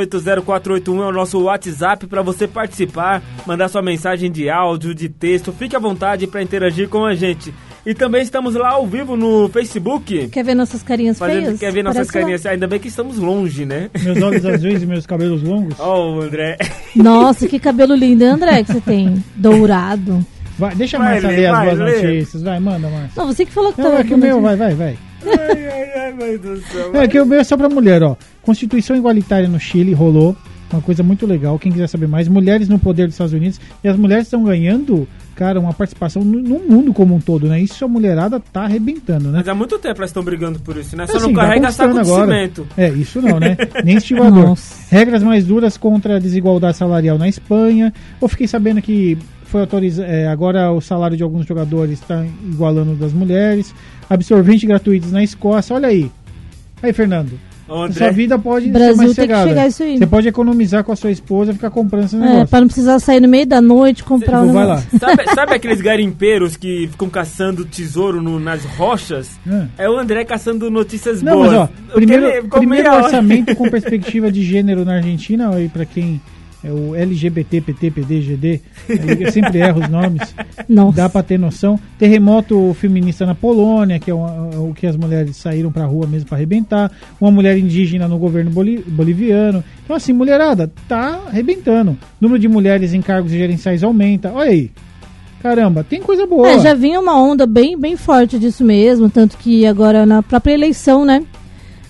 962280481 0.07 1.03
é 1.03 1.07
o 1.07 1.13
nosso 1.13 1.41
WhatsApp 1.43 2.07
para 2.07 2.23
você 2.23 2.47
participar, 2.47 3.23
mandar 3.47 3.69
sua 3.69 3.83
mensagem 3.83 4.31
de 4.31 4.49
áudio, 4.49 4.95
de 4.95 5.09
texto. 5.09 5.53
Fique 5.53 5.77
à 5.77 5.79
vontade 5.79 6.27
para 6.27 6.43
interagir 6.43 6.89
com 6.89 7.05
a 7.05 7.15
gente. 7.15 7.53
E 7.85 7.95
também 7.95 8.23
estamos 8.23 8.55
lá 8.55 8.71
ao 8.71 8.87
vivo 8.87 9.16
no 9.16 9.49
Facebook. 9.49 10.29
Quer 10.29 10.45
ver 10.45 10.55
nossas 10.55 10.83
carinhas 10.85 11.18
Fazendo, 11.18 11.45
feias? 11.47 11.59
quer 11.61 11.73
ver 11.73 11.83
nossas 11.83 11.97
Aparece 12.09 12.16
lá. 12.16 12.21
carinhas? 12.23 12.47
Ainda 12.47 12.66
bem 12.68 12.79
que 12.79 12.87
estamos 12.88 13.18
longe, 13.18 13.64
né? 13.64 13.90
Meus 14.03 14.23
olhos 14.23 14.47
azuis 14.47 14.83
e 14.83 14.87
meus 14.87 15.05
cabelos 15.05 15.42
longos. 15.42 15.75
Ó, 15.81 16.12
o 16.16 16.21
André. 16.23 16.57
Nossa, 16.95 17.49
que 17.49 17.59
cabelo 17.59 17.95
lindo, 17.97 18.23
hein, 18.23 18.31
André, 18.31 18.62
que 18.62 18.73
você 18.73 18.81
tem. 18.81 19.23
Dourado. 19.35 20.25
Vai, 20.57 20.75
deixa 20.77 20.97
a 20.97 21.11
Lê, 21.14 21.21
ler 21.21 21.47
as 21.47 21.64
boas 21.64 21.79
notícias. 21.79 22.42
Vai, 22.42 22.61
manda, 22.61 22.88
Márcia. 22.88 23.11
Não, 23.16 23.27
você 23.27 23.45
que 23.45 23.51
falou 23.53 23.73
que 23.73 23.81
Não, 23.81 23.90
tava 23.90 24.03
é 24.03 24.05
que 24.05 24.14
o 24.14 24.18
meu, 24.18 24.40
vai, 24.40 24.55
vai, 24.55 24.75
vai. 24.75 24.97
ai, 25.27 25.66
ai, 25.68 26.01
ai, 26.03 26.12
meu 26.12 26.38
Deus 26.38 26.61
do 26.61 26.66
céu. 26.68 26.90
É 26.95 27.09
que 27.09 27.18
o 27.21 27.27
meu 27.27 27.40
é 27.40 27.45
só 27.45 27.57
pra 27.57 27.68
mulher, 27.68 28.03
ó. 28.05 28.14
Constituição 28.42 28.95
igualitária 28.95 29.49
no 29.49 29.59
Chile 29.59 29.92
rolou. 29.92 30.37
Uma 30.73 30.81
coisa 30.83 31.03
muito 31.03 31.27
legal. 31.27 31.59
Quem 31.59 31.71
quiser 31.71 31.87
saber 31.87 32.07
mais, 32.09 32.29
mulheres 32.29 32.69
no 32.69 32.79
poder 32.79 33.07
dos 33.07 33.15
Estados 33.15 33.33
Unidos. 33.33 33.61
E 33.85 33.89
as 33.89 33.97
mulheres 33.97 34.27
estão 34.27 34.43
ganhando, 34.43 35.07
cara, 35.35 35.61
uma 35.61 35.73
participação 35.75 36.23
no, 36.25 36.41
no 36.41 36.59
mundo 36.61 36.95
como 36.95 37.15
um 37.15 37.21
todo, 37.21 37.47
né? 37.47 37.61
Isso 37.61 37.85
a 37.85 37.89
mulherada 37.89 38.41
tá 38.41 38.63
arrebentando, 38.63 39.29
né? 39.31 39.39
Mas 39.39 39.49
há 39.49 39.55
muito 39.55 39.79
tempo 39.79 39.99
elas 39.99 40.11
estão 40.11 40.23
brigando 40.23 40.59
por 40.61 40.77
isso, 40.77 40.97
né? 40.97 41.07
Só 41.07 41.19
Assim, 41.19 41.27
não 41.27 41.35
tá 41.35 41.41
carrega 41.43 41.71
saco 41.71 41.91
de 41.91 41.95
conquistando 41.99 42.23
agora. 42.23 42.39
cimento. 42.39 42.67
É, 42.77 42.89
isso 42.89 43.21
não, 43.21 43.39
né? 43.39 43.57
Nem 43.85 43.97
estivador. 43.97 44.49
Nossa. 44.49 44.87
Regras 44.95 45.23
mais 45.23 45.45
duras 45.45 45.77
contra 45.77 46.17
a 46.17 46.19
desigualdade 46.19 46.77
salarial 46.77 47.19
na 47.19 47.29
Espanha. 47.29 47.93
Eu 48.21 48.29
fiquei 48.29 48.47
sabendo 48.49 48.81
que 48.81 49.19
foi 49.45 49.61
autorizado. 49.61 50.09
agora 50.31 50.73
o 50.73 50.81
salário 50.81 51.17
de 51.17 51.23
alguns 51.23 51.45
jogadores 51.47 52.01
está 52.01 52.25
igualando 52.51 52.93
o 52.93 52.97
das 52.97 53.13
mulheres. 53.13 53.75
Absorvente 54.09 54.67
gratuitos 54.67 55.13
na 55.13 55.23
Escócia. 55.23 55.77
Olha 55.77 55.89
aí. 55.89 56.11
Aí, 56.83 56.93
Fernando. 56.95 57.39
Ô, 57.73 57.77
Sua 57.77 57.87
André, 57.87 58.13
vida 58.13 58.39
pode 58.39 58.67
ser 58.67 58.73
Brasil 58.73 58.97
mais 58.97 59.15
tem 59.15 59.29
que 59.29 59.43
chegar 59.43 59.67
isso 59.69 59.83
aí. 59.83 59.99
Você 59.99 60.07
pode 60.07 60.29
economizar 60.29 60.85
com 60.85 60.93
a 60.93 60.97
sua 60.97 61.11
esposa 61.11 61.51
e 61.51 61.55
ficar 61.55 61.71
comprando 61.71 62.05
esse 62.05 62.17
É, 62.17 62.19
negócio. 62.19 62.49
pra 62.49 62.61
não 62.61 62.67
precisar 62.67 62.99
sair 62.99 63.21
no 63.21 63.29
meio 63.29 63.47
da 63.47 63.61
noite 63.61 64.05
comprar 64.05 64.39
Então 64.39 64.49
um 64.51 64.53
vai 64.53 64.67
lá. 64.67 64.83
sabe, 65.01 65.25
sabe 65.35 65.55
aqueles 65.55 65.81
garimpeiros 65.81 66.57
que 66.57 66.89
ficam 66.91 67.09
caçando 67.09 67.65
tesouro 67.65 68.21
no- 68.23 68.39
nas 68.39 68.65
rochas? 68.65 69.31
É. 69.79 69.85
É 69.85 69.91
o 69.91 69.99
André 69.99 70.25
caçando 70.25 70.71
notícias 70.71 71.23
Não, 71.23 71.35
boas. 71.37 71.51
mas 71.53 71.59
ó, 71.61 71.69
primeiro, 71.95 72.49
primeiro 72.49 72.93
orçamento 72.95 73.55
com 73.57 73.69
perspectiva 73.71 74.31
de 74.31 74.43
gênero 74.45 74.85
na 74.85 74.97
Argentina, 74.97 75.49
aí 75.55 75.69
pra 75.69 75.85
quem 75.85 76.21
é 76.64 76.70
o 76.70 76.94
LGBT, 76.94 77.61
PT, 77.61 77.90
PD, 77.90 78.20
GD, 78.20 78.61
aí 78.88 79.22
eu 79.22 79.33
sempre 79.33 79.59
erro 79.59 79.81
os 79.81 79.88
nomes, 79.88 80.35
Nossa. 80.68 80.96
dá 80.96 81.09
pra 81.09 81.22
ter 81.22 81.38
noção. 81.38 81.79
Terremoto 81.98 82.75
feminista 82.79 83.27
na 83.27 83.35
Polônia, 83.35 83.98
que 83.98 84.11
é 84.11 84.14
o, 84.14 84.70
o 84.70 84.75
que 84.75 84.87
as 84.87 84.96
mulheres 84.96 85.37
saíram 85.37 85.72
pra 85.72 85.85
rua 85.87 86.07
mesmo 86.07 86.29
pra 86.29 86.37
arrebentar. 86.37 86.90
Uma 87.20 87.31
mulher 87.31 87.57
indígena 87.59 88.07
no 88.07 88.16
governo 88.18 88.51
boli- 88.51 88.85
boliviano. 88.87 89.62
Então 89.85 89.96
assim, 89.96 90.12
mulherada, 90.12 90.70
tá 90.88 91.20
arrebentando. 91.29 91.96
Número 92.20 92.38
de 92.38 92.48
mulheres 92.48 92.94
em 92.94 93.03
cargos 93.03 93.33
gerenciais 93.33 93.83
aumenta. 93.83 94.31
Olha 94.33 94.51
aí. 94.51 94.70
Caramba, 95.42 95.83
tem 95.83 96.01
coisa 96.01 96.25
boa. 96.25 96.48
É, 96.48 96.59
já 96.61 96.72
vinha 96.75 97.01
uma 97.01 97.20
onda 97.20 97.44
bem, 97.46 97.77
bem 97.77 97.96
forte 97.96 98.38
disso 98.38 98.64
mesmo, 98.64 99.11
tanto 99.11 99.37
que 99.37 99.66
agora 99.66 100.07
na 100.07 100.22
própria 100.22 100.55
eleição, 100.55 101.05
né? 101.05 101.25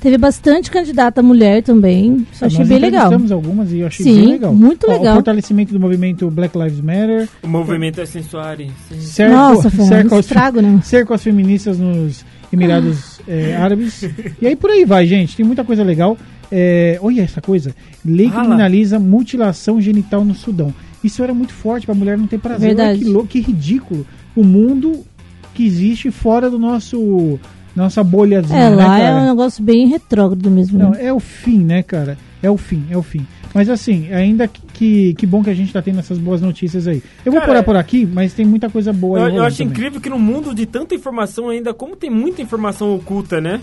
Teve 0.03 0.19
bastante 0.19 0.69
candidata 0.69 1.23
mulher 1.23 1.63
também. 1.63 2.27
Isso 2.33 2.43
eu 2.43 2.47
achei 2.49 2.59
Nós 2.59 2.69
bem 2.69 2.79
legal. 2.79 3.07
entrevistamos 3.07 3.31
algumas 3.33 3.73
e 3.73 3.79
eu 3.79 3.87
achei 3.87 4.05
Sim, 4.05 4.15
bem 4.17 4.27
legal. 4.33 4.53
muito 4.53 4.85
Ó, 4.89 4.93
legal. 4.93 5.13
O 5.13 5.15
fortalecimento 5.17 5.73
do 5.73 5.79
movimento 5.79 6.29
Black 6.29 6.59
Lives 6.59 6.81
Matter. 6.81 7.29
O 7.43 7.47
movimento 7.47 8.01
é. 8.01 8.07
Cerco, 8.07 9.33
Nossa, 9.35 9.71
Fernando, 9.71 9.89
cerco, 9.89 10.15
aos, 10.17 10.25
estrago, 10.27 10.61
né? 10.61 10.81
cerco 10.83 11.15
as 11.15 11.23
feministas 11.23 11.79
nos 11.79 12.25
Emirados 12.53 13.21
eh, 13.29 13.55
Árabes. 13.57 14.03
E 14.41 14.47
aí 14.49 14.57
por 14.57 14.71
aí 14.71 14.85
vai, 14.85 15.07
gente. 15.07 15.37
Tem 15.37 15.47
muita 15.47 15.63
coisa 15.65 15.85
legal. 15.85 16.19
É, 16.51 16.99
olha 17.01 17.23
essa 17.23 17.41
coisa. 17.41 17.75
Lei 18.05 18.29
Fala. 18.29 18.41
criminaliza 18.43 18.99
mutilação 18.99 19.81
genital 19.81 20.25
no 20.25 20.35
Sudão. 20.35 20.75
Isso 21.03 21.23
era 21.23 21.33
muito 21.33 21.53
forte 21.53 21.87
pra 21.87 21.95
mulher 21.95 22.19
não 22.19 22.27
ter 22.27 22.39
prazer. 22.39 22.71
Olha 22.71 22.77
Verdade. 22.77 22.99
que, 22.99 23.05
lou- 23.09 23.27
que 23.27 23.41
ridículo. 23.41 24.05
O 24.37 24.43
mundo 24.45 25.05
que 25.55 25.65
existe 25.65 26.11
fora 26.11 26.51
do 26.51 26.59
nosso 26.59 27.39
nossa 27.75 28.03
bolhazinha, 28.05 28.59
É, 28.59 28.71
né, 28.71 28.77
lá 28.77 28.85
cara? 28.87 29.03
é 29.03 29.15
um 29.15 29.27
negócio 29.27 29.63
bem 29.63 29.87
retrógrado 29.89 30.51
mesmo. 30.51 30.79
Não, 30.79 30.91
né? 30.91 31.07
é 31.07 31.13
o 31.13 31.21
fim, 31.21 31.59
né, 31.59 31.83
cara? 31.83 32.17
É 32.43 32.51
o 32.51 32.57
fim, 32.57 32.85
é 32.91 32.97
o 32.97 33.03
fim. 33.03 33.27
Mas 33.55 33.69
assim, 33.69 34.11
ainda 34.13 34.49
que, 34.49 34.61
que, 34.73 35.15
que 35.15 35.27
bom 35.27 35.43
que 35.43 35.51
a 35.51 35.55
gente 35.55 35.73
tá 35.73 35.83
tendo 35.83 35.99
essas 35.99 36.19
boas 36.19 36.41
notícias 36.41 36.87
aí. 36.89 37.03
Eu 37.25 37.31
vou 37.33 37.41
Cara, 37.41 37.53
parar 37.53 37.63
por 37.63 37.77
aqui, 37.77 38.07
mas 38.11 38.33
tem 38.33 38.47
muita 38.47 38.71
coisa 38.71 38.93
boa 38.93 39.27
aí 39.27 39.33
Eu, 39.33 39.37
eu 39.39 39.45
acho 39.45 39.59
também. 39.59 39.73
incrível 39.73 40.01
que 40.01 40.09
no 40.09 40.19
mundo 40.19 40.55
de 40.55 40.65
tanta 40.65 40.95
informação 40.95 41.51
ainda, 41.51 41.75
como 41.75 41.95
tem 41.95 42.09
muita 42.11 42.41
informação 42.41 42.95
oculta, 42.95 43.41
né? 43.41 43.61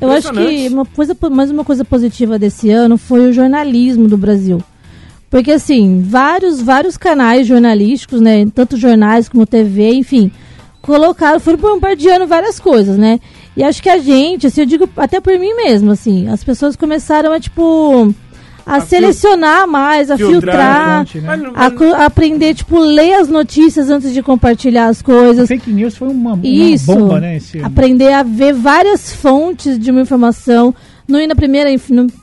Eu 0.00 0.10
acho 0.10 0.30
que 0.32 0.68
uma 0.68 0.84
coisa, 0.84 1.16
mais 1.30 1.50
uma 1.50 1.64
coisa 1.64 1.84
positiva 1.84 2.38
desse 2.38 2.70
ano 2.70 2.98
foi 2.98 3.28
o 3.28 3.32
jornalismo 3.32 4.08
do 4.08 4.16
Brasil. 4.18 4.62
Porque, 5.30 5.50
assim, 5.52 6.02
vários, 6.02 6.60
vários 6.62 6.96
canais 6.96 7.46
jornalísticos, 7.46 8.20
né? 8.20 8.46
Tanto 8.54 8.76
jornais 8.76 9.28
como 9.28 9.46
TV, 9.46 9.92
enfim, 9.94 10.30
colocaram, 10.80 11.40
foram 11.40 11.58
bombardeando 11.58 12.26
várias 12.26 12.58
coisas, 12.60 12.96
né? 12.96 13.18
E 13.56 13.62
acho 13.64 13.82
que 13.82 13.88
a 13.88 13.98
gente, 13.98 14.46
assim, 14.46 14.60
eu 14.60 14.66
digo 14.66 14.88
até 14.96 15.20
por 15.20 15.38
mim 15.38 15.54
mesmo, 15.54 15.90
assim, 15.90 16.28
as 16.28 16.44
pessoas 16.44 16.76
começaram 16.76 17.32
a, 17.32 17.40
tipo, 17.40 18.14
a 18.66 18.80
selecionar 18.80 19.66
mais, 19.66 20.10
a 20.10 20.16
filtrar, 20.18 20.98
fonte, 20.98 21.20
né? 21.20 21.52
A, 21.54 22.02
a 22.02 22.06
aprender, 22.06 22.54
tipo, 22.54 22.78
ler 22.78 23.14
as 23.14 23.28
notícias 23.28 23.88
antes 23.88 24.12
de 24.12 24.22
compartilhar 24.22 24.88
as 24.88 25.00
coisas. 25.00 25.48
Fake 25.48 25.70
news 25.70 25.96
foi 25.96 26.08
uma, 26.08 26.34
uma 26.34 26.46
Isso. 26.46 26.86
bomba, 26.86 27.20
né? 27.20 27.36
Esse. 27.36 27.60
Aprender 27.60 28.12
a 28.12 28.22
ver 28.22 28.52
várias 28.52 29.14
fontes 29.14 29.78
de 29.78 29.90
uma 29.90 30.02
informação. 30.02 30.74
Não 31.08 31.20
ir 31.20 31.28
na 31.28 31.36
primeira, 31.36 31.70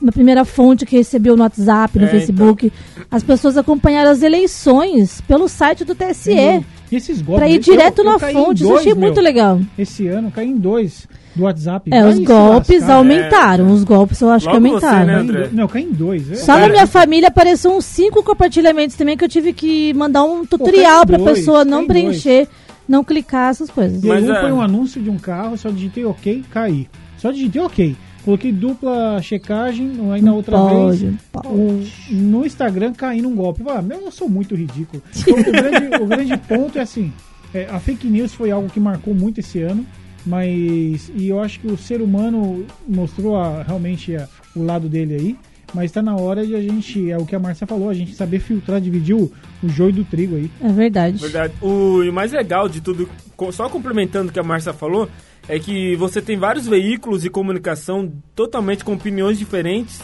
na 0.02 0.12
primeira 0.12 0.44
fonte 0.44 0.84
que 0.84 0.94
recebeu 0.94 1.34
no 1.36 1.42
WhatsApp, 1.42 1.98
no 1.98 2.04
É, 2.04 2.08
Facebook. 2.08 2.70
As 3.10 3.22
pessoas 3.22 3.56
acompanharam 3.56 4.10
as 4.10 4.22
eleições 4.22 5.22
pelo 5.22 5.48
site 5.48 5.84
do 5.86 5.94
TSE. 5.94 6.62
E 6.94 6.96
esses 6.96 7.20
golpes. 7.20 7.40
Pra 7.44 7.48
ir 7.48 7.56
eu- 7.56 7.60
direto 7.60 7.98
eu 7.98 8.04
na 8.04 8.18
caí 8.18 8.34
em 8.34 8.36
fonte. 8.44 8.54
Isso 8.56 8.64
eu 8.64 8.68
dois, 8.68 8.80
achei 8.80 8.92
meu. 8.94 9.00
muito 9.02 9.20
legal. 9.20 9.60
Esse 9.78 10.06
ano 10.06 10.30
cai 10.30 10.44
em 10.44 10.56
dois 10.56 11.08
do 11.34 11.42
WhatsApp. 11.42 11.90
É, 11.92 12.06
os 12.06 12.18
golpes 12.20 12.80
lascar. 12.80 12.94
aumentaram. 12.94 13.70
Os 13.72 13.82
golpes 13.84 14.20
eu 14.20 14.30
acho 14.30 14.46
Logo 14.46 14.56
que 14.60 14.68
você, 14.68 14.86
aumentaram. 14.86 15.06
né, 15.06 15.14
André? 15.16 15.46
do- 15.48 15.56
Não, 15.56 15.66
cai 15.68 15.82
em 15.82 15.90
dois. 15.92 16.30
é. 16.30 16.36
Só 16.36 16.58
na 16.58 16.68
minha 16.68 16.86
família 16.86 17.28
apareceu 17.28 17.72
uns 17.72 17.84
cinco 17.84 18.22
compartilhamentos 18.22 18.96
também 18.96 19.16
que 19.16 19.24
eu 19.24 19.28
tive 19.28 19.52
que 19.52 19.92
mandar 19.94 20.22
um 20.24 20.46
tutorial 20.46 21.02
em 21.02 21.06
pra 21.06 21.18
dois, 21.18 21.38
pessoa 21.40 21.64
não 21.64 21.86
preencher, 21.86 22.46
não 22.88 23.02
clicar, 23.02 23.50
essas 23.50 23.68
coisas. 23.70 24.02
Mas 24.04 24.24
um 24.24 24.32
é- 24.32 24.40
foi 24.40 24.52
um 24.52 24.60
anúncio 24.62 25.02
de 25.02 25.10
um 25.10 25.18
carro, 25.18 25.56
só 25.58 25.70
digitei 25.70 26.04
ok, 26.04 26.44
caí. 26.50 26.86
Só 27.18 27.30
digitei 27.32 27.60
ok. 27.62 27.96
Coloquei 28.24 28.50
dupla 28.52 29.20
checagem, 29.20 29.92
aí 30.12 30.22
na 30.22 30.32
outra 30.32 30.56
pode, 30.56 31.06
vez. 31.06 31.14
pode. 31.30 31.46
o- 31.48 31.84
no 32.10 32.46
Instagram 32.46 32.92
caí 32.94 33.20
num 33.20 33.34
golpe. 33.34 33.62
Ah, 33.68 33.82
meu, 33.82 34.00
eu 34.00 34.10
sou 34.10 34.28
muito 34.28 34.54
ridículo. 34.54 35.02
Então, 35.26 35.34
o, 35.40 35.52
grande, 35.52 36.02
o 36.02 36.06
grande 36.06 36.36
ponto 36.38 36.78
é 36.78 36.82
assim: 36.82 37.12
é, 37.52 37.66
a 37.70 37.78
fake 37.78 38.06
news 38.06 38.32
foi 38.32 38.50
algo 38.50 38.68
que 38.70 38.80
marcou 38.80 39.14
muito 39.14 39.40
esse 39.40 39.60
ano. 39.60 39.84
Mas. 40.26 41.12
E 41.14 41.28
eu 41.28 41.38
acho 41.40 41.60
que 41.60 41.66
o 41.66 41.76
ser 41.76 42.00
humano 42.00 42.64
mostrou 42.88 43.36
a- 43.36 43.62
realmente 43.62 44.16
a- 44.16 44.26
o 44.56 44.62
lado 44.64 44.88
dele 44.88 45.14
aí. 45.14 45.36
Mas 45.74 45.90
tá 45.90 46.00
na 46.00 46.14
hora 46.16 46.46
de 46.46 46.54
a 46.54 46.60
gente. 46.62 47.10
É 47.10 47.18
o 47.18 47.26
que 47.26 47.34
a 47.34 47.38
Marcia 47.38 47.66
falou, 47.66 47.90
a 47.90 47.94
gente 47.94 48.14
saber 48.14 48.38
filtrar, 48.38 48.80
dividir 48.80 49.14
o, 49.16 49.30
o 49.62 49.68
joio 49.68 49.92
do 49.92 50.04
trigo 50.04 50.36
aí. 50.36 50.50
É 50.62 50.68
verdade. 50.68 51.18
Verdade. 51.18 51.52
O, 51.60 52.02
e 52.02 52.08
o 52.08 52.12
mais 52.12 52.32
legal 52.32 52.68
de 52.68 52.80
tudo, 52.80 53.08
só 53.52 53.68
complementando 53.68 54.30
o 54.30 54.32
que 54.32 54.38
a 54.38 54.42
Márcia 54.44 54.72
falou, 54.72 55.08
é 55.48 55.58
que 55.58 55.94
você 55.96 56.20
tem 56.22 56.36
vários 56.38 56.66
veículos 56.66 57.22
de 57.22 57.30
comunicação 57.30 58.12
totalmente 58.34 58.84
com 58.84 58.92
opiniões 58.94 59.38
diferentes. 59.38 60.00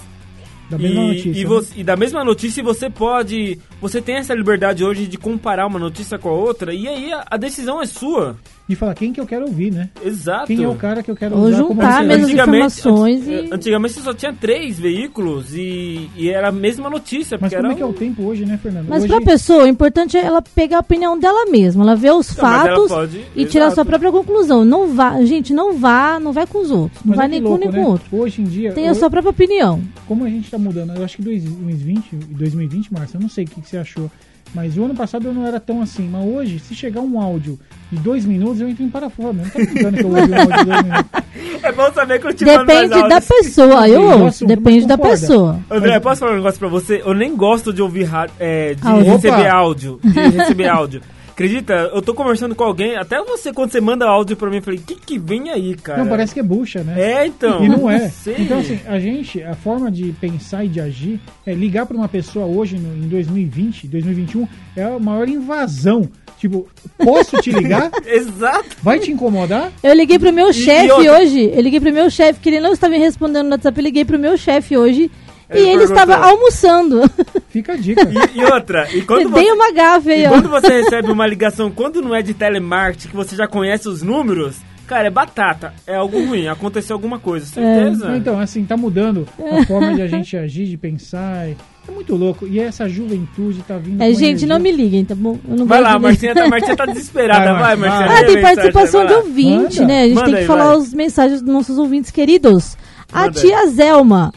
Da 0.68 0.79
mesma 0.79 1.00
e, 1.03 1.07
notícia. 1.09 1.31
e, 1.31 1.42
né? 1.42 1.44
você- 1.48 1.81
e 1.81 1.85
da 1.85 1.96
mesma 1.96 2.22
notícia 2.24 2.62
você 2.62 2.88
pode. 2.88 3.59
Você 3.81 4.00
tem 4.00 4.16
essa 4.16 4.33
liberdade 4.35 4.85
hoje 4.85 5.07
de 5.07 5.18
comparar 5.18 5.66
uma 5.66 5.79
notícia 5.81 6.16
com 6.18 6.29
a 6.29 6.33
outra, 6.33 6.72
e 6.72 6.87
aí 6.87 7.12
a, 7.12 7.24
a 7.29 7.37
decisão 7.37 7.83
é 7.83 7.87
sua. 7.87 8.37
E 8.70 8.76
falar 8.76 8.94
quem 8.94 9.12
que 9.12 9.20
eu 9.20 9.26
quero 9.26 9.46
ouvir, 9.46 9.72
né? 9.72 9.88
Exato. 10.04 10.46
Quem 10.46 10.62
é 10.62 10.68
o 10.68 10.76
cara 10.76 11.02
que 11.02 11.11
eu 11.11 11.16
quero 11.16 11.37
Ou 11.37 11.42
usar 11.46 11.62
como 11.64 11.74
juntar 11.83 12.09
as 12.09 12.28
informações 12.30 13.26
e- 13.26 13.35
an- 13.35 13.48
Antigamente 13.56 13.94
você 13.94 14.00
só 14.00 14.14
tinha 14.14 14.33
três 14.33 14.78
veículos 14.78 15.52
e, 15.56 16.09
e 16.16 16.28
era 16.30 16.48
a 16.48 16.52
mesma 16.52 16.88
notícia. 16.88 17.37
Mas 17.40 17.52
como 17.52 17.64
era 17.66 17.72
é 17.74 17.76
que 17.76 17.83
é 17.83 17.87
o 17.87 17.92
tempo 17.92 18.22
hoje, 18.22 18.46
né, 18.46 18.56
Fernando? 18.62 18.87
Mas 18.88 19.02
hoje, 19.02 19.12
pra 19.12 19.20
pessoa, 19.20 19.64
o 19.64 19.66
importante 19.66 20.16
é 20.16 20.24
ela 20.24 20.40
pegar 20.40 20.76
a 20.76 20.80
opinião 20.80 21.18
dela 21.18 21.50
mesma, 21.50 21.83
ela 21.83 21.96
ver 21.96 22.12
os 22.12 22.28
Não, 22.28 22.37
fatos 22.37 22.88
pode- 22.88 23.24
e 23.35 23.44
tirar 23.44 23.64
a 23.64 23.66
exato. 23.66 23.74
sua 23.74 23.85
própria 23.85 24.12
conclusão. 24.12 24.64
Não 24.64 24.94
vá, 24.94 25.20
gente, 25.24 25.52
não 25.52 25.74
vá, 25.76 26.20
não 26.20 26.33
vai 26.33 26.46
com 26.46 26.61
os 26.62 26.70
outros, 26.70 27.02
não 27.04 27.09
mas 27.11 27.16
vai 27.16 27.26
é 27.26 27.28
nem 27.28 27.40
louco, 27.40 27.59
com 27.59 27.64
nem 27.64 27.76
né? 27.76 27.85
com 27.85 27.90
outro. 27.90 28.06
Hoje 28.16 28.40
em 28.40 28.44
dia, 28.44 28.72
Tem 28.72 28.87
a 28.87 28.90
eu- 28.92 28.94
sua 28.94 29.11
própria 29.11 29.30
opinião. 29.30 29.80
como 30.06 30.24
a 30.24 30.28
gente 30.28 30.48
tá 30.48 30.59
mudando, 30.59 30.94
eu 30.96 31.04
acho 31.04 31.16
que 31.16 31.22
2020, 31.22 32.14
2020, 32.30 32.92
Márcio, 32.92 33.16
eu 33.16 33.20
não 33.20 33.28
sei 33.28 33.44
o 33.44 33.48
que, 33.48 33.61
que 33.61 33.68
você 33.68 33.78
achou, 33.78 34.09
mas 34.54 34.76
o 34.76 34.84
ano 34.84 34.94
passado 34.94 35.26
eu 35.28 35.32
não 35.34 35.46
era 35.46 35.58
tão 35.60 35.82
assim. 35.82 36.08
Mas 36.08 36.24
hoje, 36.26 36.58
se 36.58 36.74
chegar 36.74 37.00
um 37.00 37.20
áudio 37.20 37.58
de 37.90 37.98
dois 38.00 38.24
minutos, 38.24 38.60
eu 38.60 38.68
entro 38.68 38.82
em 38.84 38.88
parafuso. 38.88 39.32
Não 39.32 39.44
tá 39.44 39.58
brincando 39.58 39.96
que 39.96 40.02
eu 40.04 40.08
ouvi 40.08 40.30
um 40.32 40.40
áudio 40.40 40.56
de 40.58 40.64
dois 40.64 40.82
minutos. 40.82 41.10
É 41.62 41.72
bom 41.72 41.92
saber 41.92 42.18
que 42.20 42.26
eu 42.26 42.32
te 42.32 42.44
Depende 42.44 43.08
da 43.08 43.20
pessoa, 43.20 43.88
eu 43.88 44.02
ouço, 44.02 44.18
nossa, 44.18 44.46
depende 44.46 44.86
da 44.86 44.96
pessoa. 44.98 45.58
André, 45.70 46.00
posso 46.00 46.20
falar 46.20 46.32
um 46.32 46.36
negócio 46.36 46.58
pra 46.58 46.68
você? 46.68 47.02
Eu 47.04 47.14
nem 47.14 47.36
gosto 47.36 47.72
de 47.72 47.82
ouvir 47.82 48.04
rádio, 48.04 48.34
é, 48.40 48.74
de 48.74 48.86
Áudio. 48.86 49.12
receber 49.12 49.40
Opa! 49.40 49.50
áudio. 49.52 50.00
De 50.02 50.20
receber 50.36 50.68
áudio. 50.68 51.02
Acredita, 51.40 51.90
eu 51.94 52.03
tô 52.03 52.12
conversando 52.12 52.55
com 52.55 52.62
alguém, 52.62 52.96
até 52.96 53.18
você, 53.24 53.50
quando 53.50 53.72
você 53.72 53.81
manda 53.81 54.05
áudio 54.07 54.37
pra 54.37 54.50
mim, 54.50 54.57
eu 54.57 54.62
falei, 54.62 54.79
o 54.79 54.83
que 54.83 54.94
que 54.94 55.18
vem 55.18 55.48
aí, 55.48 55.74
cara? 55.74 56.03
Não, 56.03 56.11
parece 56.11 56.35
que 56.35 56.40
é 56.40 56.42
bucha, 56.42 56.85
né? 56.85 57.00
É, 57.00 57.26
então. 57.26 57.64
E 57.64 57.68
não 57.68 57.88
é. 57.88 58.11
Sei. 58.12 58.37
Então, 58.40 58.59
assim, 58.59 58.79
a 58.87 58.98
gente, 59.00 59.42
a 59.42 59.55
forma 59.55 59.90
de 59.90 60.12
pensar 60.20 60.66
e 60.66 60.68
de 60.68 60.83
agir 60.83 61.18
é 61.46 61.55
ligar 61.55 61.87
para 61.87 61.96
uma 61.96 62.11
pessoa 62.11 62.44
hoje, 62.44 62.76
no, 62.76 62.94
em 62.94 63.09
2020, 63.09 63.88
2021, 63.88 64.46
é 64.76 64.83
a 64.83 64.98
maior 64.98 65.31
invasão. 65.31 66.07
Tipo, 66.38 66.68
posso 66.98 67.38
te 67.38 67.50
ligar? 67.50 67.90
Exato. 68.05 68.76
Vai 68.83 68.98
te 68.98 69.11
incomodar? 69.11 69.72
Eu 69.83 69.94
liguei 69.94 70.18
pro 70.18 70.35
meu 70.35 70.53
chefe 70.53 71.09
hoje, 71.09 71.50
eu 71.55 71.62
liguei 71.62 71.81
pro 71.81 71.90
meu 71.90 72.11
chefe, 72.11 72.38
que 72.38 72.50
ele 72.50 72.61
não 72.61 72.74
estava 72.74 72.92
me 72.92 72.98
respondendo 72.98 73.46
no 73.46 73.53
WhatsApp, 73.53 73.79
eu 73.79 73.85
liguei 73.85 74.05
pro 74.05 74.18
meu 74.18 74.37
chefe 74.37 74.76
hoje 74.76 75.11
e 75.54 75.58
Ele 75.58 75.84
estava 75.84 76.16
almoçando. 76.16 77.02
Fica 77.48 77.72
a 77.72 77.76
dica. 77.76 78.02
E, 78.34 78.38
e 78.40 78.44
outra, 78.44 78.88
e 78.94 79.02
quando 79.02 79.30
Dei 79.30 79.44
você, 79.46 79.52
uma 79.52 79.72
gafe 79.72 80.10
aí, 80.10 80.22
e 80.22 80.26
ó. 80.26 80.30
quando 80.30 80.48
você 80.48 80.82
recebe 80.82 81.10
uma 81.10 81.26
ligação, 81.26 81.70
quando 81.70 82.00
não 82.00 82.14
é 82.14 82.22
de 82.22 82.32
telemarketing, 82.34 83.08
que 83.08 83.16
você 83.16 83.34
já 83.34 83.46
conhece 83.48 83.88
os 83.88 84.02
números, 84.02 84.56
cara, 84.86 85.08
é 85.08 85.10
batata. 85.10 85.72
É 85.86 85.96
algo 85.96 86.24
ruim, 86.24 86.46
aconteceu 86.48 86.94
alguma 86.94 87.18
coisa, 87.18 87.46
certeza. 87.46 88.16
Então, 88.16 88.38
assim, 88.38 88.64
tá 88.64 88.76
mudando 88.76 89.26
a 89.52 89.64
forma 89.66 89.94
de 89.94 90.02
a 90.02 90.06
gente 90.06 90.36
agir, 90.38 90.66
de 90.66 90.76
pensar. 90.76 91.48
É 91.88 91.92
muito 91.92 92.14
louco. 92.14 92.46
E 92.46 92.60
essa 92.60 92.88
juventude 92.88 93.62
tá 93.66 93.76
vindo. 93.76 94.00
É, 94.00 94.06
com 94.06 94.12
gente, 94.12 94.22
energia. 94.44 94.48
não 94.48 94.60
me 94.60 94.70
liguem, 94.70 95.04
tá 95.04 95.14
bom? 95.14 95.36
Eu 95.48 95.56
não 95.56 95.66
Vai 95.66 95.80
lá, 95.80 95.94
de- 95.94 96.02
Marcinha 96.02 96.34
tá, 96.34 96.46
Marcinha 96.46 96.76
tá 96.76 96.86
desesperada. 96.86 97.52
Vai, 97.54 97.54
Vai, 97.54 97.76
vai. 97.76 97.88
Marcinha. 97.88 98.16
Ah, 98.16 98.20
a 98.20 98.24
tem 98.26 98.40
participação 98.42 99.06
de 99.06 99.12
ouvinte, 99.14 99.80
Manda. 99.80 99.86
né? 99.92 100.02
A 100.02 100.04
gente 100.06 100.14
Manda 100.14 100.26
tem 100.26 100.34
que 100.34 100.40
aí, 100.42 100.46
falar 100.46 100.66
vai. 100.66 100.76
os 100.76 100.94
mensagens 100.94 101.42
dos 101.42 101.52
nossos 101.52 101.78
ouvintes 101.78 102.12
queridos. 102.12 102.76
A 103.12 103.22
Manda 103.22 103.40
tia 103.40 103.66
Zelma, 103.66 104.32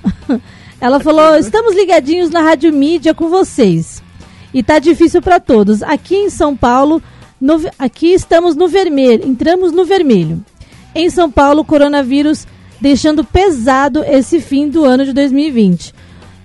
ela 0.83 0.99
falou: 0.99 1.37
estamos 1.37 1.73
ligadinhos 1.73 2.29
na 2.29 2.41
Rádio 2.41 2.73
Mídia 2.73 3.13
com 3.13 3.29
vocês. 3.29 4.03
E 4.53 4.61
tá 4.61 4.79
difícil 4.79 5.21
para 5.21 5.39
todos. 5.39 5.81
Aqui 5.81 6.13
em 6.13 6.29
São 6.29 6.57
Paulo, 6.57 7.01
no 7.39 7.61
aqui 7.79 8.07
estamos 8.07 8.53
no 8.53 8.67
vermelho, 8.67 9.25
entramos 9.25 9.71
no 9.71 9.85
vermelho. 9.85 10.43
Em 10.93 11.09
São 11.09 11.31
Paulo, 11.31 11.63
coronavírus 11.63 12.45
deixando 12.81 13.23
pesado 13.23 14.03
esse 14.03 14.41
fim 14.41 14.67
do 14.67 14.83
ano 14.83 15.05
de 15.05 15.13
2020. 15.13 15.93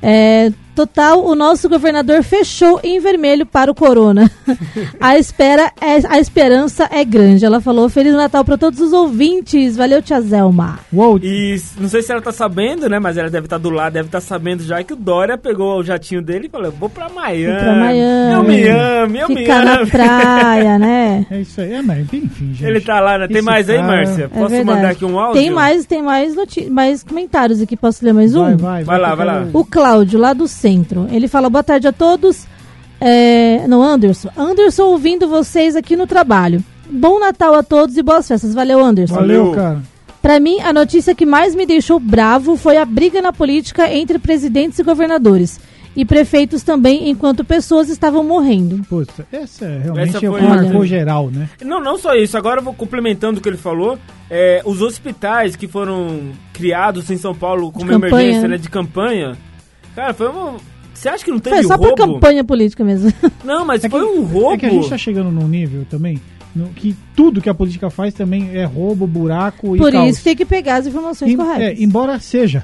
É, 0.01 0.53
total, 0.79 1.25
o 1.27 1.35
nosso 1.35 1.69
governador 1.69 2.23
fechou 2.23 2.79
em 2.85 3.01
vermelho 3.01 3.45
para 3.45 3.69
o 3.69 3.75
corona. 3.75 4.31
a 5.01 5.19
espera 5.19 5.73
é, 5.81 6.07
a 6.09 6.21
esperança 6.21 6.89
é 6.93 7.05
grande. 7.05 7.45
Ela 7.45 7.61
falou 7.61 7.89
Feliz 7.89 8.15
Natal 8.15 8.45
para 8.45 8.57
todos 8.57 8.81
os 8.81 8.93
ouvintes. 8.93 9.77
Valeu, 9.77 10.01
tia 10.01 10.21
Zelma. 10.21 10.79
Uou, 10.93 11.19
E 11.21 11.61
não 11.81 11.89
sei 11.89 12.01
se 12.01 12.13
ela 12.13 12.23
tá 12.23 12.31
sabendo, 12.31 12.89
né? 12.89 13.01
Mas 13.01 13.17
ela 13.17 13.29
deve 13.29 13.47
estar 13.47 13.59
do 13.59 13.71
lado, 13.71 13.95
deve 13.95 14.07
estar 14.07 14.21
sabendo 14.21 14.63
já 14.63 14.81
que 14.85 14.93
o 14.93 14.97
Dória 14.97 15.37
pegou 15.37 15.81
o 15.81 15.83
jatinho 15.83 16.23
dele 16.23 16.47
e 16.47 16.49
falou: 16.49 16.71
vou 16.71 16.89
pra 16.89 17.09
Miami. 17.09 17.47
Vou 17.47 17.57
pra 17.57 17.75
Miami. 17.75 18.33
Eu 18.33 18.45
me 18.45 18.69
amo, 18.69 19.17
eu 19.17 19.29
me 19.31 19.37
Ficar 19.39 19.65
na 19.65 19.81
amo. 19.81 19.87
praia, 19.89 20.79
né? 20.79 21.27
é 21.31 21.41
isso 21.41 21.61
aí. 21.61 21.73
É, 21.73 21.83
mas 21.83 21.99
enfim, 22.13 22.55
gente. 22.55 22.65
Ele 22.65 22.81
tá 22.81 23.01
lá, 23.01 23.19
né? 23.19 23.27
Tem 23.27 23.39
Esse 23.39 23.45
mais 23.45 23.69
aí, 23.69 23.83
Márcia? 23.83 24.25
É 24.25 24.29
Posso 24.29 24.49
verdade. 24.51 24.65
mandar 24.77 24.91
aqui 24.91 25.05
um 25.05 25.19
áudio? 25.19 25.41
Tem 25.43 25.51
mais, 25.51 25.87
tem 25.87 26.03
mais, 26.03 26.37
mais 26.71 27.03
comentários 27.03 27.61
aqui. 27.61 27.77
Posso 27.77 28.05
ler 28.05 28.13
mais 28.15 28.37
um? 28.37 28.57
Vai, 28.57 28.85
vai, 28.85 28.85
Vai 28.85 28.99
lá, 29.01 29.07
que 29.09 29.13
eu 29.13 29.17
vai 29.17 29.27
lá. 29.27 29.47
O 29.53 29.65
Cláudio, 29.65 30.21
lá 30.21 30.33
do 30.33 30.47
centro. 30.47 30.68
Ele 31.11 31.29
fala 31.29 31.49
boa 31.51 31.63
tarde 31.63 31.87
a 31.89 31.93
todos. 31.93 32.47
É, 33.01 33.67
não, 33.69 33.83
Anderson. 33.83 34.29
Anderson 34.37 34.85
ouvindo 34.85 35.29
vocês 35.29 35.77
aqui 35.77 35.97
no 35.97 36.07
trabalho. 36.07 36.63
Bom 36.91 37.21
Natal 37.21 37.55
a 37.55 37.63
todos 37.63 37.97
e 37.97 38.03
boas 38.03 38.27
festas. 38.27 38.55
Valeu, 38.55 38.85
Anderson. 38.85 39.15
Valeu, 39.15 39.53
cara. 39.53 39.83
Pra 40.21 40.41
mim, 40.41 40.59
a 40.61 40.73
notícia 40.73 41.15
que 41.15 41.25
mais 41.25 41.55
me 41.55 41.65
deixou 41.65 42.01
bravo 42.01 42.57
foi 42.57 42.77
a 42.77 42.85
briga 42.85 43.23
na 43.23 43.33
política 43.33 43.93
entre 43.93 44.19
presidentes 44.19 44.79
e 44.79 44.83
governadores. 44.83 45.61
E 45.97 46.05
prefeitos 46.05 46.63
também, 46.63 47.09
enquanto 47.11 47.45
pessoas 47.45 47.89
estavam 47.89 48.23
morrendo. 48.23 48.85
Puta, 48.89 49.27
essa 49.33 49.65
é 49.65 49.79
realmente 49.79 50.17
Essa 50.17 50.27
é 50.27 50.31
foi- 50.31 50.41
que 50.41 50.47
marcou 50.47 50.81
Olha. 50.81 50.87
geral, 50.89 51.31
né? 51.31 51.49
Não, 51.65 51.81
não 51.81 51.99
só 51.99 52.15
isso. 52.15 52.37
Agora 52.37 52.61
eu 52.61 52.65
vou 52.65 52.73
complementando 52.75 53.39
o 53.39 53.43
que 53.43 53.49
ele 53.49 53.57
falou. 53.57 53.99
É, 54.31 54.63
os 54.65 54.81
hospitais 54.81 55.57
que 55.57 55.67
foram 55.67 56.31
criados 56.53 57.11
em 57.11 57.17
São 57.17 57.35
Paulo 57.35 57.73
como 57.73 57.87
campanha, 57.87 58.13
emergência, 58.13 58.43
né? 58.43 58.49
né? 58.49 58.59
De 58.59 58.69
campanha. 58.69 59.37
Cara, 59.99 60.15
foi 60.15 60.29
uma... 60.29 60.57
Você 60.95 61.09
acha 61.09 61.25
que 61.25 61.31
não 61.31 61.39
teve 61.41 61.57
Foi 61.57 61.65
só 61.65 61.75
roubo? 61.75 61.89
por 61.89 61.97
campanha 61.97 62.45
política 62.45 62.85
mesmo. 62.85 63.13
Não, 63.45 63.65
mas 63.65 63.85
É 63.85 63.89
foi 63.89 64.01
que- 64.01 64.07
um 64.07 64.23
roubo. 64.25 64.53
É 64.55 64.59
que 64.59 64.67
a 64.67 64.71
gente 64.71 64.89
tá 64.89 64.97
chegando 64.99 65.31
num 65.31 65.47
nível 65.49 65.85
também 65.91 66.21
no- 66.55 66.69
que 66.71 66.97
tudo 67.17 67.41
que 67.41 67.49
a 67.49 67.55
política 67.55 67.89
faz 67.91 68.13
também 68.15 68.51
é 68.57 68.65
roubo, 68.65 69.07
buraco 69.07 69.75
e 69.77 69.79
Por 69.79 69.91
caos. 69.93 70.11
isso 70.11 70.25
tem 70.25 70.35
que 70.37 70.45
pegar 70.45 70.77
as 70.77 70.87
informações 70.87 71.33
Em- 71.33 71.37
corretas. 71.37 71.63
é, 71.79 71.83
embora 71.83 72.19
seja. 72.21 72.63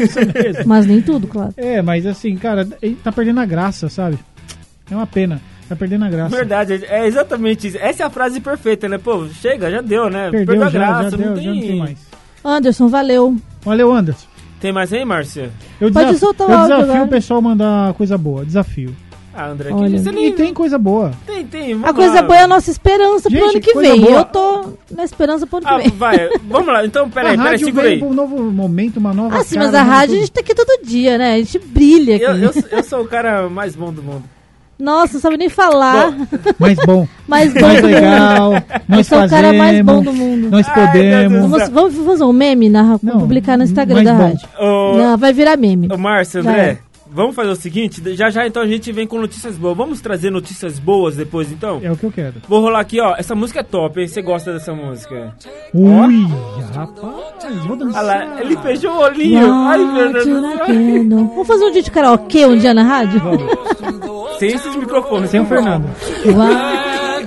Isso 0.00 0.18
mesmo. 0.34 0.64
Mas 0.66 0.86
nem 0.86 1.00
tudo, 1.02 1.26
claro. 1.28 1.52
É, 1.56 1.80
mas 1.82 2.06
assim, 2.06 2.36
cara, 2.36 2.66
tá 3.04 3.10
perdendo 3.12 3.40
a 3.40 3.46
graça, 3.46 3.88
sabe? 3.88 4.18
É 4.90 4.94
uma 4.94 5.06
pena. 5.06 5.40
Tá 5.68 5.76
perdendo 5.76 6.04
a 6.04 6.08
graça. 6.10 6.34
Verdade, 6.36 6.84
é 6.86 7.06
exatamente 7.06 7.68
isso. 7.68 7.78
Essa 7.78 8.02
é 8.02 8.06
a 8.06 8.10
frase 8.10 8.40
perfeita, 8.40 8.88
né? 8.88 8.98
Pô, 8.98 9.26
chega, 9.28 9.70
já 9.70 9.80
deu, 9.80 10.10
né? 10.10 10.28
Perdeu, 10.30 10.62
a 10.62 10.64
já, 10.64 10.70
graça, 10.70 11.10
já 11.10 11.16
deu, 11.16 11.26
não, 11.28 11.34
tem... 11.34 11.44
já 11.44 11.54
não 11.54 11.60
tem 11.60 11.76
mais. 11.78 11.98
Anderson, 12.44 12.88
valeu. 12.88 13.36
Valeu, 13.62 13.92
Anderson. 13.92 14.26
Tem 14.60 14.72
mais 14.72 14.92
aí, 14.92 15.04
Márcia? 15.04 15.50
Eu 15.80 15.90
Pode 15.90 16.06
desaf- 16.12 16.18
soltar 16.20 16.46
o 16.48 16.50
eu 16.50 16.56
áudio 16.58 16.74
desafio 16.76 16.92
agora. 16.94 17.04
o 17.06 17.08
pessoal 17.08 17.38
a 17.38 17.42
mandar 17.42 17.94
coisa 17.94 18.18
boa. 18.18 18.44
Desafio. 18.44 18.94
Ah, 19.32 19.46
André, 19.46 19.70
Olha, 19.72 19.90
que 19.90 19.98
você 20.00 20.10
nem... 20.12 20.26
E 20.26 20.32
tem 20.32 20.52
coisa 20.52 20.76
boa. 20.76 21.12
Tem, 21.24 21.46
tem. 21.46 21.72
A 21.72 21.76
vamos 21.76 21.92
coisa 21.96 22.14
lá. 22.16 22.22
boa 22.22 22.36
é 22.38 22.42
a 22.42 22.48
nossa 22.48 22.70
esperança 22.70 23.30
pro 23.30 23.38
Gente, 23.38 23.50
ano 23.52 23.60
que 23.60 23.74
vem. 23.74 24.00
boa. 24.00 24.12
Eu 24.18 24.24
tô 24.24 24.72
na 24.90 25.04
esperança 25.04 25.46
pro 25.46 25.58
ano 25.58 25.66
que 25.66 25.72
Ah, 25.72 25.78
vem. 25.78 25.88
vai, 25.90 26.28
vamos 26.42 26.66
lá. 26.66 26.84
Então, 26.84 27.08
peraí, 27.08 27.34
a 27.34 27.36
peraí, 27.38 27.50
rádio 27.52 27.66
segura 27.66 27.88
aí. 27.88 28.02
um 28.02 28.12
novo 28.12 28.36
momento, 28.50 28.96
uma 28.98 29.14
nova 29.14 29.38
Ah, 29.38 29.44
sim, 29.44 29.56
mas 29.56 29.72
a 29.72 29.82
rádio 29.82 30.16
a 30.16 30.18
gente 30.18 30.32
tá 30.32 30.40
aqui 30.40 30.52
todo 30.54 30.84
dia, 30.84 31.16
né? 31.16 31.34
A 31.34 31.38
gente 31.38 31.58
brilha 31.60 32.16
aqui. 32.16 32.24
Eu, 32.24 32.36
eu, 32.36 32.52
eu 32.72 32.82
sou 32.82 33.02
o 33.02 33.06
cara 33.06 33.48
mais 33.48 33.74
bom 33.76 33.92
do 33.92 34.02
mundo. 34.02 34.24
Nossa, 34.80 35.14
não 35.14 35.20
sabe 35.20 35.36
nem 35.36 35.48
falar. 35.48 36.12
Mais 36.58 36.76
bom, 36.86 37.06
mais 37.28 37.52
bom 37.54 37.60
mais 37.60 37.80
do 37.80 37.86
mundo. 37.88 37.94
legal, 37.94 38.52
Eu 38.54 38.62
nós 38.88 39.06
sou 39.06 39.18
o 39.18 39.20
fazemos, 39.22 39.30
cara 39.44 39.52
mais 39.58 39.80
bom 39.82 40.02
do 40.02 40.12
mundo. 40.12 40.50
nós 40.50 40.66
Ai, 40.68 40.74
podemos. 40.86 41.40
Do 41.42 41.48
Vamos, 41.48 41.68
vamos 41.94 42.06
fazer 42.06 42.24
um 42.24 42.32
meme 42.32 42.68
na, 42.68 42.98
Não, 43.02 43.18
publicar 43.20 43.56
no 43.56 43.64
Instagram 43.64 43.94
mais 43.96 44.06
da 44.06 44.14
bom. 44.14 44.22
rádio. 44.22 44.48
Ô, 44.58 44.96
Não, 44.96 45.16
vai 45.18 45.32
virar 45.32 45.56
meme. 45.56 45.88
ô 45.92 45.98
Márcio, 45.98 46.40
André, 46.40 46.58
é. 46.60 46.78
vamos 47.12 47.34
fazer 47.34 47.50
o 47.50 47.56
seguinte, 47.56 48.00
já 48.14 48.30
já 48.30 48.46
então 48.46 48.62
a 48.62 48.66
gente 48.66 48.90
vem 48.92 49.06
com 49.06 49.18
notícias 49.20 49.56
boas. 49.56 49.76
Vamos 49.76 50.00
trazer 50.00 50.30
notícias 50.30 50.78
boas 50.78 51.16
depois, 51.16 51.50
então? 51.52 51.80
É 51.82 51.90
o 51.90 51.96
que 51.96 52.04
eu 52.04 52.12
quero. 52.12 52.34
Vou 52.48 52.60
rolar 52.60 52.80
aqui, 52.80 53.00
ó. 53.00 53.14
Essa 53.16 53.34
música 53.34 53.60
é 53.60 53.62
top, 53.64 54.00
hein? 54.00 54.06
Você 54.08 54.22
gosta 54.22 54.52
dessa 54.52 54.72
música? 54.72 55.34
Ui, 55.74 56.26
rapaz, 56.74 57.54
vou 57.66 57.76
Olha 57.76 57.76
dançar. 57.76 58.04
lá, 58.04 58.40
ele 58.40 58.56
fechou 58.58 58.92
o 58.92 59.00
olhinho. 59.02 59.52
Ai, 59.52 59.78
meu 59.84 60.12
Deus 60.12 60.26
do 60.26 60.40
céu. 60.40 61.08
Vamos 61.08 61.46
fazer 61.46 61.64
um 61.64 61.70
dia 61.72 61.82
de 61.82 61.90
karaokê 61.90 62.46
um 62.46 62.56
dia 62.56 62.72
na 62.74 62.82
rádio? 62.82 63.20
Sem 64.40 64.54
esse 64.54 64.70
microfone. 64.70 65.28
Sem 65.28 65.40
o 65.40 65.44
Fernando. 65.44 65.86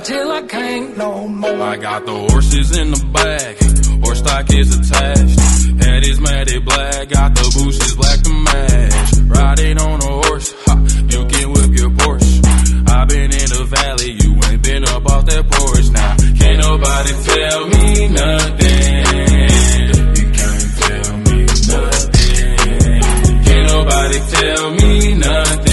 Till 0.04 0.32
I 0.32 0.42
can't 0.48 0.98
no 0.98 1.28
more. 1.28 1.62
I 1.62 1.78
got 1.78 2.04
the 2.08 2.12
horses 2.12 2.76
in 2.76 2.90
the 2.90 3.06
back, 3.14 3.56
horse 4.04 4.18
stock 4.18 4.52
is 4.52 4.76
attached. 4.76 5.40
Head 5.80 6.04
is 6.08 6.20
matted 6.20 6.66
black, 6.66 7.10
got 7.10 7.36
the 7.36 7.44
bushes 7.54 7.94
black 7.94 8.20
to 8.24 8.34
match. 8.34 9.14
Riding 9.28 9.78
on 9.80 10.02
a 10.02 10.26
horse, 10.26 10.56
ha, 10.66 10.76
you 11.08 11.26
can 11.28 11.52
whip 11.54 11.78
your 11.78 11.92
Porsche. 11.92 12.42
I've 12.90 13.08
been 13.08 13.32
in 13.32 13.50
the 13.54 13.64
valley, 13.70 14.18
you 14.20 14.34
ain't 14.50 14.64
been 14.64 14.84
up 14.84 15.06
off 15.06 15.26
that 15.28 15.46
porch 15.52 15.90
now. 15.92 16.16
Can't 16.42 16.60
nobody 16.66 17.14
tell 17.30 17.68
me 17.68 18.08
nothing. 18.10 19.06
You 20.18 20.28
can't 20.34 20.70
tell 20.82 21.18
me 21.30 21.46
nothing. 21.70 23.02
Can't 23.46 23.68
nobody 23.70 24.20
tell 24.34 24.72
me 24.72 25.14
nothing. 25.14 25.73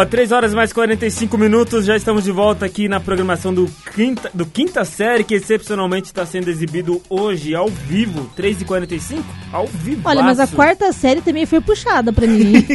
Boa, 0.00 0.08
3 0.08 0.32
horas 0.32 0.54
mais 0.54 0.72
45 0.72 1.36
minutos, 1.36 1.84
já 1.84 1.94
estamos 1.94 2.24
de 2.24 2.32
volta 2.32 2.64
aqui 2.64 2.88
na 2.88 2.98
programação 2.98 3.52
do 3.52 3.66
Quinta, 3.94 4.30
do 4.32 4.46
quinta 4.46 4.82
Série, 4.82 5.22
que 5.24 5.34
excepcionalmente 5.34 6.06
está 6.06 6.24
sendo 6.24 6.48
exibido 6.48 7.02
hoje 7.10 7.54
ao 7.54 7.68
vivo, 7.68 8.30
3h45, 8.34 9.18
ao 9.52 9.66
vivo. 9.66 10.00
Olha, 10.06 10.22
mas 10.22 10.40
a 10.40 10.46
quarta 10.46 10.90
série 10.94 11.20
também 11.20 11.44
foi 11.44 11.60
puxada 11.60 12.14
pra 12.14 12.26
mim. 12.26 12.64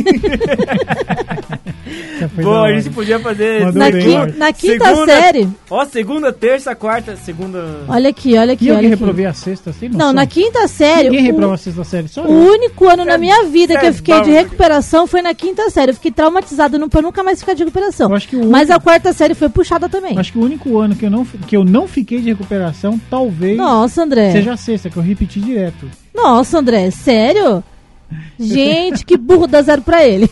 Boa, 2.41 2.65
a 2.67 2.73
gente 2.79 2.89
podia 2.93 3.19
fazer... 3.19 3.71
Na, 3.73 3.89
bem, 3.91 4.01
qui- 4.01 4.37
na 4.37 4.53
quinta 4.53 4.85
Segunda- 4.85 5.05
série. 5.21 5.47
Ó, 5.69 5.85
segunda, 5.85 6.33
terça, 6.33 6.75
quarta, 6.75 7.15
segunda... 7.15 7.81
Olha 7.87 8.09
aqui, 8.09 8.37
olha 8.37 8.51
E 8.51 8.53
aqui, 8.53 8.67
eu 8.67 8.73
que 8.73 8.77
olha 8.79 8.79
aqui. 8.79 8.87
reprovei 8.87 9.25
a 9.25 9.33
sexta, 9.33 9.71
sem 9.73 9.89
Não, 9.89 9.97
noção. 9.99 10.13
na 10.13 10.25
quinta 10.25 10.67
série. 10.67 11.09
Ninguém 11.09 11.23
o- 11.23 11.33
reprova 11.33 11.53
a 11.53 11.57
sexta 11.57 11.83
série, 11.83 12.07
só 12.07 12.23
O 12.23 12.27
eu. 12.27 12.51
único 12.53 12.87
ano 12.87 13.05
na 13.05 13.17
minha 13.17 13.43
vida 13.45 13.75
que 13.75 13.81
cê 13.81 13.87
eu 13.89 13.93
fiquei 13.93 14.13
é 14.15 14.21
de 14.21 14.29
bom. 14.29 14.35
recuperação 14.35 15.05
foi 15.07 15.21
na 15.21 15.33
quinta 15.35 15.69
série. 15.69 15.91
Eu 15.91 15.95
fiquei 15.95 16.11
traumatizada 16.11 16.77
não, 16.79 16.89
pra 16.89 17.01
nunca 17.15 17.23
mais 17.23 17.39
ficar 17.39 17.53
de 17.53 17.63
recuperação. 17.63 18.09
Mas 18.09 18.25
único- 18.69 18.73
a 18.73 18.79
quarta 18.79 19.13
série 19.13 19.33
foi 19.33 19.47
puxada 19.47 19.87
também. 19.87 20.17
Acho 20.17 20.33
que 20.33 20.37
o 20.37 20.43
único 20.43 20.77
ano 20.77 20.95
que 20.95 21.05
eu 21.05 21.09
não, 21.09 21.23
que 21.25 21.55
eu 21.55 21.63
não 21.63 21.87
fiquei 21.87 22.19
de 22.19 22.29
recuperação, 22.29 22.99
talvez 23.09 23.57
Nossa, 23.57 24.03
André. 24.03 24.31
seja 24.33 24.53
a 24.53 24.57
sexta, 24.57 24.89
que 24.89 24.97
eu 24.97 25.03
repeti 25.03 25.39
direto. 25.39 25.89
Nossa, 26.13 26.59
André, 26.59 26.91
sério? 26.91 27.63
Gente, 28.39 29.05
que 29.05 29.17
burro 29.17 29.47
dá 29.47 29.61
zero 29.61 29.81
pra 29.81 30.05
ele. 30.05 30.29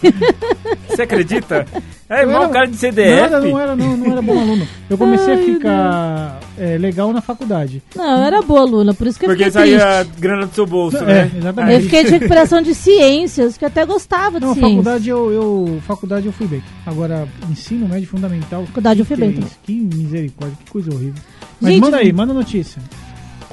Você 0.88 1.02
acredita? 1.04 1.66
É 2.10 2.20
Eu 2.24 2.30
igual 2.30 2.44
era- 2.44 2.50
o 2.50 2.54
cara 2.54 2.66
de 2.68 2.74
Não 2.74 2.80
CDF. 2.80 3.12
era, 3.22 3.40
não 3.40 3.60
era, 3.60 3.76
não, 3.76 3.98
não 3.98 4.12
era 4.12 4.22
bom 4.22 4.40
aluno. 4.40 4.68
Eu 4.90 4.98
comecei 4.98 5.34
Ai, 5.34 5.40
a 5.42 5.44
ficar 5.46 6.40
é, 6.60 6.78
legal 6.78 7.12
na 7.12 7.22
faculdade. 7.22 7.82
Não, 7.96 8.18
eu 8.20 8.24
era 8.24 8.42
boa 8.42 8.62
aluna, 8.62 8.94
por 8.94 9.08
isso 9.08 9.18
que 9.18 9.26
eu 9.26 9.30
Porque 9.30 9.46
fiquei 9.46 9.60
saía 9.78 10.06
grana 10.20 10.46
do 10.46 10.54
seu 10.54 10.66
bolso, 10.68 10.98
É, 10.98 11.06
né? 11.26 11.32
exatamente. 11.36 11.74
Eu 11.76 11.82
fiquei 11.82 12.04
de 12.04 12.10
recuperação 12.12 12.62
de 12.62 12.76
ciências, 12.76 13.58
que 13.58 13.64
eu 13.66 13.68
até 13.68 13.86
gostava 13.86 14.40
de 14.40 14.46
Não, 14.46 14.54
ciências. 14.54 14.72
faculdade 14.76 15.10
eu, 15.10 15.32
eu, 15.32 15.82
faculdade 15.88 16.26
eu 16.28 16.34
fui 16.34 16.46
bem. 16.46 16.62
Agora, 16.86 17.28
ensino 17.50 17.88
médio 17.88 18.08
fundamental. 18.08 18.66
Faculdade 18.68 19.00
eu 19.00 19.06
fui 19.06 19.16
bem 19.18 19.32
que 19.64 19.72
é 19.92 19.96
misericórdia, 19.98 20.58
que 20.64 20.70
coisa 20.72 20.94
horrível. 20.94 21.16
Mas 21.60 21.72
Gente, 21.74 21.82
manda 21.82 21.98
aí, 21.98 22.14
manda 22.14 22.34
notícia. 22.34 22.82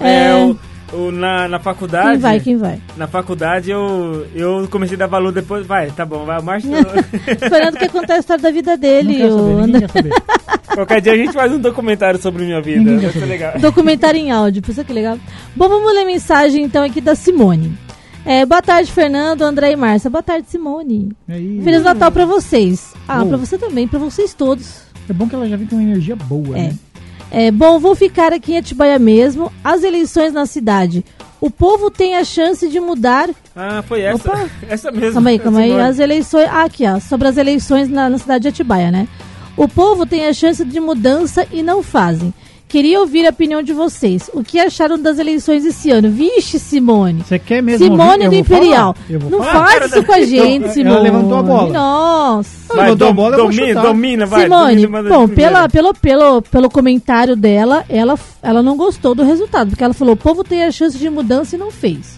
É, 0.00 0.26
É. 0.30 0.34
o- 0.44 0.58
na, 1.12 1.46
na 1.48 1.58
faculdade... 1.58 2.10
Quem 2.12 2.18
vai, 2.18 2.40
quem 2.40 2.56
vai? 2.56 2.80
Na 2.96 3.06
faculdade 3.06 3.70
eu, 3.70 4.26
eu 4.34 4.66
comecei 4.70 4.96
a 4.96 4.98
dar 5.00 5.06
valor 5.06 5.32
depois. 5.32 5.66
Vai, 5.66 5.90
tá 5.90 6.04
bom, 6.04 6.24
vai. 6.24 6.38
O 6.40 6.42
Márcio. 6.42 6.70
Esperando 7.26 7.76
que 7.78 7.88
contar 7.88 8.14
a 8.14 8.18
história 8.18 8.42
da 8.42 8.50
vida 8.50 8.72
Não 8.72 8.78
dele. 8.78 9.16
quero 9.16 9.34
o 9.34 9.38
saber, 9.38 9.50
ninguém 9.50 9.64
André. 9.76 9.80
quer 9.80 9.92
saber. 9.92 10.22
Qualquer 10.74 11.00
dia 11.00 11.12
a 11.12 11.16
gente 11.16 11.32
faz 11.32 11.52
um 11.52 11.58
documentário 11.58 12.20
sobre 12.20 12.44
minha 12.44 12.60
vida. 12.62 12.96
Vai 12.98 13.10
ser 13.12 13.26
legal. 13.26 13.58
Documentário 13.58 14.18
em 14.20 14.30
áudio, 14.30 14.62
pensa 14.62 14.84
que 14.84 14.92
legal. 14.92 15.18
Bom, 15.56 15.68
vamos 15.68 15.92
ler 15.94 16.04
mensagem 16.04 16.62
então 16.64 16.82
aqui 16.84 17.00
da 17.00 17.14
Simone. 17.14 17.76
É, 18.24 18.44
boa 18.44 18.60
tarde, 18.62 18.92
Fernando, 18.92 19.42
André 19.42 19.72
e 19.72 19.76
Márcia. 19.76 20.10
Boa 20.10 20.22
tarde, 20.22 20.46
Simone. 20.48 21.10
Aí, 21.28 21.60
Feliz 21.64 21.82
Natal 21.82 22.12
pra 22.12 22.24
vocês. 22.26 22.92
Ah, 23.08 23.16
Boa. 23.18 23.28
pra 23.28 23.36
você 23.38 23.56
também, 23.58 23.88
pra 23.88 23.98
vocês 23.98 24.34
todos. 24.34 24.82
é 25.08 25.12
bom 25.12 25.26
que 25.28 25.34
ela 25.34 25.48
já 25.48 25.56
vem 25.56 25.66
com 25.66 25.76
uma 25.76 25.82
energia 25.82 26.14
boa, 26.14 26.56
É. 26.56 26.62
né? 26.64 26.74
É, 27.30 27.50
bom, 27.50 27.78
vou 27.78 27.94
ficar 27.94 28.32
aqui 28.32 28.52
em 28.52 28.58
Atibaia 28.58 28.98
mesmo. 28.98 29.52
As 29.62 29.82
eleições 29.82 30.32
na 30.32 30.46
cidade. 30.46 31.04
O 31.40 31.50
povo 31.50 31.90
tem 31.90 32.16
a 32.16 32.24
chance 32.24 32.68
de 32.68 32.78
mudar. 32.78 33.30
Ah, 33.56 33.82
foi 33.86 34.02
essa. 34.02 34.28
Opa. 34.28 34.50
Essa 34.68 34.90
mesmo. 34.90 35.14
Calma 35.14 35.30
aí, 35.30 35.38
calma 35.38 35.60
aí. 35.60 35.80
As 35.80 35.98
eleições. 35.98 36.48
Ah, 36.50 36.64
aqui, 36.64 36.84
ó. 36.86 37.00
Sobre 37.00 37.28
as 37.28 37.36
eleições 37.36 37.88
na, 37.88 38.10
na 38.10 38.18
cidade 38.18 38.42
de 38.42 38.48
Atibaia, 38.48 38.90
né? 38.90 39.08
O 39.56 39.66
povo 39.66 40.04
tem 40.04 40.26
a 40.26 40.32
chance 40.32 40.64
de 40.64 40.78
mudança 40.78 41.46
e 41.50 41.62
não 41.62 41.82
fazem. 41.82 42.32
Queria 42.70 43.00
ouvir 43.00 43.26
a 43.26 43.30
opinião 43.30 43.60
de 43.62 43.72
vocês. 43.72 44.30
O 44.32 44.44
que 44.44 44.58
acharam 44.58 44.96
das 44.96 45.18
eleições 45.18 45.64
esse 45.66 45.90
ano? 45.90 46.08
Vixe, 46.08 46.56
Simone. 46.58 47.24
Você 47.26 47.36
quer 47.36 47.60
mesmo 47.60 47.84
Simone 47.84 48.28
do 48.28 48.34
Imperial. 48.36 48.94
Não 49.28 49.42
falar. 49.42 49.66
faz 49.68 49.86
isso 49.92 50.04
com 50.04 50.12
a 50.12 50.20
gente, 50.22 50.64
Ela 50.64 50.72
Simone. 50.72 51.00
levantou 51.02 51.36
a 51.38 51.42
bola. 51.42 51.72
Nossa. 51.72 52.74
Vai, 52.74 52.84
Levantou 52.84 53.08
a 53.08 53.12
bola, 53.12 53.36
eu 53.36 53.42
vou 53.42 53.50
domina, 53.52 53.82
domina, 53.82 54.26
vai. 54.26 54.42
Simone, 54.44 54.86
domina, 54.86 55.02
bom, 55.08 55.26
pela, 55.28 55.68
pelo, 55.68 55.92
pelo, 55.94 56.42
pelo 56.42 56.70
comentário 56.70 57.34
dela, 57.34 57.84
ela, 57.88 58.16
ela 58.40 58.62
não 58.62 58.76
gostou 58.76 59.16
do 59.16 59.24
resultado, 59.24 59.70
porque 59.70 59.82
ela 59.82 59.92
falou, 59.92 60.14
o 60.14 60.16
povo 60.16 60.44
tem 60.44 60.62
a 60.64 60.70
chance 60.70 60.96
de 60.96 61.10
mudança 61.10 61.56
e 61.56 61.58
não 61.58 61.72
fez. 61.72 62.16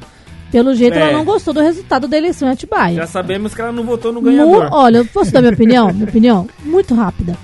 Pelo 0.51 0.75
jeito, 0.75 0.99
É. 0.99 1.01
ela 1.01 1.13
não 1.17 1.25
gostou 1.25 1.55
do 1.55 1.61
resultado 1.63 2.07
da 2.07 2.19
eleição 2.19 2.47
em 2.47 2.53
Atibaia. 2.53 2.97
Já 2.97 3.07
sabemos 3.07 3.55
que 3.55 3.61
ela 3.63 3.73
não 3.73 3.85
votou 3.85 4.13
no 4.13 4.21
Mu- 4.21 4.27
ganhador. 4.31 4.69
olha, 4.71 4.99
eu 4.99 5.07
posso 5.07 5.33
dar 5.33 5.41
minha 5.41 5.55
opinião? 5.55 5.91
Minha 5.91 6.05
opinião? 6.05 6.47
Muito 6.63 6.95
rápida. 6.95 7.39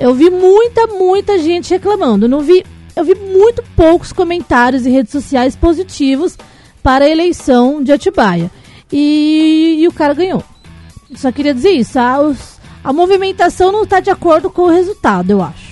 Eu 0.00 0.14
vi 0.14 0.30
muita, 0.30 0.86
muita 0.86 1.38
gente 1.38 1.70
reclamando. 1.70 2.26
Eu 2.26 2.28
Não 2.30 2.40
vi, 2.40 2.64
eu 2.94 3.04
vi 3.04 3.14
muito 3.14 3.62
poucos 3.76 4.12
comentários 4.12 4.86
em 4.86 4.92
redes 4.92 5.12
sociais 5.12 5.56
positivos 5.56 6.36
para 6.82 7.04
a 7.04 7.08
eleição 7.08 7.82
de 7.82 7.92
Atibaia. 7.92 8.50
E, 8.92 9.76
e 9.80 9.88
o 9.88 9.92
cara 9.92 10.14
ganhou. 10.14 10.42
Só 11.16 11.32
queria 11.32 11.52
dizer 11.54 11.70
isso. 11.70 11.98
A, 11.98 12.20
os- 12.20 12.58
a 12.84 12.92
movimentação 12.92 13.72
não 13.72 13.82
está 13.82 14.00
de 14.00 14.10
acordo 14.10 14.48
com 14.50 14.62
o 14.62 14.70
resultado, 14.70 15.30
eu 15.30 15.42
acho. 15.42 15.68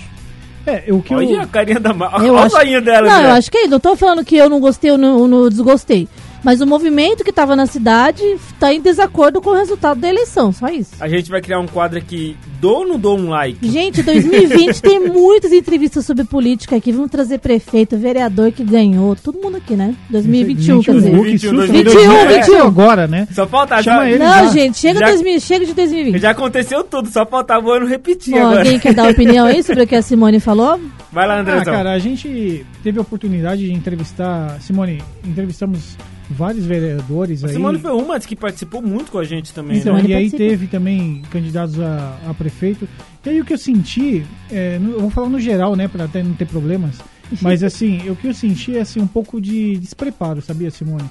É, 0.66 0.84
o 0.92 1.00
que 1.00 1.14
Olha 1.14 1.34
eu... 1.36 1.40
a 1.42 1.46
carinha 1.46 1.78
da 1.78 1.94
Ma... 1.94 2.06
Eu 2.20 2.34
Olha 2.34 2.46
acho- 2.46 2.56
o 2.56 2.58
zoinho 2.58 2.82
dela, 2.82 3.08
Não, 3.08 3.22
eu 3.22 3.30
acho 3.34 3.50
que 3.50 3.58
é 3.58 3.60
isso. 3.62 3.70
Não 3.70 3.78
tô 3.80 3.94
falando 3.94 4.24
que 4.24 4.36
eu 4.36 4.50
não 4.50 4.58
gostei 4.58 4.90
ou 4.90 4.98
não, 4.98 5.28
não 5.28 5.48
desgostei. 5.48 6.08
Mas 6.44 6.60
o 6.60 6.66
movimento 6.66 7.24
que 7.24 7.30
estava 7.30 7.56
na 7.56 7.66
cidade 7.66 8.22
está 8.24 8.72
em 8.72 8.80
desacordo 8.80 9.40
com 9.40 9.50
o 9.50 9.54
resultado 9.54 10.00
da 10.00 10.08
eleição, 10.08 10.52
só 10.52 10.68
isso. 10.68 10.92
A 11.00 11.08
gente 11.08 11.28
vai 11.30 11.40
criar 11.40 11.58
um 11.58 11.66
quadro 11.66 11.98
aqui, 11.98 12.36
dou 12.60 12.78
ou 12.80 12.86
não 12.86 12.98
dou 12.98 13.18
um 13.18 13.28
like? 13.30 13.68
Gente, 13.68 14.02
2020 14.02 14.80
tem 14.82 15.00
muitas 15.08 15.52
entrevistas 15.52 16.06
sobre 16.06 16.24
política 16.24 16.76
aqui. 16.76 16.92
Vamos 16.92 17.10
trazer 17.10 17.38
prefeito, 17.38 17.96
vereador 17.96 18.52
que 18.52 18.62
ganhou. 18.62 19.16
Todo 19.16 19.40
mundo 19.40 19.56
aqui, 19.56 19.74
né? 19.74 19.94
2021, 20.10 20.82
quer 20.82 20.92
dizer. 20.94 21.10
2021, 21.10 21.66
21, 21.66 22.26
21. 22.28 22.66
agora, 22.66 23.06
né? 23.08 23.26
Só 23.32 23.46
falta 23.46 23.82
Chama 23.82 24.04
já- 24.04 24.10
ele 24.10 24.18
Não, 24.18 24.44
já. 24.44 24.52
gente, 24.52 24.78
chega, 24.78 25.00
Já- 25.00 25.06
2000, 25.06 25.40
chega 25.40 25.66
de 25.66 25.74
2020. 25.74 26.18
Já 26.20 26.30
aconteceu 26.30 26.84
tudo, 26.84 27.08
só 27.08 27.26
faltava 27.26 27.66
o 27.66 27.72
ano 27.72 27.86
repetir 27.86 28.34
Bom, 28.34 28.40
agora. 28.40 28.58
alguém 28.60 28.78
quer 28.78 28.94
dar 28.94 29.10
opinião 29.10 29.46
aí 29.46 29.62
sobre 29.62 29.82
o 29.82 29.86
que 29.86 29.94
a 29.94 30.02
Simone 30.02 30.38
falou? 30.38 30.78
Vai 31.12 31.26
lá, 31.26 31.34
Ah, 31.36 31.40
Andrezão. 31.40 31.64
cara, 31.74 31.92
a 31.92 31.98
gente 31.98 32.64
teve 32.82 32.98
a 32.98 33.02
oportunidade 33.02 33.64
de 33.66 33.72
entrevistar... 33.72 34.60
Simone, 34.60 35.02
entrevistamos 35.24 35.96
vários 36.28 36.64
vereadores 36.66 37.42
A 37.44 37.46
aí. 37.48 37.52
Simone 37.54 37.78
foi 37.78 37.92
uma 37.92 38.18
que 38.20 38.34
participou 38.36 38.82
muito 38.82 39.10
com 39.12 39.18
a 39.18 39.24
gente 39.24 39.52
também, 39.54 39.78
Então, 39.78 39.94
né? 39.94 40.00
e 40.02 40.04
aí 40.06 40.12
participou. 40.30 40.38
teve 40.38 40.66
também 40.66 41.22
candidatos 41.30 41.78
a, 41.80 42.18
a 42.28 42.34
prefeito. 42.34 42.88
E 43.24 43.28
aí 43.30 43.40
o 43.40 43.44
que 43.44 43.52
eu 43.54 43.58
senti, 43.58 44.24
é, 44.50 44.78
no- 44.78 44.92
eu 44.92 45.00
vou 45.00 45.10
falar 45.10 45.28
no 45.28 45.38
geral, 45.40 45.74
né, 45.76 45.86
pra 45.88 46.04
até 46.04 46.22
não 46.22 46.34
ter 46.34 46.46
problemas, 46.46 46.98
mas 47.40 47.62
assim, 47.64 48.08
o 48.10 48.14
que 48.16 48.28
eu 48.28 48.34
senti 48.34 48.76
é 48.76 48.80
assim, 48.80 49.00
um 49.00 49.06
pouco 49.06 49.40
de 49.40 49.76
despreparo, 49.78 50.40
sabia, 50.40 50.70
Simone? 50.70 51.08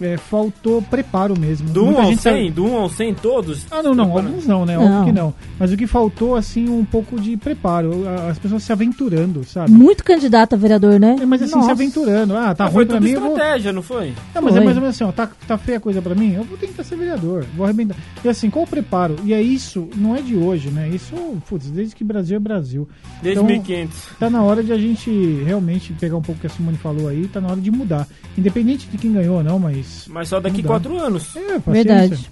É, 0.00 0.16
faltou 0.16 0.82
preparo 0.82 1.38
mesmo. 1.38 1.68
Do 1.70 1.82
1 1.82 1.86
Muita 1.86 2.00
ao 2.02 2.06
gente 2.10 2.22
100, 2.22 2.52
do 2.52 2.64
1 2.66 2.76
ao 2.76 2.88
100 2.88 3.14
todos? 3.14 3.66
Ah, 3.70 3.82
não, 3.82 3.94
não, 3.94 4.04
alguns 4.12 4.46
não, 4.46 4.66
né? 4.66 4.76
Não. 4.76 4.84
Óbvio 4.84 5.04
que 5.04 5.12
não. 5.12 5.34
Mas 5.58 5.72
o 5.72 5.76
que 5.76 5.86
faltou, 5.86 6.34
assim, 6.36 6.68
um 6.68 6.84
pouco 6.84 7.18
de 7.20 7.36
preparo. 7.36 8.04
As 8.28 8.38
pessoas 8.38 8.62
se 8.62 8.72
aventurando, 8.72 9.44
sabe? 9.44 9.70
Muito 9.70 10.02
candidato 10.04 10.54
a 10.54 10.56
vereador, 10.56 10.98
né? 10.98 11.16
É, 11.20 11.24
mas 11.26 11.42
assim, 11.42 11.52
se 11.52 11.56
Nossa. 11.58 11.72
aventurando. 11.72 12.36
Ah, 12.36 12.54
tá 12.54 12.64
Ah, 12.64 12.66
ruim 12.66 12.74
foi 12.74 12.86
pra 12.86 12.96
tudo 12.96 13.04
mim, 13.04 13.14
vou... 13.14 13.28
estratégia, 13.32 13.72
não 13.72 13.82
foi? 13.82 14.12
Não, 14.34 14.42
mas 14.42 14.52
é 14.54 14.56
Foi. 14.56 14.64
mais 14.64 14.76
ou 14.76 14.82
menos 14.82 14.96
assim, 14.96 15.04
ó, 15.04 15.12
tá, 15.12 15.28
tá 15.46 15.56
feia 15.56 15.78
a 15.78 15.80
coisa 15.80 16.02
pra 16.02 16.14
mim, 16.14 16.32
eu 16.34 16.44
vou 16.44 16.58
tentar 16.58 16.82
ser 16.82 16.96
vereador, 16.96 17.44
vou 17.56 17.64
arrebentar. 17.64 17.96
E 18.24 18.28
assim, 18.28 18.50
qual 18.50 18.64
o 18.64 18.68
preparo? 18.68 19.16
E 19.24 19.32
é 19.32 19.40
isso, 19.40 19.88
não 19.96 20.14
é 20.16 20.20
de 20.20 20.34
hoje, 20.36 20.70
né? 20.70 20.88
Isso, 20.88 21.14
putz, 21.48 21.70
desde 21.70 21.94
que 21.94 22.02
Brasil 22.04 22.36
é 22.36 22.40
Brasil. 22.40 22.88
Desde 23.22 23.40
Então, 23.40 23.44
1500. 23.46 24.08
Tá 24.18 24.28
na 24.28 24.42
hora 24.42 24.62
de 24.62 24.72
a 24.72 24.78
gente 24.78 25.10
realmente 25.44 25.92
pegar 25.94 26.16
um 26.16 26.22
pouco 26.22 26.38
o 26.38 26.40
que 26.40 26.46
a 26.46 26.50
Simone 26.50 26.76
falou 26.78 27.08
aí, 27.08 27.28
tá 27.28 27.40
na 27.40 27.48
hora 27.48 27.60
de 27.60 27.70
mudar. 27.70 28.06
Independente 28.36 28.88
de 28.88 28.98
quem 28.98 29.12
ganhou 29.12 29.36
ou 29.38 29.44
não, 29.44 29.58
mas... 29.58 29.83
Mas 30.08 30.28
só 30.28 30.40
daqui 30.40 30.62
quatro 30.62 30.98
anos. 30.98 31.34
É, 31.36 31.58
paciência. 31.58 31.72
Verdade. 31.72 32.30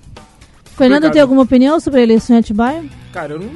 Fernando, 0.77 0.97
Obrigado. 0.99 1.13
tem 1.13 1.23
alguma 1.23 1.43
opinião 1.43 1.79
sobre 1.81 2.01
a 2.01 2.03
eleição 2.03 2.37
em 2.37 2.39
Atibaia? 2.39 2.85
Cara, 3.13 3.35
eu 3.35 3.41
não... 3.41 3.51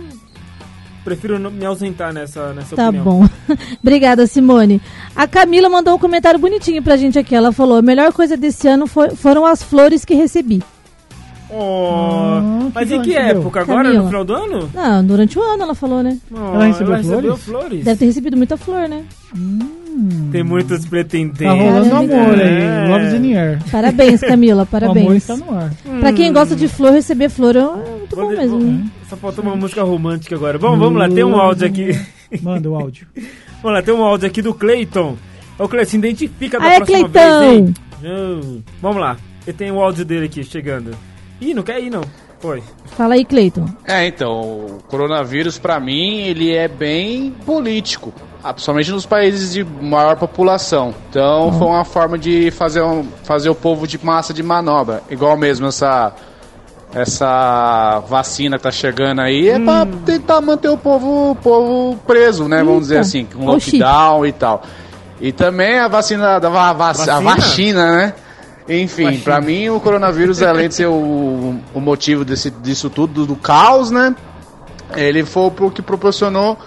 Prefiro 1.05 1.39
não 1.39 1.53
me 1.53 1.65
ausentar 1.65 2.13
nessa, 2.13 2.53
nessa 2.53 2.75
Tá 2.75 2.89
opinião. 2.89 3.05
bom. 3.05 3.29
Obrigada, 3.81 4.27
Simone. 4.27 4.83
A 5.15 5.27
Camila 5.29 5.69
mandou 5.69 5.95
um 5.95 5.99
comentário 6.01 6.39
bonitinho 6.39 6.83
pra 6.83 6.97
gente 6.97 7.17
aqui. 7.17 7.33
Ela 7.33 7.53
falou: 7.53 7.77
a 7.79 7.83
melhor 7.83 8.13
coisa 8.13 8.37
desse 8.37 8.67
ano 8.67 8.89
foi- 8.89 9.11
foram 9.15 9.47
as 9.47 9.63
flores 9.63 10.05
que 10.05 10.15
recebi. 10.15 10.63
Oh, 11.59 12.71
mas 12.75 12.89
que 12.89 12.95
em 12.95 13.03
que 13.03 13.15
ela 13.15 13.23
recebeu? 13.25 13.43
época? 13.43 13.61
Agora, 13.63 13.83
Camila. 13.85 14.03
no 14.03 14.09
final 14.09 14.25
do 14.25 14.35
ano? 14.35 14.71
Não, 14.75 15.05
durante 15.05 15.39
o 15.39 15.43
ano 15.43 15.63
ela 15.63 15.75
falou, 15.75 16.03
né? 16.03 16.19
Oh, 16.31 16.55
Ela 16.55 16.67
recebeu 16.67 17.37
flores? 17.37 17.85
Deve 17.85 17.99
ter 17.99 18.05
recebido 18.07 18.37
muita 18.37 18.57
flor, 18.57 18.89
né? 18.89 19.05
Tem 20.31 20.43
muitos 20.45 20.85
pretendentes. 20.87 21.39
Tá 21.41 21.53
rolando 21.53 21.89
Caramba. 21.91 22.15
amor 22.15 22.39
É. 22.39 22.83
aí, 22.85 22.89
Love 22.91 23.07
is 23.07 23.13
in 23.15 23.23
the 23.33 23.39
air. 23.39 23.59
Parabéns, 23.71 24.21
Camila, 24.21 24.57
O 24.59 24.61
amor 24.63 24.67
parabéns. 24.71 25.15
está 25.17 25.37
no 25.37 25.51
ar. 25.57 25.73
Pra 26.01 26.13
quem 26.13 26.33
gosta 26.33 26.55
de 26.55 26.69
flor, 26.69 26.93
receber 26.93 27.29
flor 27.31 27.57
é 27.57 27.61
muito 27.63 28.15
bom 28.15 28.29
mesmo. 28.29 28.59
vou- 28.59 28.61
né? 28.61 28.85
Só 29.09 29.17
faltou 29.17 29.43
uma 29.45 29.57
música 29.57 29.83
romântica 29.83 30.35
agora. 30.35 30.59
Vamos, 30.59 30.79
vamos 30.79 30.99
lá, 30.99 31.09
tem 31.09 31.25
um 31.25 31.37
áudio 31.37 31.67
aqui. 31.67 31.99
Manda 32.43 32.69
o 32.69 32.75
áudio. 32.75 33.07
Vamos 33.63 33.79
lá, 33.79 33.83
tem 33.83 33.95
um 33.95 34.03
áudio 34.03 34.27
aqui 34.29 34.43
do 34.43 34.53
Cleiton. 34.53 35.17
Ô, 35.59 35.67
Cleiton, 35.67 35.91
se 35.91 35.97
identifica 35.97 36.59
da 36.61 36.67
Aê, 36.67 36.77
próxima 36.77 37.09
Cleitão! 37.09 37.41
vez, 37.41 37.53
hein? 37.59 37.75
Hum, 38.05 38.63
vamos 38.83 39.01
lá, 39.01 39.17
eu 39.47 39.55
tenho 39.55 39.75
o 39.77 39.81
áudio 39.81 40.05
dele 40.05 40.27
aqui 40.27 40.45
chegando. 40.45 40.91
Ih, 41.41 41.55
não 41.55 41.63
quer 41.63 41.81
ir 41.81 41.91
não. 41.91 42.03
Foi. 42.39 42.63
Fala 42.97 43.15
aí, 43.15 43.25
Cleiton. 43.25 43.67
É, 43.85 44.07
então, 44.07 44.41
o 44.41 44.79
coronavírus 44.89 45.59
pra 45.59 45.81
mim, 45.81 46.19
ele 46.23 46.55
é 46.55 46.69
bem 46.69 47.31
político, 47.47 48.13
ah, 48.45 48.53
principalmente 48.53 48.91
nos 48.93 49.07
países 49.07 49.55
de 49.55 49.65
maior 49.65 50.17
população. 50.17 50.95
Então, 51.09 51.51
foi 51.59 51.67
uma 51.67 51.85
forma 51.85 52.19
de 52.19 52.51
fazer, 52.51 52.83
um, 52.83 53.07
fazer 53.25 53.49
o 53.49 53.55
povo 53.55 53.87
de 53.87 53.99
massa 54.05 54.35
de 54.35 54.43
manobra, 54.43 55.03
igual 55.11 55.37
mesmo 55.37 55.67
essa 55.67 56.13
essa 56.95 58.01
vacina 58.09 58.57
que 58.57 58.63
tá 58.63 58.71
chegando 58.71 59.21
aí, 59.21 59.49
é 59.51 59.59
pra 59.59 59.87
tentar 60.05 60.41
manter 60.41 60.69
o 60.71 60.79
povo, 60.79 61.33
o 61.33 61.35
povo 61.35 61.97
preso, 62.07 62.49
né, 62.49 62.63
vamos 62.63 62.83
dizer 62.83 62.95
Eita. 62.95 63.07
assim, 63.07 63.25
com 63.27 63.47
Oxi. 63.49 63.73
lockdown 63.79 64.25
e 64.27 64.33
tal. 64.33 64.63
E 65.21 65.33
também 65.33 65.79
a 65.79 65.89
vacina 65.89 66.39
da 66.39 66.49
va- 66.49 66.73
vac- 66.73 67.01
a 67.09 67.21
Vacina? 67.21 67.35
vacina, 67.37 67.93
né? 67.97 68.15
Enfim, 68.69 69.19
pra 69.21 69.41
mim 69.41 69.69
o 69.69 69.79
coronavírus, 69.79 70.43
além 70.43 70.69
de 70.69 70.75
ser 70.75 70.87
o, 70.87 71.61
o 71.73 71.81
motivo 71.81 72.25
desse, 72.25 72.51
disso 72.51 72.91
tudo, 72.91 73.13
do, 73.13 73.27
do 73.27 73.37
caos, 73.37 73.91
né? 73.91 74.15
Ele 74.95 75.25
foi 75.25 75.53
o 75.59 75.71
que 75.71 75.83
proporcionou 75.83 76.59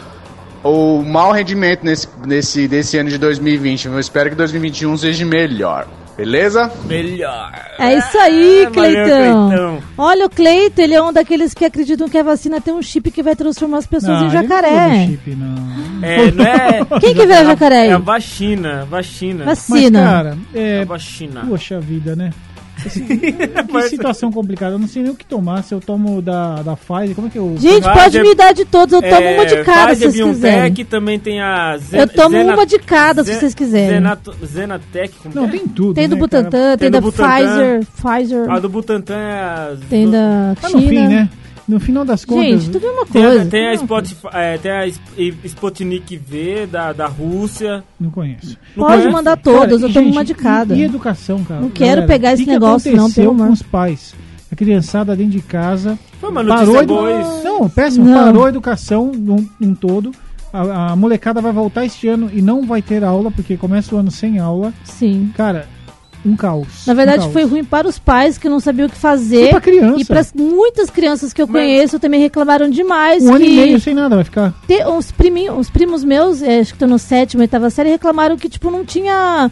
o 0.63 1.01
mau 1.03 1.31
rendimento 1.31 1.83
nesse, 1.83 2.07
nesse, 2.25 2.67
desse 2.67 2.97
ano 2.97 3.09
de 3.09 3.17
2020. 3.17 3.87
Eu 3.87 3.99
espero 3.99 4.29
que 4.29 4.35
2021 4.35 4.97
seja 4.97 5.25
melhor. 5.25 5.87
Beleza? 6.19 6.69
Melhor. 6.85 7.51
É 7.79 7.95
isso 7.97 8.17
aí, 8.17 8.65
Ah, 8.65 8.69
valeu, 8.69 8.93
Cleitão. 9.05 9.83
Olha, 9.97 10.25
o 10.25 10.29
Cleiton, 10.29 10.81
ele 10.81 10.93
é 10.93 11.01
um 11.01 11.13
daqueles 11.13 11.53
que 11.53 11.63
acreditam 11.63 12.09
que 12.09 12.17
a 12.17 12.23
vacina 12.23 12.59
tem 12.59 12.73
um 12.73 12.81
chip 12.81 13.09
que 13.09 13.23
vai 13.23 13.35
transformar 13.37 13.77
as 13.77 13.87
pessoas 13.87 14.19
Não, 14.19 14.25
em 14.25 14.27
ele 14.29 14.35
não 14.35 14.41
jacaré. 14.49 15.05
chip, 15.07 15.35
não. 15.35 15.79
É, 16.01 16.31
não 16.31 16.45
é... 16.45 16.99
Quem 17.01 17.13
que 17.13 17.25
vê 17.25 17.43
jacaré 17.45 17.87
É 17.87 17.91
a 17.91 17.95
aí? 17.97 18.01
vacina, 18.01 18.85
vacina. 18.89 19.43
Mas, 19.45 19.67
Vacina. 19.67 20.01
cara, 20.03 20.37
é, 20.53 20.81
A 20.81 20.85
vacina. 20.85 21.45
Poxa 21.47 21.79
vida, 21.79 22.15
né? 22.15 22.31
Assim, 22.85 23.05
que 23.05 23.81
situação 23.89 24.31
complicada. 24.31 24.75
Eu 24.75 24.79
não 24.79 24.87
sei 24.87 25.03
nem 25.03 25.11
o 25.11 25.15
que 25.15 25.25
tomar. 25.25 25.63
Se 25.63 25.73
eu 25.73 25.79
tomo 25.79 26.21
da, 26.21 26.61
da 26.61 26.75
Pfizer, 26.75 27.15
como 27.15 27.27
é 27.27 27.29
que 27.29 27.37
eu. 27.37 27.55
Gente, 27.57 27.81
Pfizer- 27.83 27.93
pode 27.93 28.21
me 28.21 28.35
dar 28.35 28.53
de 28.53 28.65
todos, 28.65 28.93
eu 28.93 29.01
tomo 29.01 29.29
uma 29.33 29.45
de 29.45 29.63
cada 29.63 29.95
se 29.95 30.01
Pfizer, 30.01 30.11
vocês 30.11 30.35
quiserem. 30.35 30.59
BioNTech, 30.61 30.83
também 30.85 31.19
tem 31.19 31.41
a... 31.41 31.77
Zen, 31.77 31.99
Eu 31.99 32.07
tomo 32.07 32.29
Zena- 32.37 32.53
uma 32.53 32.65
de 32.65 32.79
cada 32.79 33.23
se 33.23 33.31
Zen- 33.31 33.39
vocês 33.39 33.53
quiserem. 33.53 33.89
Zenato, 33.89 34.35
Zenatec, 34.45 35.13
como 35.21 35.35
Não, 35.35 35.45
é? 35.45 35.47
tem 35.49 35.67
tudo. 35.67 35.93
Tem 35.93 36.07
do 36.09 36.15
né, 36.15 36.21
Butantan, 36.21 36.49
cara? 36.51 36.77
tem, 36.77 36.77
Tem 36.77 36.91
da 36.91 37.01
Butantan. 37.01 37.35
Pfizer, 37.35 37.85
Pfizer, 37.97 38.49
A 38.51 38.59
do 38.59 38.69
Butantan 38.69 39.15
é 39.17 39.39
a... 39.39 39.73
tem 39.89 40.05
do- 40.05 40.11
da 40.11 40.55
Mas 40.61 40.73
no 40.73 40.79
China. 40.79 40.89
fim, 40.89 41.07
né? 41.07 41.29
No 41.69 41.79
final 41.79 42.03
das 42.03 42.25
contas. 42.25 42.63
Gente, 42.63 42.71
tudo 42.71 42.85
é 42.87 42.89
uma 42.91 43.05
Tem, 43.05 43.21
coisa. 43.21 43.41
a, 43.43 43.45
tem, 43.45 43.67
a 43.67 43.71
é 43.73 43.77
Spotify, 43.77 44.27
é, 44.33 44.57
tem 44.57 44.71
a 44.71 44.87
Sp- 44.89 45.37
Sputnik 45.45 46.17
V 46.17 46.65
da, 46.65 46.91
da 46.93 47.05
Rússia. 47.07 47.83
Não 47.99 48.09
conheço. 48.09 48.57
Não 48.75 48.85
Pode 48.85 48.97
conhece? 48.97 49.13
mandar 49.13 49.37
todas, 49.37 49.79
Cara, 49.81 49.91
eu 49.91 49.93
tomo 49.93 50.09
uma 50.11 50.25
de 50.25 50.33
cada. 50.33 50.73
E, 50.75 50.79
e 50.79 50.83
educação, 50.83 51.43
cara. 51.43 51.61
Não 51.61 51.69
quero 51.69 51.89
Galera, 52.01 52.07
pegar 52.07 52.33
esse 52.33 52.43
que 52.43 52.45
que 52.47 52.51
negócio, 52.53 52.91
não, 52.91 52.99
aconteceu 53.03 53.23
pelo 53.25 53.35
amor. 53.35 53.47
com 53.47 53.53
os 53.53 53.61
pais. 53.61 54.15
A 54.51 54.55
criançada 54.55 55.15
dentro 55.15 55.33
de 55.33 55.41
casa. 55.41 55.97
Foi 56.19 56.29
uma 56.31 56.41
notícia 56.41 56.65
parou 56.65 56.81
edu- 56.81 56.93
boa 56.95 57.21
isso. 57.21 57.43
Não, 57.43 57.69
péssimo. 57.69 58.05
Não. 58.05 58.15
Parou 58.25 58.45
a 58.45 58.49
educação 58.49 59.11
num, 59.15 59.47
num 59.59 59.75
todo. 59.75 60.11
A, 60.51 60.93
a 60.93 60.95
molecada 60.95 61.39
vai 61.39 61.51
voltar 61.51 61.85
este 61.85 62.07
ano 62.07 62.31
e 62.33 62.41
não 62.41 62.65
vai 62.65 62.81
ter 62.81 63.03
aula, 63.03 63.29
porque 63.29 63.55
começa 63.55 63.93
o 63.93 63.99
ano 63.99 64.09
sem 64.09 64.39
aula. 64.39 64.73
Sim. 64.83 65.31
Cara, 65.37 65.67
um 66.25 66.35
caos. 66.35 66.85
Na 66.85 66.93
verdade, 66.93 67.19
um 67.19 67.21
caos. 67.23 67.33
foi 67.33 67.43
ruim 67.45 67.63
para 67.63 67.87
os 67.87 67.97
pais 67.97 68.37
que 68.37 68.49
não 68.49 68.59
sabiam 68.59 68.87
o 68.87 68.89
que 68.89 68.97
E 68.97 68.99
fazer. 68.99 69.49
pra 69.51 69.61
criança. 69.61 70.01
E 70.01 70.05
para 70.05 70.25
muitas 70.35 70.89
crianças 70.89 71.31
que 71.33 71.41
eu 71.41 71.47
Mas- 71.47 71.61
conheço 71.61 71.99
também 71.99 72.19
reclamaram 72.19 72.69
demais 72.69 73.23
Um 73.23 73.35
ano 73.35 73.45
e 73.45 73.55
meio 73.55 73.79
sem 73.79 73.93
nada 73.93 74.15
vai 74.15 74.23
ficar. 74.23 74.53
te- 74.67 74.83
os, 74.85 75.11
priminhos, 75.11 75.57
os 75.57 75.69
primos 75.69 76.03
meus, 76.03 76.41
eh, 76.41 76.59
acho 76.59 76.71
que 76.71 76.75
estão 76.75 76.87
no 76.87 76.99
sétimo, 76.99 77.41
oitava 77.41 77.69
série, 77.69 77.89
reclamaram 77.89 78.37
que 78.37 78.49
tipo 78.49 78.69
não 78.69 78.83
tinha 78.85 79.49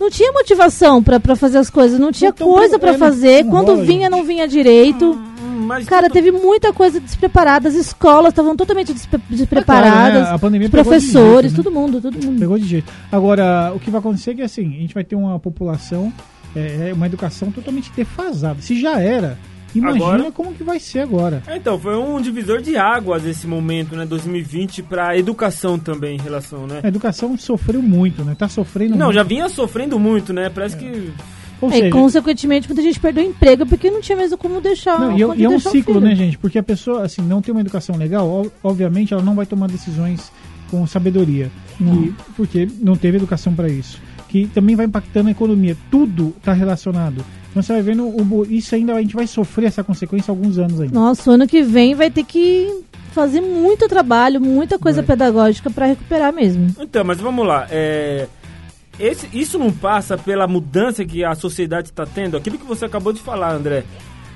não 0.00 0.08
tinha 0.10 0.30
motivação 0.32 1.02
pra 1.02 1.18
pra 1.18 1.34
fazer 1.34 1.58
as 1.58 1.68
coisas, 1.70 1.98
não 1.98 2.12
tinha 2.12 2.30
Então, 2.30 2.46
coisa 2.52 2.78
pra 2.78 2.92
é, 2.92 2.98
fazer. 2.98 3.44
não 3.44 3.50
Quando 3.50 3.72
rola, 3.72 3.84
vinha, 3.84 4.02
gente. 4.02 4.10
não 4.10 4.24
vinha 4.24 4.46
direito. 4.46 5.10
Hum, 5.12 5.37
Mas 5.68 5.86
Cara, 5.86 6.08
teve 6.10 6.32
muita 6.32 6.72
coisa 6.72 6.98
despreparada. 6.98 7.68
As 7.68 7.74
escolas 7.74 8.32
estavam 8.32 8.56
totalmente 8.56 8.92
despre- 8.92 9.20
despreparadas. 9.30 9.88
É 9.88 9.90
claro, 10.00 10.24
né? 10.24 10.30
A 10.34 10.38
pandemia 10.38 10.68
professores, 10.70 11.52
jeito, 11.52 11.58
né? 11.58 11.64
todo 11.64 11.72
mundo, 11.72 12.00
todo 12.00 12.24
mundo. 12.24 12.38
Pegou 12.40 12.58
de 12.58 12.66
jeito. 12.66 12.90
Agora, 13.12 13.72
o 13.74 13.78
que 13.78 13.90
vai 13.90 14.00
acontecer 14.00 14.30
é 14.30 14.34
que 14.34 14.42
assim, 14.42 14.66
a 14.66 14.80
gente 14.80 14.94
vai 14.94 15.04
ter 15.04 15.14
uma 15.16 15.38
população, 15.38 16.12
é, 16.56 16.88
é, 16.88 16.92
uma 16.94 17.06
educação 17.06 17.50
totalmente 17.52 17.92
defasada. 17.94 18.60
Se 18.62 18.80
já 18.80 18.98
era, 19.00 19.38
imagina 19.74 20.06
Agora- 20.14 20.32
como 20.32 20.54
que 20.54 20.64
vai 20.64 20.80
ser 20.80 21.00
agora. 21.00 21.42
É, 21.46 21.56
Então, 21.56 21.78
foi 21.78 21.96
um 21.96 22.20
divisor 22.20 22.60
de 22.62 22.76
águas 22.76 23.24
esse 23.26 23.46
momento, 23.46 23.94
né, 23.94 24.06
2020, 24.06 24.82
pra 24.82 25.16
educação 25.18 25.78
também 25.78 26.16
em 26.16 26.20
relação, 26.20 26.66
né? 26.66 26.80
A 26.82 26.88
educação 26.88 27.36
sofreu 27.36 27.82
muito, 27.82 28.24
né? 28.24 28.34
Tá 28.38 28.48
sofrendo 28.48 28.96
Não, 28.96 29.06
muito. 29.06 29.16
já 29.16 29.22
vinha 29.22 29.48
sofrendo 29.48 29.98
muito, 29.98 30.32
né? 30.32 30.48
Parece 30.48 30.76
que 30.76 31.12
Ou 31.60 31.68
É, 31.70 31.72
seja, 31.72 31.86
e 31.86 31.90
consequentemente, 31.90 32.68
muita 32.68 32.82
gente 32.82 33.00
perdeu 33.00 33.24
o 33.24 33.26
emprego 33.28 33.66
porque 33.66 33.90
não 33.90 34.00
tinha 34.00 34.16
mesmo 34.16 34.38
como 34.38 34.60
deixar. 34.60 34.98
Não, 35.00 35.12
e, 35.18 35.22
é- 35.22 35.36
e 35.36 35.44
é 35.44 35.48
um 35.48 35.56
o 35.56 35.60
ciclo, 35.60 35.94
filho. 35.94 36.00
né, 36.00 36.14
gente? 36.14 36.38
Porque 36.38 36.58
a 36.58 36.62
pessoa, 36.62 37.02
assim, 37.04 37.20
não 37.22 37.42
tem 37.42 37.52
uma 37.52 37.60
educação 37.60 37.96
legal, 37.96 38.28
ob- 38.28 38.50
obviamente 38.62 39.12
ela 39.12 39.22
não 39.22 39.34
vai 39.34 39.44
tomar 39.46 39.66
decisões 39.68 40.30
com 40.70 40.86
sabedoria. 40.86 41.50
E, 41.80 42.12
porque 42.36 42.68
não 42.80 42.96
teve 42.96 43.16
educação 43.16 43.54
para 43.54 43.68
isso. 43.68 44.00
Que 44.28 44.46
também 44.46 44.76
vai 44.76 44.86
impactando 44.86 45.28
a 45.28 45.32
economia. 45.32 45.76
Tudo 45.90 46.34
está 46.36 46.52
relacionado. 46.52 47.24
Então 47.50 47.62
você 47.62 47.72
vai 47.72 47.82
vendo, 47.82 48.04
o, 48.06 48.46
isso 48.48 48.74
ainda 48.74 48.94
a 48.94 49.00
gente 49.00 49.14
vai 49.14 49.26
sofrer 49.26 49.66
essa 49.66 49.82
consequência 49.82 50.30
alguns 50.30 50.58
anos 50.58 50.80
ainda. 50.80 50.94
Nossa, 50.94 51.30
o 51.30 51.34
ano 51.34 51.46
que 51.46 51.62
vem 51.62 51.94
vai 51.94 52.10
ter 52.10 52.24
que 52.24 52.82
fazer 53.12 53.40
muito 53.40 53.88
trabalho, 53.88 54.40
muita 54.40 54.78
coisa 54.78 55.02
pedagógica 55.02 55.70
pra 55.70 55.86
recuperar 55.86 56.32
mesmo. 56.32 56.68
Então, 56.78 57.02
mas 57.04 57.18
vamos 57.18 57.46
lá. 57.46 57.66
É, 57.70 58.26
esse- 58.98 59.28
isso 59.32 59.58
não 59.58 59.70
passa 59.72 60.16
pela 60.16 60.46
mudança 60.46 61.04
que 61.04 61.24
a 61.24 61.34
sociedade 61.34 61.88
está 61.88 62.04
tendo? 62.06 62.36
Aquilo 62.36 62.58
que 62.58 62.66
você 62.66 62.84
acabou 62.84 63.12
de 63.12 63.20
falar, 63.20 63.52
André. 63.54 63.84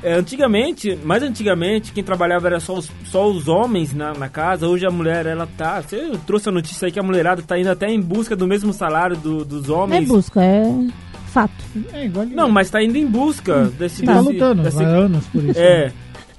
É, 0.04 0.14
antigamente, 0.14 0.98
mais 1.04 1.22
antigamente, 1.22 1.92
quem 1.92 2.02
trabalhava 2.02 2.48
era 2.48 2.58
só 2.58 2.74
os, 2.74 2.90
só 3.04 3.30
os 3.30 3.46
homens 3.46 3.94
na, 3.94 4.12
na 4.12 4.28
casa. 4.28 4.66
Hoje 4.66 4.84
a 4.84 4.90
mulher, 4.90 5.26
ela 5.26 5.46
tá. 5.56 5.80
Você 5.80 6.10
trouxe 6.26 6.48
a 6.48 6.52
notícia 6.52 6.86
aí 6.86 6.92
que 6.92 6.98
a 6.98 7.02
mulherada 7.04 7.40
tá 7.40 7.56
indo 7.56 7.70
até 7.70 7.88
em 7.88 8.00
busca 8.00 8.34
do 8.34 8.44
mesmo 8.46 8.72
salário 8.72 9.16
do- 9.16 9.44
dos 9.44 9.68
Não 9.68 9.76
é 9.76 9.78
homens. 9.78 10.08
busca, 10.08 10.42
é 10.42 10.64
fato. 11.32 11.52
É 11.92 12.04
igual 12.06 12.26
Não, 12.26 12.50
mas 12.50 12.68
tá 12.68 12.82
indo 12.82 12.98
em 12.98 13.06
busca 13.06 13.66
desse. 13.78 14.02
tá 14.02 14.14
desse- 14.14 14.32
lutando 14.32 14.62
desse- 14.64 14.82
há 14.82 14.88
anos 14.88 15.24
por 15.28 15.44
isso. 15.44 15.58
É. 15.60 15.86
né? 15.86 15.92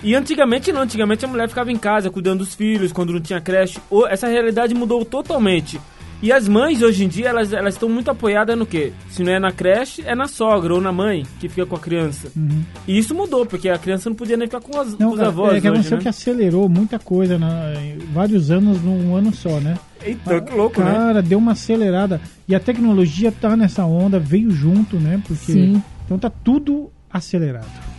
E 0.03 0.13
antigamente 0.13 0.69
não, 0.73 0.81
antigamente 0.81 1.23
a 1.23 1.27
mulher 1.29 1.47
ficava 1.47 1.71
em 1.71 1.77
casa 1.77 2.09
cuidando 2.09 2.39
dos 2.39 2.53
filhos 2.53 2.91
quando 2.91 3.13
não 3.13 3.21
tinha 3.21 3.39
creche. 3.39 3.79
Essa 4.09 4.27
realidade 4.27 4.73
mudou 4.75 5.05
totalmente. 5.05 5.79
E 6.23 6.31
as 6.31 6.47
mães 6.47 6.81
hoje 6.81 7.03
em 7.03 7.09
dia, 7.09 7.27
elas 7.27 7.51
elas 7.51 7.73
estão 7.73 7.89
muito 7.89 8.09
apoiadas 8.09 8.57
no 8.57 8.65
quê? 8.65 8.93
Se 9.09 9.21
não 9.21 9.33
é 9.33 9.39
na 9.39 9.51
creche, 9.51 10.01
é 10.05 10.15
na 10.15 10.25
sogra 10.25 10.73
ou 10.73 10.79
na 10.79 10.89
mãe 10.89 11.25
que 11.37 11.49
fica 11.49 11.65
com 11.65 11.75
a 11.75 11.79
criança. 11.79 12.31
Uhum. 12.33 12.63
E 12.87 12.97
isso 12.97 13.13
mudou, 13.13 13.45
porque 13.45 13.67
a 13.67 13.77
criança 13.77 14.09
não 14.09 14.15
podia 14.15 14.37
nem 14.37 14.47
ficar 14.47 14.61
com, 14.61 14.79
as, 14.79 14.97
Não, 14.97 15.09
com 15.09 15.13
os 15.15 15.17
cara, 15.17 15.27
avós 15.27 15.57
é 15.57 15.59
que 15.59 15.67
hoje, 15.67 15.67
aconteceu 15.67 15.97
né? 15.97 16.03
que 16.03 16.07
acelerou 16.07 16.69
muita 16.69 16.97
coisa 16.97 17.37
na, 17.37 17.73
em 17.73 17.97
vários 18.13 18.49
anos 18.49 18.81
num 18.81 19.13
ano 19.13 19.33
só, 19.33 19.59
né? 19.59 19.77
Eita, 20.01 20.39
que 20.39 20.55
louco, 20.55 20.81
né? 20.81 20.93
Cara, 20.93 21.21
deu 21.21 21.37
uma 21.37 21.51
acelerada. 21.51 22.21
E 22.47 22.55
a 22.55 22.59
tecnologia 22.59 23.29
tá 23.29 23.57
nessa 23.57 23.83
onda, 23.83 24.17
veio 24.17 24.49
junto, 24.49 24.95
né? 24.95 25.21
Porque 25.27 25.51
Sim. 25.51 25.83
então 26.05 26.17
tá 26.17 26.29
tudo 26.29 26.89
acelerado. 27.11 27.92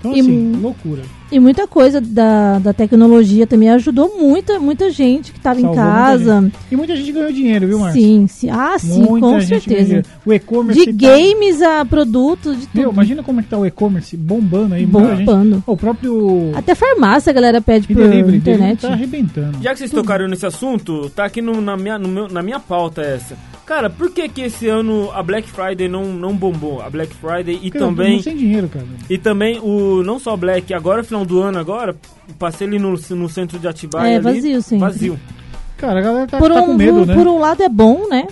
Então 0.00 0.16
E 0.16 0.20
assim, 0.20 0.32
mu- 0.32 0.60
loucura. 0.62 1.02
E 1.30 1.38
muita 1.38 1.64
coisa 1.68 2.00
da, 2.00 2.58
da 2.58 2.72
tecnologia 2.72 3.46
também 3.46 3.68
ajudou 3.70 4.18
muita, 4.18 4.58
muita 4.58 4.90
gente 4.90 5.30
que 5.30 5.38
estava 5.38 5.60
em 5.60 5.64
muita 5.64 5.80
casa. 5.80 6.40
gente. 6.40 6.54
E 6.72 6.76
muita 6.76 6.96
gente 6.96 7.12
ganhou 7.12 7.30
dinheiro, 7.30 7.68
viu, 7.68 7.78
Marcos? 7.78 8.00
Sim, 8.02 8.26
sim. 8.26 8.50
Ah, 8.50 8.76
sim, 8.78 9.00
Muita 9.02 9.26
com 9.28 9.40
certeza. 9.40 10.02
O 10.26 10.32
e-commerce 10.32 10.84
De 10.86 10.92
tá- 10.92 11.06
games 11.08 11.62
a 11.62 11.84
produtos, 11.84 12.58
de 12.58 12.66
tudo. 12.66 12.80
Meu, 12.80 12.90
imagina 12.92 13.22
como 13.22 13.38
é 13.38 13.42
que 13.44 13.48
tá 13.50 13.58
o 13.58 13.64
e-commerce 13.66 14.16
bombando 14.16 14.74
aí. 14.74 14.84
muita 14.86 15.14
gente- 15.16 15.26
Bombando. 15.26 15.62
O 15.66 15.76
próprio 15.76 16.50
Até 16.54 16.74
farmácia 16.74 17.30
a 17.30 17.34
galera 17.34 17.60
pede 17.60 17.86
e 17.88 17.94
por 17.94 18.02
delivery 18.08 18.38
internet. 18.38 18.80
tá 18.80 18.92
arrebentando. 18.92 19.58
Já 19.62 19.72
que 19.72 19.78
vocês 19.78 19.90
tocaram 19.90 20.26
nesse 20.26 20.46
assunto, 20.46 21.10
tá 21.10 21.26
aqui 21.26 21.40
no- 21.40 21.60
na, 21.60 21.76
minha, 21.76 21.98
no 21.98 22.08
meu- 22.08 22.28
na 22.28 22.42
minha 22.42 22.58
pauta 22.58 23.02
essa. 23.02 23.36
Cara, 23.70 23.88
por 23.88 24.10
que 24.10 24.28
que 24.28 24.42
esse 24.42 24.66
ano 24.66 25.12
a 25.12 25.22
Black 25.22 25.48
Friday 25.48 25.86
não, 25.86 26.06
não 26.06 26.34
bombou? 26.34 26.82
A 26.82 26.90
Black 26.90 27.14
Friday 27.14 27.56
e 27.62 27.70
todo 27.70 27.94
também... 27.94 28.20
sem 28.20 28.36
dinheiro, 28.36 28.68
cara. 28.68 28.84
E 29.08 29.16
também 29.16 29.60
o 29.60 30.02
não 30.02 30.18
só 30.18 30.36
Black, 30.36 30.74
agora 30.74 31.04
final 31.04 31.24
do 31.24 31.40
ano 31.40 31.56
agora, 31.56 31.94
passei 32.36 32.66
ali 32.66 32.80
no, 32.80 32.98
no 33.10 33.28
centro 33.28 33.60
de 33.60 33.68
Atibaia 33.68 34.14
É, 34.14 34.16
ali, 34.16 34.24
vazio 34.24 34.60
sempre. 34.60 34.88
Vazio. 34.88 35.20
Cara, 35.76 36.00
a 36.00 36.02
galera 36.02 36.26
tá, 36.26 36.38
por, 36.38 36.50
tá 36.52 36.62
um, 36.62 36.66
com 36.66 36.74
medo, 36.74 37.06
né? 37.06 37.14
por 37.14 37.28
um 37.28 37.38
lado 37.38 37.62
é 37.62 37.68
bom, 37.68 38.08
né? 38.08 38.26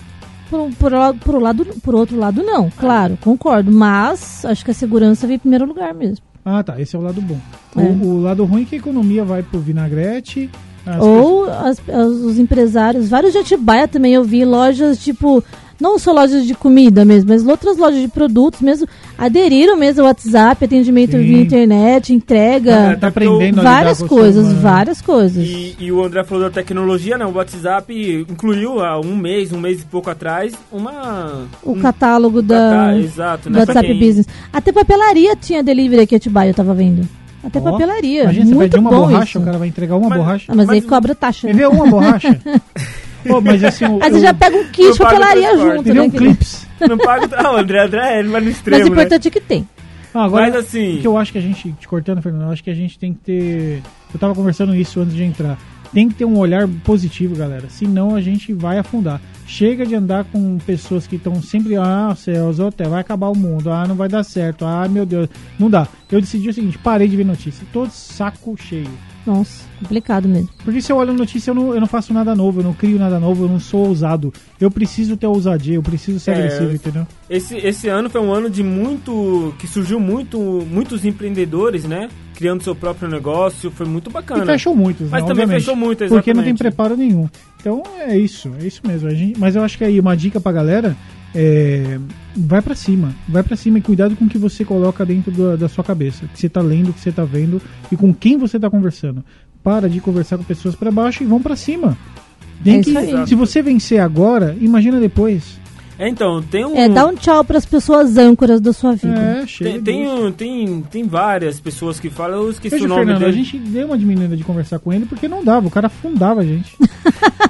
Por, 0.51 0.59
um- 0.59 0.73
por, 0.73 0.91
por, 1.21 1.35
um 1.37 1.41
lado, 1.41 1.65
por 1.85 1.95
outro 1.95 2.19
lado, 2.19 2.43
não. 2.43 2.69
Claro, 2.71 3.17
concordo. 3.21 3.71
Mas 3.71 4.45
acho 4.45 4.65
que 4.65 4.73
a 4.73 4.75
segurança 4.75 5.25
vem 5.25 5.37
em 5.37 5.39
primeiro 5.39 5.67
lugar 5.67 5.95
mesmo. 5.95 6.27
Ah, 6.45 6.65
tá. 6.65 6.81
Esse 6.81 6.97
é 6.97 6.99
o 6.99 7.03
lado 7.03 7.23
bom. 7.23 7.39
É. 7.77 7.81
O, 7.81 8.07
o 8.17 8.21
lado 8.23 8.45
ruim 8.45 8.63
é 8.63 8.65
que 8.65 8.75
a 8.75 8.79
economia 8.79 9.25
vai 9.25 9.45
pro 9.45 9.61
vinagrete. 9.61 10.51
As 10.89 11.03
Ou 11.03 11.45
as- 11.51 11.81
as- 11.89 12.07
os 12.25 12.39
empresários, 12.39 13.09
vários 13.09 13.33
de 13.33 13.39
Atibaia 13.39 13.87
também 13.89 14.15
eu 14.15 14.25
vi 14.25 14.45
lojas 14.45 14.99
tipo, 14.99 15.43
não 15.81 15.97
só 15.99 16.13
lojas 16.13 16.45
de 16.45 16.55
comida 16.55 17.05
mesmo, 17.05 17.31
mas 17.31 17.47
outras 17.47 17.77
lojas 17.77 18.01
de 18.01 18.09
produtos 18.09 18.61
mesmo, 18.61 18.87
aderiram 19.17 19.77
mesmo 19.77 20.01
ao 20.03 20.09
WhatsApp, 20.09 20.65
atendimento 20.65 21.13
Sim. 21.13 21.19
via 21.23 21.41
internet, 21.41 22.13
entrega, 22.13 22.71
É, 22.73 22.97
tá 22.97 23.07
aprendendo 23.09 23.63
várias 23.63 24.03
coisas, 24.03 24.45
celular. 24.47 24.61
várias 24.63 25.01
coisas. 25.01 25.47
E, 25.47 25.77
e 25.79 25.93
o 25.93 26.03
André 26.05 26.25
falou 26.25 26.45
da 26.45 26.51
tecnologia, 26.51 27.17
né? 27.17 27.25
O 27.25 27.33
WhatsApp 27.35 28.27
incluiu 28.29 28.81
há 28.81 28.99
um 29.01 29.17
mês, 29.17 29.53
um 29.53 29.61
mês 29.61 29.83
e 29.83 29.85
pouco 29.85 30.11
atrás, 30.11 30.53
uma. 30.73 31.47
O 31.63 31.73
um- 31.73 31.81
catálogo 31.81 32.43
da, 32.43 32.57
catá- 32.71 32.99
exato, 32.99 33.49
do 33.49 33.53
né? 33.55 33.61
WhatsApp 33.61 33.87
quem- 33.87 33.99
Business. 34.01 34.27
Até 34.53 34.73
papelaria 34.73 35.37
tinha 35.37 35.63
delivery 35.63 36.03
aqui 36.03 36.15
em 36.15 36.19
Atibaia, 36.19 36.51
eu 36.51 36.55
tava 36.55 36.75
vendo. 36.75 37.09
Até 37.49 37.59
Ó, 37.59 37.63
papelaria. 37.73 38.23
Imagina, 38.25 38.47
você 38.47 38.55
Muito 38.55 38.71
pede 38.71 38.81
uma 38.81 38.91
bom 38.91 38.97
borracha, 39.01 39.25
isso. 39.25 39.39
o 39.39 39.43
cara 39.45 39.59
vai 39.59 39.69
entregar 39.69 39.97
uma 39.97 40.09
Mas- 40.09 40.19
borracha. 40.19 40.45
Ah, 40.53 40.55
mas, 40.55 40.69
aí 40.69 40.81
Mas- 40.81 40.89
cobra 40.91 41.15
taxa. 41.15 41.47
Né? 41.49 41.53
ver 41.55 41.69
uma 41.69 41.87
borracha? 41.87 42.41
Pô, 43.27 43.41
mas 43.41 43.63
assim, 43.65 43.85
o, 43.85 43.99
Aí 44.03 44.11
você 44.11 44.17
eu- 44.17 44.21
já 44.23 44.33
pega 44.35 44.57
um 44.57 44.65
kit 44.71 44.93
de 44.93 44.99
papelaria 44.99 45.57
junto, 45.59 45.93
né? 45.93 46.01
um 46.03 46.11
querido? 46.11 46.17
clips? 46.37 46.67
Não 46.89 46.97
pago. 46.97 47.27
Ah, 47.37 47.53
o 47.53 47.57
André, 47.57 47.85
André, 47.85 48.21
ele 48.21 48.29
vai 48.29 48.41
no 48.41 48.47
Mas 48.47 48.57
extremo. 48.57 48.81
o 48.81 48.85
né? 48.87 48.93
importante 48.93 49.29
é 49.29 49.31
que 49.31 49.41
tem. 49.41 49.69
Ah, 50.15 50.25
agora, 50.25 50.47
Mas 50.47 50.57
assim- 50.57 50.97
o 50.97 51.01
que 51.01 51.07
eu 51.07 51.19
acho 51.19 51.33
que 51.33 51.39
a 51.39 51.41
gente, 51.43 51.73
te 51.73 51.89
cortando, 51.89 52.23
Fernando, 52.23 52.43
eu 52.45 52.51
acho 52.53 52.63
que 52.65 52.71
a 52.71 52.75
gente 52.75 52.99
tem 52.99 53.13
que 53.13 53.19
ter. 53.21 53.83
Eu 54.15 54.19
tava 54.21 54.35
conversando 54.35 54.75
isso 54.75 55.01
antes 55.01 55.15
de 55.15 55.25
entrar. 55.25 55.59
Tem 55.93 56.09
que 56.09 56.15
ter 56.15 56.25
um 56.25 56.39
olhar 56.39 56.67
positivo, 56.85 57.35
galera. 57.35 57.65
Senão 57.69 58.15
a 58.15 58.21
gente 58.21 58.53
vai 58.53 58.79
afundar. 58.79 59.21
Chega 59.49 59.87
de 59.87 59.95
andar 59.95 60.25
com 60.25 60.59
pessoas 60.59 61.07
que 61.07 61.17
estão 61.17 61.41
sempre, 61.41 61.75
ah, 61.75 62.15
céus, 62.15 62.61
hotel, 62.61 62.91
vai 62.91 63.01
acabar 63.01 63.31
o 63.31 63.35
mundo, 63.35 63.73
ah, 63.73 63.87
não 63.89 63.95
vai 63.95 64.07
dar 64.07 64.23
certo, 64.23 64.67
ah, 64.67 64.87
meu 64.87 65.07
Deus. 65.07 65.27
Não 65.59 65.71
dá. 65.71 65.89
Eu 66.13 66.21
decidi 66.21 66.51
o 66.51 66.53
seguinte, 66.53 66.77
parei 66.77 67.09
de 67.09 67.17
ver 67.17 67.25
notícia. 67.25 67.67
Tô 67.73 67.87
de 67.87 67.95
saco 67.95 68.55
cheio. 68.59 68.91
Nossa, 69.29 69.65
complicado 69.81 70.27
mesmo. 70.27 70.49
Porque 70.65 70.81
se 70.81 70.91
eu 70.91 70.97
olho 70.97 71.13
notícia, 71.13 71.51
eu 71.51 71.55
não, 71.55 71.75
eu 71.75 71.81
não 71.81 71.87
faço 71.87 72.15
nada 72.15 72.35
novo, 72.35 72.61
eu 72.61 72.65
não 72.65 72.73
crio 72.73 72.99
nada 72.99 73.21
novo, 73.21 73.45
eu 73.45 73.49
não 73.49 73.61
sou 73.61 73.87
ousado. 73.87 74.33
Eu 74.59 74.71
preciso 74.71 75.19
ter 75.19 75.27
ousadia, 75.27 75.75
eu 75.75 75.83
preciso 75.83 76.19
ser 76.19 76.31
É, 76.31 76.35
agressivo, 76.35 76.71
eu- 76.71 76.75
entendeu? 76.75 77.07
Esse, 77.29 77.57
esse 77.59 77.89
ano 77.89 78.09
foi 78.09 78.21
um 78.23 78.33
ano 78.33 78.49
de 78.49 78.63
muito. 78.63 79.53
que 79.59 79.67
surgiu 79.67 80.01
muito, 80.01 80.39
muitos 80.71 81.05
empreendedores, 81.05 81.85
né? 81.85 82.09
Criando 82.35 82.63
seu 82.63 82.75
próprio 82.75 83.09
negócio, 83.09 83.71
foi 83.71 83.85
muito 83.85 84.09
bacana. 84.11 84.45
E 84.45 84.47
fechou 84.47 84.75
muitos, 84.75 85.11
Mas 85.11 85.23
né, 85.23 85.29
também 85.29 85.43
obviamente. 85.45 85.61
fechou 85.65 85.77
muito, 85.77 85.99
Porque 85.99 86.33
não 86.33 86.43
tem 86.43 86.53
exatamente. 86.53 86.59
preparo 86.59 86.97
nenhum. 86.97 87.29
Então 87.61 87.83
é 88.01 88.17
isso, 88.17 88.51
é 88.61 88.67
isso 88.67 88.81
mesmo. 88.87 89.09
A 89.09 89.15
gente, 89.15 89.39
mas 89.39 89.55
eu 89.57 89.63
acho 89.63 89.77
que 89.77 89.85
aí 89.85 90.01
uma 90.01 90.17
dica 90.17 90.41
pra 90.41 90.53
galera 90.53 90.97
é. 91.35 91.99
Vai 92.37 92.63
pra 92.63 92.75
cima, 92.75 93.13
vai 93.29 93.43
pra 93.43 93.57
cima 93.57 93.79
e 93.79 93.83
cuidado 93.83 94.15
com 94.15 94.25
o 94.25 94.29
que 94.29 94.39
você 94.39 94.65
coloca 94.65 95.05
dentro 95.05 95.33
da, 95.33 95.57
da 95.57 95.69
sua 95.69 95.83
cabeça. 95.83 96.25
O 96.25 96.29
que 96.29 96.39
você 96.39 96.49
tá 96.49 96.61
lendo, 96.61 96.91
o 96.91 96.93
que 96.93 97.01
você 97.01 97.11
tá 97.13 97.25
vendo 97.25 97.61
e 97.91 97.97
com 97.97 98.15
quem 98.15 98.37
você 98.39 98.59
tá 98.61 98.71
conversando. 98.71 99.25
Para 99.63 99.89
de 99.89 100.01
conversar 100.01 100.39
com 100.39 100.45
pessoas 100.45 100.75
pra 100.77 100.91
baixo 100.91 101.23
e 101.23 101.27
vão 101.27 101.43
pra 101.43 101.57
cima. 101.57 101.99
Tem 102.63 102.79
É 102.79 102.83
que, 102.83 103.27
se 103.27 103.35
você 103.35 103.61
vencer 103.61 104.01
agora, 104.01 104.57
imagina 104.61 105.01
depois. 105.01 105.59
É, 105.99 106.09
então, 106.09 106.41
tem 106.41 106.65
um. 106.65 106.77
É, 106.77 106.89
dá 106.89 107.07
um 107.09 107.15
tchau 107.17 107.43
pras 107.43 107.67
pessoas 107.67 108.17
âncoras 108.17 108.61
da 108.61 108.73
sua 108.73 108.95
vida. 108.95 109.19
É, 109.19 109.47
chega. 109.49 109.71
Tem, 109.73 109.83
tem, 109.83 110.09
um- 110.09 110.31
tem, 110.31 110.81
tem 110.83 111.05
várias 111.09 111.59
pessoas 111.59 111.99
que 111.99 112.09
falam, 112.09 112.43
eu 112.43 112.51
esqueci 112.51 112.77
Veja, 112.77 112.85
o 112.85 112.89
nome 112.89 113.01
Fernando, 113.07 113.23
a 113.25 113.27
dele. 113.27 113.43
gente 113.43 113.59
deu 113.59 113.87
uma 113.89 113.99
diminuída 113.99 114.37
de 114.37 114.45
conversar 114.45 114.79
com 114.79 114.93
ele 114.93 115.07
porque 115.07 115.27
não 115.27 115.43
dava, 115.45 115.67
o 115.67 115.71
cara 115.71 115.89
afundava 115.89 116.41
a 116.41 116.45
gente. 116.45 116.77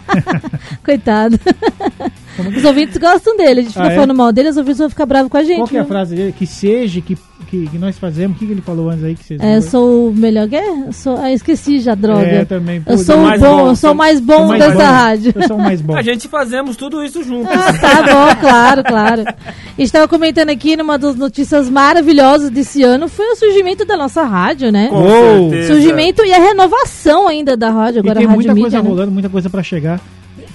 Coitado. 0.82 1.38
Os 2.42 2.64
ouvintes 2.64 2.96
gostam 2.96 3.36
dele. 3.36 3.60
A 3.60 3.62
gente 3.62 3.72
fica 3.72 3.84
Ah, 3.86 3.92
é? 3.92 3.94
falando 3.94 4.14
mal 4.14 4.32
dele, 4.32 4.48
os 4.50 4.56
ouvintes 4.56 4.78
vão 4.78 4.90
ficar 4.90 5.06
bravos 5.06 5.30
com 5.30 5.36
a 5.36 5.42
gente. 5.42 5.56
Qual 5.58 5.68
que 5.68 5.76
é 5.76 5.80
a 5.80 5.84
frase 5.84 6.14
dele? 6.14 6.32
Que 6.36 6.46
seja, 6.46 7.00
que, 7.00 7.16
que, 7.48 7.66
que 7.68 7.78
nós 7.78 7.98
fazemos. 7.98 8.36
O 8.36 8.38
que, 8.38 8.46
que 8.46 8.52
ele 8.52 8.60
falou 8.60 8.90
antes 8.90 9.04
aí 9.04 9.14
que 9.14 9.24
vocês 9.24 9.40
É, 9.40 9.56
eu 9.56 9.62
sou 9.62 10.08
o 10.08 10.14
melhor. 10.14 10.48
É? 10.52 10.68
Eu 10.86 10.92
Sou, 10.92 11.16
ah, 11.18 11.32
esqueci 11.32 11.80
já, 11.80 11.94
droga. 11.94 12.22
É, 12.26 12.44
também. 12.44 12.82
Eu 12.86 12.98
sou 12.98 13.16
o 13.16 13.22
mais 13.22 13.40
bom, 13.40 13.56
bom, 13.58 13.68
eu 13.68 13.76
sou 13.76 13.92
o 13.92 13.94
mais 13.94 14.20
bom 14.20 14.46
mais 14.48 14.62
dessa 14.62 14.74
bom. 14.74 14.82
rádio. 14.84 15.32
Eu 15.34 15.48
sou 15.48 15.56
o 15.56 15.60
mais 15.62 15.80
bom. 15.80 15.96
A 15.96 16.02
gente 16.02 16.28
fazemos 16.28 16.76
tudo 16.76 17.02
isso 17.02 17.22
juntos. 17.22 17.50
Ah, 17.52 17.72
tá 17.72 18.02
bom, 18.02 18.40
claro, 18.40 18.84
claro. 18.84 19.22
A 19.26 19.80
gente 19.80 19.92
tava 19.92 20.08
comentando 20.08 20.50
aqui 20.50 20.76
numa 20.76 20.98
das 20.98 21.14
notícias 21.16 21.68
maravilhosas 21.70 22.50
desse 22.50 22.82
ano 22.82 23.08
foi 23.08 23.26
o 23.32 23.36
surgimento 23.36 23.84
da 23.84 23.96
nossa 23.96 24.22
rádio, 24.22 24.70
né? 24.72 24.88
Com 24.88 25.50
certeza. 25.50 25.72
Surgimento 25.74 26.24
e 26.24 26.32
a 26.32 26.38
renovação 26.38 27.28
ainda 27.28 27.56
da 27.56 27.70
rádio, 27.70 27.98
E 27.98 28.00
agora 28.00 28.14
tem 28.16 28.24
a 28.26 28.28
Rádio 28.28 28.34
muita 28.34 28.54
Mídia, 28.54 28.70
coisa 28.70 28.82
né? 28.82 28.88
rolando, 28.88 29.12
muita 29.12 29.28
coisa 29.28 29.48
pra 29.50 29.62
chegar. 29.62 30.00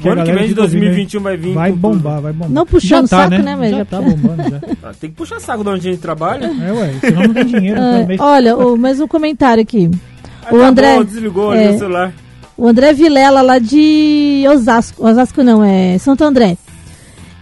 O 0.08 0.12
ano 0.12 0.24
que 0.24 0.32
vem 0.32 0.44
de 0.44 0.50
fica 0.50 0.62
ouvindo, 0.62 0.80
2021 0.82 1.22
vai 1.22 1.38
vir. 1.38 1.54
Vai 1.54 1.72
com 1.72 1.78
bombar, 1.78 2.22
vai 2.22 2.34
bombar. 2.34 2.50
Não 2.52 2.66
puxando 2.66 3.08
tá, 3.10 3.30
saco, 3.30 3.44
né, 3.44 3.56
mas 3.56 3.72
Já 3.72 3.78
já 3.78 3.86
tá 3.86 3.98
tá. 3.98 4.04
bombando, 4.04 4.44
já. 4.50 4.62
Ah, 4.90 4.92
tem 5.00 5.10
que 5.10 5.16
puxar 5.16 5.40
saco 5.40 5.64
de 5.64 5.70
onde 5.70 5.88
a 5.88 5.92
gente 5.92 6.02
trabalha. 6.02 6.46
É, 6.46 6.72
ué, 6.74 6.94
senão 7.00 7.24
não 7.24 7.34
tem 7.34 7.46
dinheiro. 7.46 7.80
Ah, 7.82 8.00
também. 8.02 8.18
olha, 8.20 8.58
o, 8.58 8.78
mais 8.78 9.00
um 9.00 9.08
comentário 9.08 9.62
aqui. 9.64 9.88
O 9.88 10.46
Acabou, 10.48 10.64
André- 10.66 11.04
desligou 11.06 11.54
é. 11.54 11.70
o 11.72 11.78
celular. 11.80 12.14
O 12.58 12.68
André 12.68 12.94
Vilela, 12.94 13.42
lá 13.42 13.60
de 13.60 14.44
Osasco. 14.50 15.08
Osasco 15.08 15.42
não, 15.44 15.64
é 15.64 15.98
Santo 15.98 16.24
André. 16.24 16.58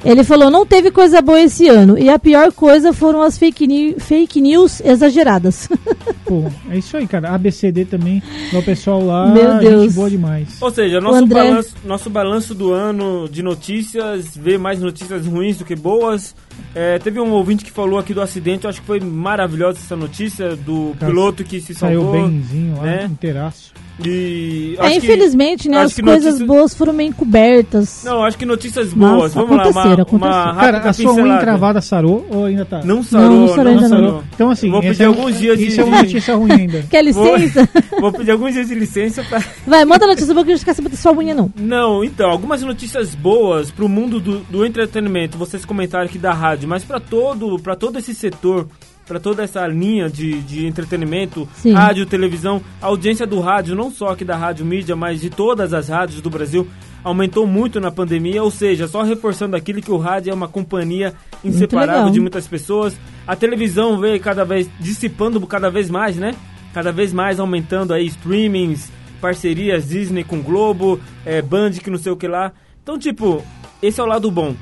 Ele 0.04 0.24
falou, 0.24 0.50
não 0.50 0.66
teve 0.66 0.90
coisa 0.90 1.22
boa 1.22 1.40
esse 1.40 1.68
ano. 1.68 1.98
E 1.98 2.10
a 2.10 2.18
pior 2.18 2.52
coisa 2.52 2.92
foram 2.92 3.22
as 3.22 3.38
fake, 3.38 3.68
ni- 3.68 3.96
fake 4.00 4.42
news 4.42 4.82
exageradas. 4.84 5.70
Pô, 6.26 6.46
é 6.70 6.78
isso 6.80 6.98
aí, 6.98 7.06
cara. 7.08 7.30
ABCD 7.36 7.86
também, 7.86 8.22
o 8.52 8.64
pessoal 8.64 9.04
lá, 9.06 9.28
Meu 9.28 9.60
Deus. 9.60 9.84
gente 9.84 9.94
boa 9.96 10.10
demais. 10.10 10.58
Ou 10.60 10.72
seja, 10.72 11.00
nosso 11.00 11.18
André- 11.24 11.44
balanço, 11.50 11.76
nosso 11.86 12.10
balanço 12.10 12.56
do 12.56 12.72
ano 12.74 13.30
de 13.30 13.44
notícias, 13.44 14.36
vê 14.36 14.58
mais 14.58 14.80
notícias 14.82 15.28
ruins 15.28 15.58
do 15.58 15.66
que 15.66 15.76
boas. 15.76 16.34
É, 16.74 16.98
teve 17.00 17.20
um 17.20 17.32
ouvinte 17.32 17.64
que 17.64 17.72
falou 17.72 18.00
aqui 18.00 18.14
do 18.14 18.22
acidente, 18.22 18.64
eu 18.64 18.70
acho 18.70 18.82
que 18.82 18.88
foi 18.88 19.00
maravilhosa 19.00 19.78
essa 19.78 19.96
notícia 19.96 20.56
do 20.56 20.94
Cara, 21.00 21.12
piloto 21.12 21.44
que 21.44 21.62
se 21.62 21.74
Saiu 21.76 22.02
salvou. 22.02 22.28
benzinho 22.28 22.78
lá, 22.78 22.84
né? 22.84 23.10
inteiraço. 23.12 23.72
E 24.06 24.76
É, 24.80 24.90
que- 24.92 24.98
infelizmente, 24.98 25.70
né? 25.70 25.78
acho 25.78 25.86
As 25.88 25.94
que 25.94 26.02
coisas 26.02 26.24
notícias- 26.26 26.48
boas 26.48 26.74
foram 26.74 26.94
meio 26.94 27.10
encobertas. 27.10 28.02
Não, 28.04 28.24
acho 28.24 28.38
que 28.38 28.46
notícias 28.46 28.94
boas. 28.94 29.22
Mas 29.24 29.34
Vamos 29.34 29.50
lá, 29.58 29.64
uma, 29.68 29.82
aconteceram, 29.82 30.06
uma 30.12 30.56
Cara, 30.56 30.78
a 30.80 30.94
sua 30.94 31.14
unha 31.14 31.36
encravada 31.36 31.82
sarou 31.82 32.26
ou 32.30 32.46
ainda 32.46 32.66
tá? 32.66 32.82
Não 32.84 33.04
sarou, 33.04 33.26
Não, 33.30 33.34
não, 33.34 33.48
não 33.48 33.56
sarou 33.56 33.72
ainda 33.74 33.90
não. 33.90 33.90
sarou. 33.90 34.24
Então, 34.34 34.50
assim, 34.50 34.70
vou 34.70 34.82
pedir 34.82 35.04
é- 35.04 35.06
alguns 35.06 35.38
dias 35.40 35.58
de... 35.58 35.68
Isso 35.68 35.82
é 35.82 35.84
uma 35.84 35.98
notícia 36.02 36.36
ruim 36.36 36.52
ainda. 36.52 36.84
Quer 36.90 37.12
Vou- 37.14 37.36
licença? 37.36 37.70
Vou 38.02 38.12
pedir 38.12 38.32
alguns 38.32 38.54
dias 38.54 38.68
de 38.68 38.76
licença 38.76 39.24
pra... 39.24 39.44
Vai, 39.68 39.86
manda 39.86 40.08
notícia 40.08 40.34
boa 40.34 40.46
que 40.46 40.52
a 40.52 40.56
gente 40.56 40.66
quer 40.66 40.74
saber 40.74 40.90
da 40.90 40.98
sua 40.98 41.12
unha, 41.14 41.34
não. 41.34 41.52
Não, 41.56 42.04
então, 42.04 42.30
algumas 42.30 42.62
notícias 42.64 43.14
boas 43.16 43.70
pro 43.72 43.88
mundo 43.88 44.20
do, 44.20 44.40
do 44.40 44.66
entretenimento, 44.66 45.38
vocês 45.38 45.64
comentaram 45.66 46.06
aqui 46.06 46.18
da 46.18 46.34
rádio, 46.34 46.68
mas 46.68 46.84
pra 46.84 47.00
todo, 47.00 47.60
pra 47.60 47.76
todo 47.76 48.00
esse 48.00 48.14
setor, 48.14 48.68
pra 49.06 49.20
toda 49.20 49.44
essa 49.44 49.66
linha 49.68 50.10
de, 50.10 50.42
de 50.42 50.66
entretenimento, 50.66 51.48
Sim. 51.56 51.74
rádio, 51.74 52.06
televisão, 52.06 52.62
a 52.82 52.88
audiência 52.88 53.28
do 53.28 53.40
rádio, 53.40 53.76
não 53.76 53.92
só 53.92 54.08
aqui 54.08 54.24
da 54.24 54.38
Rádio 54.38 54.66
Mídia, 54.66 54.96
mas 54.96 55.22
de 55.22 55.30
todas 55.30 55.74
as 55.74 55.90
rádios 55.90 56.22
do 56.22 56.30
Brasil, 56.30 56.68
aumentou 57.04 57.48
muito 57.48 57.80
na 57.80 57.92
pandemia, 57.92 58.44
ou 58.44 58.52
seja, 58.52 58.88
só 58.88 59.02
reforçando 59.02 59.56
aquilo 59.56 59.82
que 59.82 59.92
o 59.92 59.98
rádio 59.98 60.32
é 60.32 60.34
uma 60.34 60.48
companhia 60.48 61.14
inseparável 61.44 62.12
de 62.12 62.20
muitas 62.20 62.48
pessoas. 62.48 62.98
A 63.26 63.36
televisão 63.36 64.00
veio 64.00 64.20
cada 64.20 64.46
vez 64.46 64.70
dissipando 64.80 65.46
cada 65.48 65.70
vez 65.70 65.90
mais, 65.90 66.16
né? 66.16 66.36
Cada 66.74 66.92
vez 66.92 67.12
mais 67.12 67.40
aumentando 67.40 67.94
aí 67.94 68.06
streamings, 68.06 68.92
parcerias 69.20 69.90
Disney 69.90 70.24
com 70.24 70.42
Globo, 70.42 71.00
é, 71.26 71.42
Band 71.42 71.72
que 71.72 71.90
não 71.90 71.98
sei 71.98 72.12
o 72.12 72.18
que 72.18 72.28
lá. 72.28 72.54
Então, 72.82 72.98
tipo, 72.98 73.44
esse 73.82 74.00
é 74.00 74.04
o 74.04 74.08
lado 74.08 74.30
bom. 74.32 74.56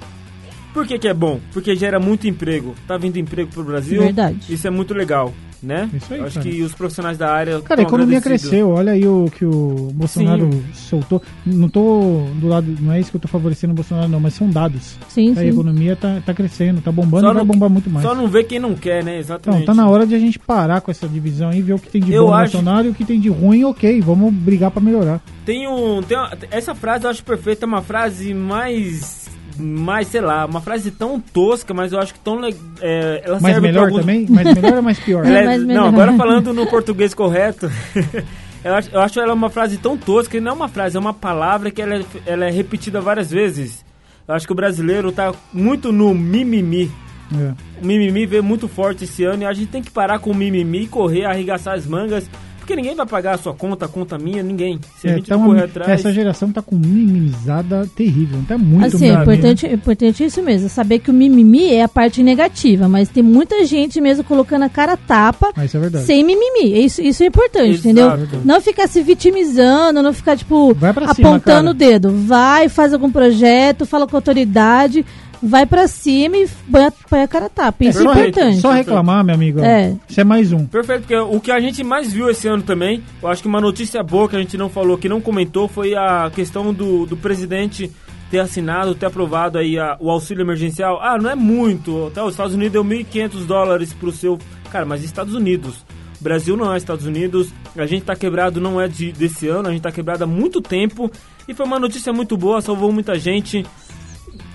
Por 0.79 0.87
que, 0.87 0.97
que 0.97 1.07
é 1.09 1.13
bom? 1.13 1.41
Porque 1.51 1.75
gera 1.75 1.99
muito 1.99 2.25
emprego. 2.25 2.73
Tá 2.87 2.97
vindo 2.97 3.17
emprego 3.17 3.49
pro 3.51 3.65
Brasil. 3.65 4.01
Verdade. 4.01 4.37
Isso 4.47 4.65
é 4.65 4.69
muito 4.69 4.93
legal, 4.93 5.33
né? 5.61 5.89
Isso 5.93 6.13
aí, 6.13 6.21
Acho 6.21 6.35
cara. 6.39 6.49
que 6.49 6.61
os 6.61 6.73
profissionais 6.73 7.17
da 7.17 7.29
área. 7.29 7.59
Cara, 7.61 7.81
a 7.81 7.83
economia 7.83 8.21
cresceu. 8.21 8.69
Olha 8.69 8.93
aí 8.93 9.05
o 9.05 9.29
que 9.29 9.43
o 9.43 9.91
Bolsonaro 9.93 10.49
soltou. 10.73 11.21
Não 11.45 11.67
tô 11.67 12.23
do 12.35 12.47
lado, 12.47 12.73
não 12.79 12.93
é 12.93 12.99
isso 13.01 13.11
que 13.11 13.17
eu 13.17 13.21
tô 13.21 13.27
favorecendo 13.27 13.73
o 13.73 13.75
Bolsonaro, 13.75 14.07
não, 14.07 14.21
mas 14.21 14.35
são 14.35 14.49
dados. 14.49 14.95
Sim, 15.09 15.33
A 15.33 15.35
sim. 15.35 15.49
economia 15.49 15.97
tá, 15.97 16.21
tá 16.25 16.33
crescendo, 16.33 16.79
tá 16.79 16.93
bombando 16.93 17.25
Só 17.25 17.31
e 17.31 17.33
vai 17.33 17.43
não- 17.43 17.45
bombar 17.53 17.69
muito 17.69 17.89
mais. 17.89 18.05
Só 18.05 18.15
não 18.15 18.29
vê 18.29 18.41
quem 18.45 18.57
não 18.57 18.73
quer, 18.73 19.03
né? 19.03 19.17
Exatamente. 19.19 19.63
Então, 19.63 19.75
tá 19.75 19.81
na 19.81 19.89
hora 19.89 20.07
de 20.07 20.15
a 20.15 20.19
gente 20.19 20.39
parar 20.39 20.79
com 20.79 20.89
essa 20.91 21.09
divisão 21.09 21.51
e 21.51 21.61
ver 21.61 21.73
o 21.73 21.79
que 21.79 21.89
tem 21.89 22.01
de 22.01 22.13
Eu 22.13 22.23
bom 22.23 22.29
no 22.29 22.35
acho- 22.37 22.53
Bolsonaro 22.53 22.87
e 22.87 22.91
o 22.91 22.93
que 22.95 23.03
tem 23.03 23.19
de 23.19 23.27
ruim, 23.27 23.65
ok. 23.65 23.99
Vamos 23.99 24.33
brigar 24.33 24.71
pra 24.71 24.81
melhorar. 24.81 25.19
Tem 25.45 25.67
um. 25.67 26.01
Tem 26.01 26.15
uma- 26.17 26.31
essa 26.51 26.73
frase 26.73 27.03
eu 27.03 27.09
acho 27.09 27.21
perfeita, 27.23 27.65
é 27.65 27.67
uma 27.67 27.81
frase 27.81 28.33
mais. 28.33 29.18
Mais, 29.59 30.07
sei 30.07 30.21
lá, 30.21 30.45
uma 30.45 30.61
frase 30.61 30.89
tão 30.91 31.19
tosca, 31.19 31.73
mas 31.73 31.91
eu 31.91 31.99
acho 31.99 32.13
que 32.13 32.19
tão. 32.19 32.39
É, 32.81 33.21
ela 33.25 33.39
Mas 33.41 33.51
serve 33.53 33.67
melhor 33.67 33.85
alguns- 33.87 33.99
também? 34.01 34.25
Mais 34.29 34.53
melhor 34.55 34.73
ou 34.77 34.81
mais 34.81 34.99
pior? 34.99 35.25
Ela 35.27 35.39
é- 35.39 35.45
mais 35.45 35.63
não, 35.65 35.85
agora 35.87 36.13
falando 36.13 36.53
no 36.53 36.65
português 36.67 37.13
correto, 37.13 37.69
eu, 38.63 38.73
acho, 38.73 38.89
eu 38.91 38.99
acho 39.01 39.19
ela 39.19 39.33
uma 39.33 39.49
frase 39.49 39.77
tão 39.77 39.97
tosca, 39.97 40.37
e 40.37 40.41
não 40.41 40.51
é 40.51 40.55
uma 40.55 40.67
frase, 40.67 40.95
é 40.95 40.99
uma 40.99 41.13
palavra 41.13 41.69
que 41.71 41.81
ela 41.81 41.95
é, 41.95 42.03
ela 42.25 42.45
é 42.45 42.49
repetida 42.51 43.01
várias 43.01 43.29
vezes. 43.29 43.83
Eu 44.27 44.35
acho 44.35 44.45
que 44.45 44.53
o 44.53 44.55
brasileiro 44.55 45.11
tá 45.11 45.33
muito 45.51 45.91
no 45.91 46.13
mimimi. 46.13 46.91
É. 47.33 47.53
O 47.81 47.85
mimimi 47.85 48.25
veio 48.25 48.43
muito 48.43 48.67
forte 48.67 49.03
esse 49.03 49.23
ano 49.23 49.43
e 49.43 49.45
a 49.45 49.53
gente 49.53 49.67
tem 49.71 49.81
que 49.83 49.91
parar 49.91 50.19
com 50.19 50.31
o 50.31 50.35
mimimi, 50.35 50.87
correr, 50.87 51.25
arregaçar 51.25 51.75
as 51.75 51.85
mangas, 51.85 52.29
porque 52.69 52.75
ninguém 52.75 52.95
vai 52.95 53.05
pagar 53.07 53.33
a 53.33 53.37
sua 53.39 53.51
conta, 53.51 53.85
a 53.85 53.87
conta 53.87 54.15
minha, 54.19 54.43
ninguém. 54.43 54.79
Se 55.01 55.07
a 55.07 55.11
É, 55.11 55.15
gente 55.15 55.27
tá 55.27 55.35
não 55.35 55.43
uma- 55.45 55.53
correr 55.55 55.65
atrás... 55.65 55.89
Essa 55.89 56.11
geração 56.13 56.51
tá 56.51 56.61
com 56.61 56.75
minimizada 56.75 57.89
terrível. 57.95 58.39
Tá 58.47 58.59
muito 58.59 58.85
Assim, 58.95 59.09
é 59.09 59.13
importante, 59.13 59.65
é 59.65 59.73
importante 59.73 60.23
isso 60.23 60.41
mesmo, 60.43 60.69
saber 60.69 60.99
que 60.99 61.09
o 61.09 61.13
mimimi 61.13 61.73
é 61.73 61.81
a 61.83 61.87
parte 61.87 62.21
negativa, 62.21 62.87
mas 62.87 63.09
tem 63.09 63.23
muita 63.23 63.65
gente 63.65 63.99
mesmo 63.99 64.23
colocando 64.23 64.63
a 64.63 64.69
cara 64.69 64.93
a 64.93 64.97
tapa 64.97 65.51
Ah, 65.55 65.65
isso 65.65 65.77
é 65.77 65.79
verdade. 65.79 66.05
sem 66.05 66.23
mimimi. 66.23 66.85
Isso, 66.85 67.01
isso 67.01 67.23
é 67.23 67.25
importante, 67.25 67.69
Exato. 67.71 67.87
entendeu? 67.89 68.41
Não 68.45 68.61
ficar 68.61 68.87
se 68.87 69.01
vitimizando, 69.01 70.03
não 70.03 70.13
ficar, 70.13 70.37
tipo, 70.37 70.75
cima, 70.75 70.89
apontando 71.11 71.41
cara. 71.43 71.71
o 71.71 71.73
dedo. 71.73 72.11
Vai, 72.11 72.69
faz 72.69 72.93
algum 72.93 73.11
projeto, 73.11 73.83
fala 73.85 74.05
com 74.05 74.15
a 74.15 74.19
autoridade, 74.19 75.03
vai 75.41 75.65
pra 75.65 75.87
cima 75.87 76.37
e 76.37 76.47
põe 76.71 76.85
a, 76.85 76.91
põe 76.91 77.21
a 77.21 77.27
cara 77.27 77.45
a 77.45 77.49
tapa. 77.49 77.83
Isso 77.85 78.09
é, 78.09 78.13
re- 78.13 78.27
importante. 78.29 78.59
Só 78.61 78.71
reclamar, 78.71 79.23
meu 79.23 79.35
amigo. 79.35 79.59
É. 79.61 79.95
Isso 80.07 80.19
é 80.19 80.23
mais 80.23 80.51
um. 80.51 80.65
Perfeito, 80.65 81.01
porque 81.01 81.15
o 81.15 81.39
que 81.39 81.51
a 81.51 81.59
gente 81.59 81.83
mais 81.83 82.11
viu 82.11 82.29
esse 82.29 82.47
ano 82.47 82.63
também, 82.63 83.03
eu 83.21 83.27
acho 83.29 83.41
que 83.41 83.47
uma 83.47 83.61
notícia 83.61 84.01
boa 84.03 84.27
que 84.27 84.35
a 84.35 84.39
gente 84.39 84.57
não 84.57 84.69
falou, 84.69 84.97
que 84.97 85.07
não 85.09 85.21
comentou, 85.21 85.67
foi 85.67 85.95
a 85.95 86.29
questão 86.33 86.73
do, 86.73 87.05
do 87.05 87.15
presidente 87.17 87.91
ter 88.29 88.39
assinado, 88.39 88.93
ter 88.93 89.05
aprovado 89.07 89.57
aí 89.57 89.79
a- 89.79 89.97
o 89.99 90.09
auxílio 90.11 90.43
emergencial. 90.43 90.99
Ah, 91.01 91.17
não 91.17 91.29
é 91.29 91.35
muito, 91.35 92.07
até 92.07 92.21
os 92.21 92.31
Estados 92.31 92.53
Unidos 92.53 92.73
deu 92.73 92.83
1.500 92.83 93.45
dólares 93.45 93.93
pro 93.93 94.11
seu... 94.11 94.37
Cara, 94.71 94.85
mas 94.85 95.03
Estados 95.03 95.33
Unidos, 95.33 95.83
Brasil 96.21 96.55
não 96.55 96.71
é 96.71 96.77
Estados 96.77 97.05
Unidos, 97.07 97.49
a 97.75 97.87
gente 97.87 98.03
tá 98.03 98.15
quebrado 98.15 98.61
não 98.61 98.79
é 98.79 98.87
de, 98.87 99.11
desse 99.11 99.47
ano, 99.47 99.67
a 99.69 99.71
gente 99.71 99.81
tá 99.81 99.91
quebrado 99.91 100.25
há 100.25 100.27
muito 100.27 100.61
tempo, 100.61 101.09
e 101.47 101.53
foi 101.55 101.65
uma 101.65 101.79
notícia 101.79 102.13
muito 102.13 102.37
boa, 102.37 102.61
salvou 102.61 102.91
muita 102.91 103.17
gente. 103.17 103.65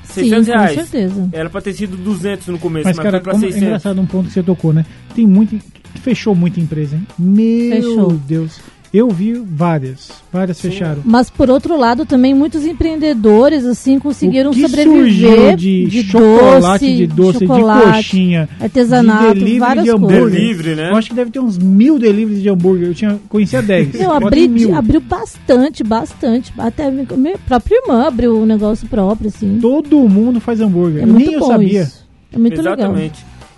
Sim, 0.05 0.23
600 0.23 0.47
com 0.47 0.53
reais. 0.53 0.75
certeza. 0.75 1.29
Era 1.33 1.51
pra 1.51 1.61
ter 1.61 1.73
sido 1.73 1.97
200 1.97 2.49
no 2.49 2.59
começo, 2.59 2.87
Mas, 2.87 2.97
mas, 2.97 3.03
cara, 3.03 3.19
foi 3.19 3.23
pra 3.23 3.33
como 3.33 3.45
é 3.45 3.49
600. 3.49 3.67
engraçado 3.67 4.01
um 4.01 4.07
ponto 4.07 4.27
que 4.29 4.33
você 4.35 4.43
tocou, 4.43 4.73
né? 4.73 4.85
Tem 5.15 5.27
muito. 5.27 5.59
Fechou 6.03 6.35
muita 6.35 6.61
empresa, 6.61 6.97
hein? 6.97 7.07
Meu 7.19 7.71
Fechou. 7.77 8.13
Deus. 8.13 8.61
Eu 8.95 9.09
vi 9.09 9.33
várias. 9.33 10.09
Várias 10.33 10.61
fecharam. 10.61 11.03
Mas 11.05 11.29
por 11.29 11.51
outro 11.51 11.77
lado, 11.77 12.07
também 12.07 12.33
muitos 12.33 12.65
empreendedores 12.65 13.65
assim 13.65 13.99
conseguiram 13.99 14.53
o 14.53 14.55
que 14.55 14.61
sobreviver 14.61 15.51
surgiu 15.51 15.57
de, 15.89 16.03
chocolate, 16.05 16.97
de 16.97 17.07
doce, 17.09 17.39
chocolate, 17.41 17.87
de 17.87 17.93
coxinha, 17.93 18.49
artesanato, 18.61 19.35
de 19.35 19.41
delivery 19.41 19.59
várias 19.59 19.85
de 19.85 19.91
hambúrguer. 19.91 20.31
Delivery, 20.31 20.75
né? 20.77 20.91
Eu 20.93 20.97
acho 20.97 21.09
que 21.09 21.15
deve 21.17 21.33
ter 21.33 21.41
uns 21.41 21.59
mil 21.59 21.99
deliveries 21.99 22.41
de 22.41 22.49
hambúrguer. 22.49 22.87
Eu 22.87 22.95
tinha, 22.95 23.19
conhecia 23.29 23.61
10. 23.61 23.95
Não, 23.95 24.11
Pode 24.11 24.27
abri, 24.27 24.73
abriu 24.73 25.01
bastante, 25.01 25.83
bastante. 25.83 26.53
Até 26.57 26.89
minha 26.89 27.05
minha 27.17 27.39
própria 27.39 27.75
irmã 27.75 28.07
abriu 28.07 28.39
um 28.39 28.47
negócio 28.47 28.87
próprio, 28.87 29.27
assim. 29.27 29.59
Todo 29.61 30.09
mundo 30.09 30.39
faz 30.39 30.61
hambúrguer. 30.61 31.03
É 31.03 31.07
Nem 31.07 31.15
muito 31.15 31.33
eu 31.33 31.41
bom 31.41 31.49
sabia. 31.49 31.83
isso. 31.83 32.05
É 32.33 32.39
muito 32.39 32.63
legal. 32.63 32.95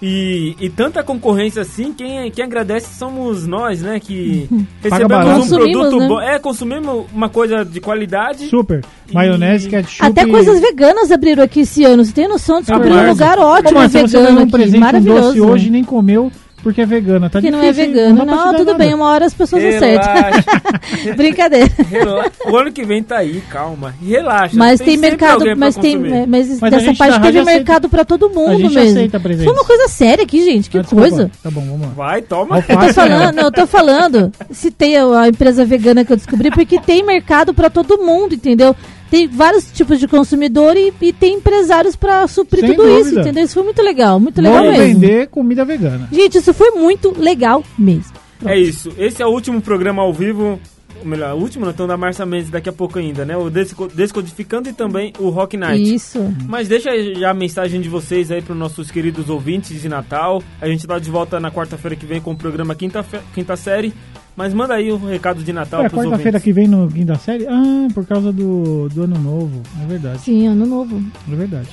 E, 0.00 0.54
e 0.60 0.68
tanta 0.68 1.02
concorrência 1.02 1.62
assim, 1.62 1.92
quem, 1.92 2.30
quem 2.30 2.44
agradece 2.44 2.98
somos 2.98 3.46
nós, 3.46 3.80
né? 3.80 3.98
Que 3.98 4.48
recebemos 4.82 5.50
um 5.50 5.56
produto 5.56 5.98
né? 5.98 6.08
bom. 6.08 6.20
É, 6.20 6.38
consumimos 6.38 7.06
uma 7.12 7.28
coisa 7.28 7.64
de 7.64 7.80
qualidade. 7.80 8.48
Super. 8.48 8.84
Maionese, 9.12 9.68
ketchup. 9.68 10.04
Até 10.04 10.26
coisas 10.26 10.60
veganas 10.60 11.10
abriram 11.10 11.42
aqui 11.42 11.60
esse 11.60 11.84
ano. 11.84 12.04
Você 12.04 12.12
tem 12.12 12.28
noção? 12.28 12.60
Descobriu 12.60 12.92
um 12.92 12.96
Rapaz, 12.96 13.18
lugar 13.18 13.38
Ô, 13.38 13.42
ótimo 13.46 13.78
Márcia, 13.78 14.06
você 14.06 14.16
vegano 14.18 14.26
deu 14.28 14.38
um 14.38 14.42
aqui. 14.42 14.52
presente, 14.52 14.76
um 14.76 14.80
Maravilhoso. 14.80 15.22
doce 15.28 15.40
hoje 15.40 15.70
nem 15.70 15.84
comeu 15.84 16.30
porque 16.66 16.80
é 16.80 16.86
vegana. 16.86 17.30
Tá 17.30 17.40
que 17.40 17.48
não 17.48 17.60
é 17.62 17.70
difícil, 17.70 17.92
vegano. 17.92 18.16
dá 18.16 18.24
pra 18.24 18.32
te 18.32 18.36
Não, 18.38 18.44
dar 18.52 18.58
tudo 18.58 18.72
nada. 18.72 18.78
bem, 18.78 18.92
uma 18.92 19.08
hora 19.08 19.24
as 19.24 19.32
pessoas 19.32 19.62
acertam. 19.64 20.12
Relaxa, 20.12 20.44
Brincadeira. 21.16 21.70
relaxa. 21.88 22.32
O 22.44 22.56
ano 22.56 22.72
que 22.72 22.84
vem 22.84 23.02
tá 23.04 23.18
aí, 23.18 23.40
calma. 23.48 23.94
Relaxa. 24.04 24.56
Mas 24.56 24.80
tem, 24.80 24.94
sempre 24.94 25.10
mercado, 25.10 25.44
mas 25.56 25.76
tem, 25.76 25.96
mas, 26.26 26.58
Mas 26.60 26.70
dessa 26.72 26.92
parte 26.94 27.20
da 27.20 27.26
teve 27.26 27.44
mercado 27.44 27.88
pra 27.88 28.04
todo 28.04 28.28
mundo 28.30 28.50
a 28.50 28.54
gente 28.56 28.74
mesmo. 28.74 28.90
aceita 28.98 29.20
presente. 29.20 29.44
Foi 29.44 29.54
uma 29.54 29.64
coisa 29.64 29.86
séria 29.86 30.24
aqui, 30.24 30.44
gente. 30.44 30.68
Que 30.68 30.78
Ah, 30.78 30.82
coisa. 30.84 31.30
Tá 31.40 31.50
bom, 31.52 31.60
vamos 31.60 31.82
lá. 31.82 31.88
Vai, 31.94 32.22
toma. 32.22 32.56
Eu 32.58 32.62
tô 32.64 32.92
falando, 32.94 33.34
não, 33.36 33.42
eu 33.44 33.52
tô 33.52 33.66
falando. 33.66 34.32
Citei 34.50 34.96
a, 34.96 35.20
a 35.20 35.28
empresa 35.28 35.64
vegana 35.64 36.04
que 36.04 36.12
eu 36.12 36.16
descobri 36.16 36.50
porque 36.50 36.80
tem 36.80 37.04
mercado 37.04 37.54
pra 37.54 37.70
todo 37.70 37.98
mundo, 37.98 38.34
entendeu? 38.34 38.74
Tem 39.10 39.28
vários 39.28 39.70
tipos 39.72 40.00
de 40.00 40.08
consumidor 40.08 40.76
e, 40.76 40.92
e 41.00 41.12
tem 41.12 41.34
empresários 41.34 41.94
pra 41.96 42.26
suprir 42.26 42.60
Sem 42.66 42.74
tudo 42.74 42.88
isso, 42.88 42.98
dúvida. 43.04 43.20
entendeu? 43.22 43.44
Isso 43.44 43.54
foi 43.54 43.62
muito 43.62 43.82
legal, 43.82 44.18
muito 44.20 44.40
legal 44.42 44.64
Vamos 44.64 44.78
mesmo. 44.78 45.00
vender 45.00 45.28
comida 45.28 45.64
vegana. 45.64 46.08
Gente, 46.12 46.38
isso 46.38 46.52
foi 46.52 46.72
muito 46.72 47.14
legal 47.18 47.62
mesmo. 47.78 48.12
É 48.44 48.58
isso. 48.58 48.92
Esse 48.98 49.22
é 49.22 49.26
o 49.26 49.30
último 49.30 49.60
programa 49.60 50.02
ao 50.02 50.12
vivo. 50.12 50.58
Ou 50.98 51.04
melhor, 51.06 51.34
o 51.34 51.38
último, 51.40 51.64
não, 51.66 51.72
então 51.72 51.86
da 51.86 51.94
Marcia 51.96 52.24
Mendes 52.24 52.48
daqui 52.50 52.70
a 52.70 52.72
pouco 52.72 52.98
ainda, 52.98 53.22
né? 53.24 53.36
O 53.36 53.50
Desco- 53.50 53.86
Descodificando 53.86 54.70
e 54.70 54.72
também 54.72 55.12
o 55.18 55.28
Rock 55.28 55.54
Night. 55.56 55.94
Isso. 55.94 56.34
Mas 56.48 56.68
deixa 56.68 56.90
já 57.14 57.30
a 57.30 57.34
mensagem 57.34 57.82
de 57.82 57.88
vocês 57.88 58.30
aí 58.30 58.40
para 58.40 58.54
os 58.54 58.58
nossos 58.58 58.90
queridos 58.90 59.28
ouvintes 59.28 59.80
de 59.80 59.88
Natal. 59.90 60.42
A 60.60 60.66
gente 60.66 60.86
tá 60.86 60.98
de 60.98 61.10
volta 61.10 61.38
na 61.38 61.50
quarta-feira 61.50 61.94
que 61.94 62.06
vem 62.06 62.18
com 62.20 62.32
o 62.32 62.36
programa 62.36 62.74
Quinta, 62.74 63.02
Fe- 63.02 63.20
Quinta 63.34 63.56
Série. 63.56 63.92
Mas 64.36 64.52
manda 64.52 64.74
aí 64.74 64.92
o 64.92 64.96
recado 64.98 65.42
de 65.42 65.52
Natal 65.52 65.80
Ué, 65.80 65.88
pros 65.88 66.02
quarta-feira 66.02 66.36
ouvintes. 66.36 66.42
que 66.44 66.52
vem 66.52 66.68
no 66.68 66.88
quinta 66.88 67.14
série? 67.16 67.46
Ah, 67.48 67.88
por 67.94 68.04
causa 68.06 68.30
do, 68.30 68.88
do 68.90 69.04
ano 69.04 69.18
novo. 69.18 69.62
É 69.82 69.86
verdade. 69.86 70.20
Sim, 70.20 70.46
ano 70.48 70.66
novo. 70.66 71.02
É 71.30 71.34
verdade. 71.34 71.68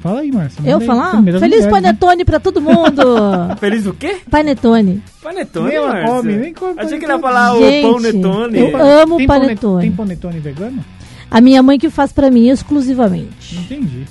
Fala 0.00 0.20
aí, 0.20 0.30
Márcia. 0.30 0.60
Eu 0.64 0.80
falar? 0.80 1.22
Feliz 1.40 1.64
né? 1.64 1.70
Panetone 1.70 2.24
pra 2.24 2.38
todo 2.38 2.60
mundo! 2.60 3.02
Feliz 3.58 3.84
o 3.86 3.92
quê? 3.92 4.18
Panetone. 4.30 5.02
Panetone, 5.22 5.68
Nem 5.68 5.80
Márcia? 5.80 6.06
come, 6.06 6.36
nem 6.36 6.54
come 6.54 6.74
Achei 6.80 6.98
que 6.98 7.04
ele 7.04 7.12
ia 7.12 7.18
falar 7.18 7.56
Gente, 7.56 7.86
o 7.86 7.94
Panetone. 7.94 8.58
eu 8.58 8.76
amo 8.76 9.16
Tem 9.16 9.26
panetone. 9.26 9.82
Tem 9.82 9.92
panetone 9.92 10.38
vegano? 10.40 10.84
A 11.30 11.40
minha 11.40 11.62
mãe 11.62 11.78
que 11.78 11.90
faz 11.90 12.12
pra 12.12 12.30
mim 12.30 12.48
exclusivamente. 12.48 13.56
Entendi. 13.56 14.04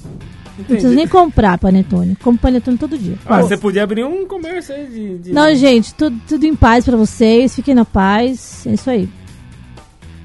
Não 0.57 0.65
precisa 0.65 0.93
nem 0.93 1.07
comprar 1.07 1.57
panetone. 1.57 2.15
Como 2.23 2.37
panetone 2.37 2.77
todo 2.77 2.97
dia. 2.97 3.15
Ah, 3.25 3.41
você 3.41 3.55
podia 3.57 3.83
abrir 3.83 4.03
um 4.03 4.25
comércio 4.25 4.73
aí 4.73 4.87
de. 4.87 5.17
de- 5.19 5.31
Não, 5.31 5.53
gente, 5.55 5.93
tudo, 5.93 6.19
tudo 6.27 6.45
em 6.45 6.55
paz 6.55 6.83
pra 6.85 6.97
vocês. 6.97 7.55
Fiquem 7.55 7.75
na 7.75 7.85
paz. 7.85 8.65
É 8.65 8.73
isso 8.73 8.89
aí. 8.89 9.07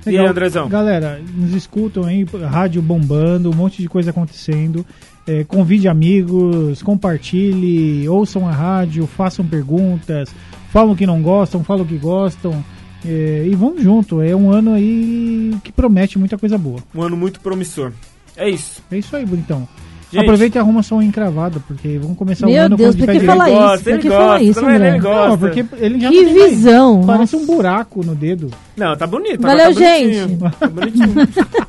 E 0.07 0.19
aí, 0.19 0.27
Andrezão? 0.27 0.69
Galera, 0.69 1.21
nos 1.35 1.55
escutam 1.55 2.05
aí, 2.05 2.27
rádio 2.51 2.83
bombando, 2.83 3.51
um 3.51 3.55
monte 3.55 3.81
de 3.81 3.89
coisa 3.89 4.11
acontecendo. 4.11 4.85
É, 5.27 5.45
convide 5.45 5.87
amigos, 5.87 6.83
compartilhe, 6.83 8.09
ouçam 8.09 8.49
a 8.49 8.51
rádio, 8.51 9.07
façam 9.07 9.47
perguntas, 9.47 10.29
falam 10.71 10.97
que 10.97 11.07
não 11.07 11.23
gostam, 11.23 11.63
falam 11.63 11.85
que 11.87 11.97
gostam. 11.97 12.65
é, 13.05 13.45
e 13.47 13.55
vamos 13.55 13.83
junto. 13.83 14.21
É 14.21 14.35
um 14.35 14.51
ano 14.51 14.73
aí 14.75 15.55
que 15.63 15.71
promete 15.71 16.19
muita 16.19 16.37
coisa 16.37 16.59
boa. 16.59 16.81
Um 16.95 17.03
ano 17.03 17.17
muito 17.17 17.41
promissor. 17.41 17.93
É 18.37 18.49
isso. 18.49 18.83
É 18.91 18.99
isso 18.99 19.15
aí, 19.15 19.25
bonitão. 19.25 19.69
Gente. 20.13 20.23
Aproveita 20.25 20.59
e 20.59 20.61
arruma 20.61 20.83
só 20.83 20.97
um 20.97 21.03
encravado, 21.03 21.63
porque 21.67 21.99
vamos 21.99 22.19
começar 22.19 22.47
o 22.47 22.51
Meu 22.51 22.63
ano 22.65 22.77
Deus, 22.77 22.91
com 22.91 22.93
o 22.93 23.01
de 23.01 23.01
por 23.01 23.07
pé 23.07 23.13
que 23.15 23.19
direito. 23.21 23.39
falar 23.39 23.51
Ele 23.51 23.75
isso? 23.75 23.85
Por 23.85 23.99
que 23.99 24.09
falar 24.11 24.43
isso, 24.43 24.61
também, 24.61 24.77
André? 24.77 24.89
ele 24.91 24.99
gosta. 25.01 25.29
Não, 25.29 25.39
porque 25.39 25.65
ele 25.79 26.01
já 26.01 26.09
Que 26.11 26.17
não 26.17 26.25
tem 26.25 26.39
mais- 26.39 26.51
visão, 26.51 27.03
Parece 27.07 27.37
nossa. 27.37 27.53
um 27.53 27.57
buraco 27.57 28.05
no 28.05 28.15
dedo. 28.15 28.51
Não, 28.77 28.97
tá 28.97 29.07
bonito. 29.07 29.41
Valeu, 29.41 29.59
tá 29.59 29.81
bonitinho. 29.81 30.29
gente. 30.29 30.37
Tá 30.59 30.69
bonitinho. 30.69 31.15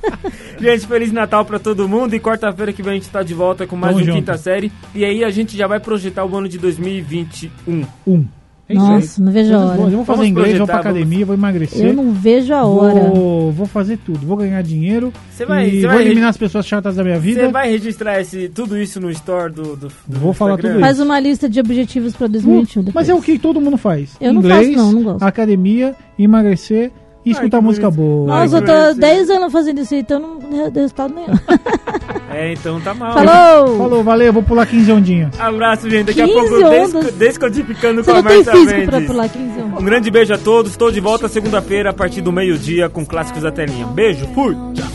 gente, 0.59 0.87
Feliz 0.87 1.11
Natal 1.11 1.45
pra 1.45 1.57
todo 1.59 1.87
mundo. 1.87 2.13
E 2.15 2.19
quarta-feira 2.19 2.73
que 2.73 2.81
vem 2.83 2.91
a 2.91 2.95
gente 2.95 3.09
tá 3.09 3.23
de 3.23 3.33
volta 3.33 3.65
com 3.65 3.75
mais 3.75 3.93
Tamo 3.93 4.03
um 4.03 4.05
junto. 4.07 4.17
Quinta 4.17 4.37
Série. 4.37 4.71
E 4.93 5.05
aí 5.05 5.23
a 5.23 5.29
gente 5.29 5.55
já 5.57 5.65
vai 5.67 5.79
projetar 5.79 6.25
o 6.25 6.35
ano 6.37 6.47
de 6.49 6.57
2021. 6.57 7.83
Um. 8.05 8.25
É 8.70 8.74
isso 8.76 8.82
Nossa, 8.86 9.20
aí. 9.22 9.26
não 9.26 9.32
vejo 9.34 9.53
a 9.53 9.59
hora. 9.59 9.76
boas. 9.78 9.91
Eu 9.91 9.97
vou 9.97 10.05
fazer 10.05 10.18
Vamos 10.18 10.30
inglês, 10.32 10.57
vou 10.57 10.68
pra 10.68 10.78
academia, 10.78 11.26
vou 11.26 11.36
emagrecer. 11.36 11.86
Eu 11.86 11.93
não 11.93 12.11
vejo 12.14 12.53
a 12.53 12.64
hora. 12.64 12.93
Vou, 13.09 13.51
vou 13.51 13.66
fazer 13.66 13.97
tudo. 13.97 14.26
Vou 14.26 14.38
ganhar 14.38 14.61
dinheiro. 14.64 15.11
Você 15.30 15.45
vai- 15.45 15.70
e 15.70 15.82
vou 15.82 15.91
vai- 15.91 16.01
eliminar 16.05 16.30
as 16.30 16.38
pessoas 16.38 16.66
chatas 16.66 16.95
da 16.95 17.03
minha 17.03 17.20
vida. 17.20 17.41
Você 17.41 17.51
vai 17.51 17.70
registrar 17.70 18.22
esse, 18.22 18.47
tudo 18.47 18.78
isso 18.78 19.01
no 19.01 19.11
store 19.11 19.51
do, 19.51 19.76
do, 19.76 19.88
do 20.07 20.20
Vou 20.20 20.34
falar 20.34 20.51
Instagram? 20.53 20.74
tudo 20.76 20.82
Faz 20.82 20.99
uma 21.01 21.20
lista 21.20 21.49
de 21.49 21.59
objetivos 21.59 22.16
pra 22.16 22.28
2021. 22.28 22.86
Mas 22.93 23.09
é 23.09 23.14
o 23.14 23.22
que 23.22 23.38
todo 23.38 23.59
mundo 23.59 23.76
faz. 23.78 24.16
Eu 24.22 24.32
não 24.32 24.39
Inglês, 24.41 24.68
faço, 24.68 24.78
não, 24.78 24.91
não 24.93 25.03
gosto. 25.03 25.24
academia, 25.24 25.93
emagrecer 26.18 26.89
e 27.26 27.32
escutar 27.32 27.61
música 27.61 27.91
bonito. 27.91 28.09
boa. 28.09 28.28
Nossa, 28.39 28.57
eu 28.57 28.61
tô 28.66 28.93
que 28.95 28.99
10 29.01 29.30
anos 29.30 29.51
fazendo 29.51 29.82
isso 29.82 29.93
aí, 29.93 29.99
então 29.99 30.20
não 30.20 30.39
deu 30.70 30.82
resultado 30.84 31.14
nenhum. 31.14 31.28
É, 32.36 32.53
então 32.53 32.79
tá 32.81 32.93
mal. 32.93 33.13
Falou! 33.13 33.77
Falou, 33.77 34.03
valeu, 34.03 34.34
vou 34.34 34.43
pular 34.43 34.65
15 34.65 34.91
ondinhas. 34.91 35.39
Abraço, 35.39 35.89
gente. 35.89 36.07
Daqui 36.07 36.21
a 36.21 36.25
15 36.25 36.39
pouco, 36.39 36.55
des 36.55 36.95
ondas. 36.95 37.13
descodificando 37.15 38.03
Você 38.03 38.11
com 38.11 38.17
a 38.17 38.21
não 38.21 38.29
tem 38.29 38.38
Marta 38.43 38.51
físico 38.51 38.81
pra 38.86 38.91
Mendes. 38.99 39.07
pular 39.11 39.29
15 39.29 39.59
anos. 39.59 39.81
Um 39.81 39.86
grande 39.86 40.11
beijo 40.11 40.34
a 40.34 40.38
todos. 40.38 40.71
Estou 40.71 40.91
de 40.91 40.99
volta 40.99 41.27
segunda-feira 41.27 41.89
a 41.89 41.93
partir 41.93 42.21
do 42.21 42.31
meio-dia 42.31 42.89
com 42.89 43.05
clássicos 43.05 43.43
da 43.43 43.51
telinha. 43.51 43.86
Beijo, 43.88 44.27
fui! 44.34 44.55
Reaching 44.55 44.92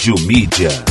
Rádio 0.00 0.14
Mídia. 0.26 0.89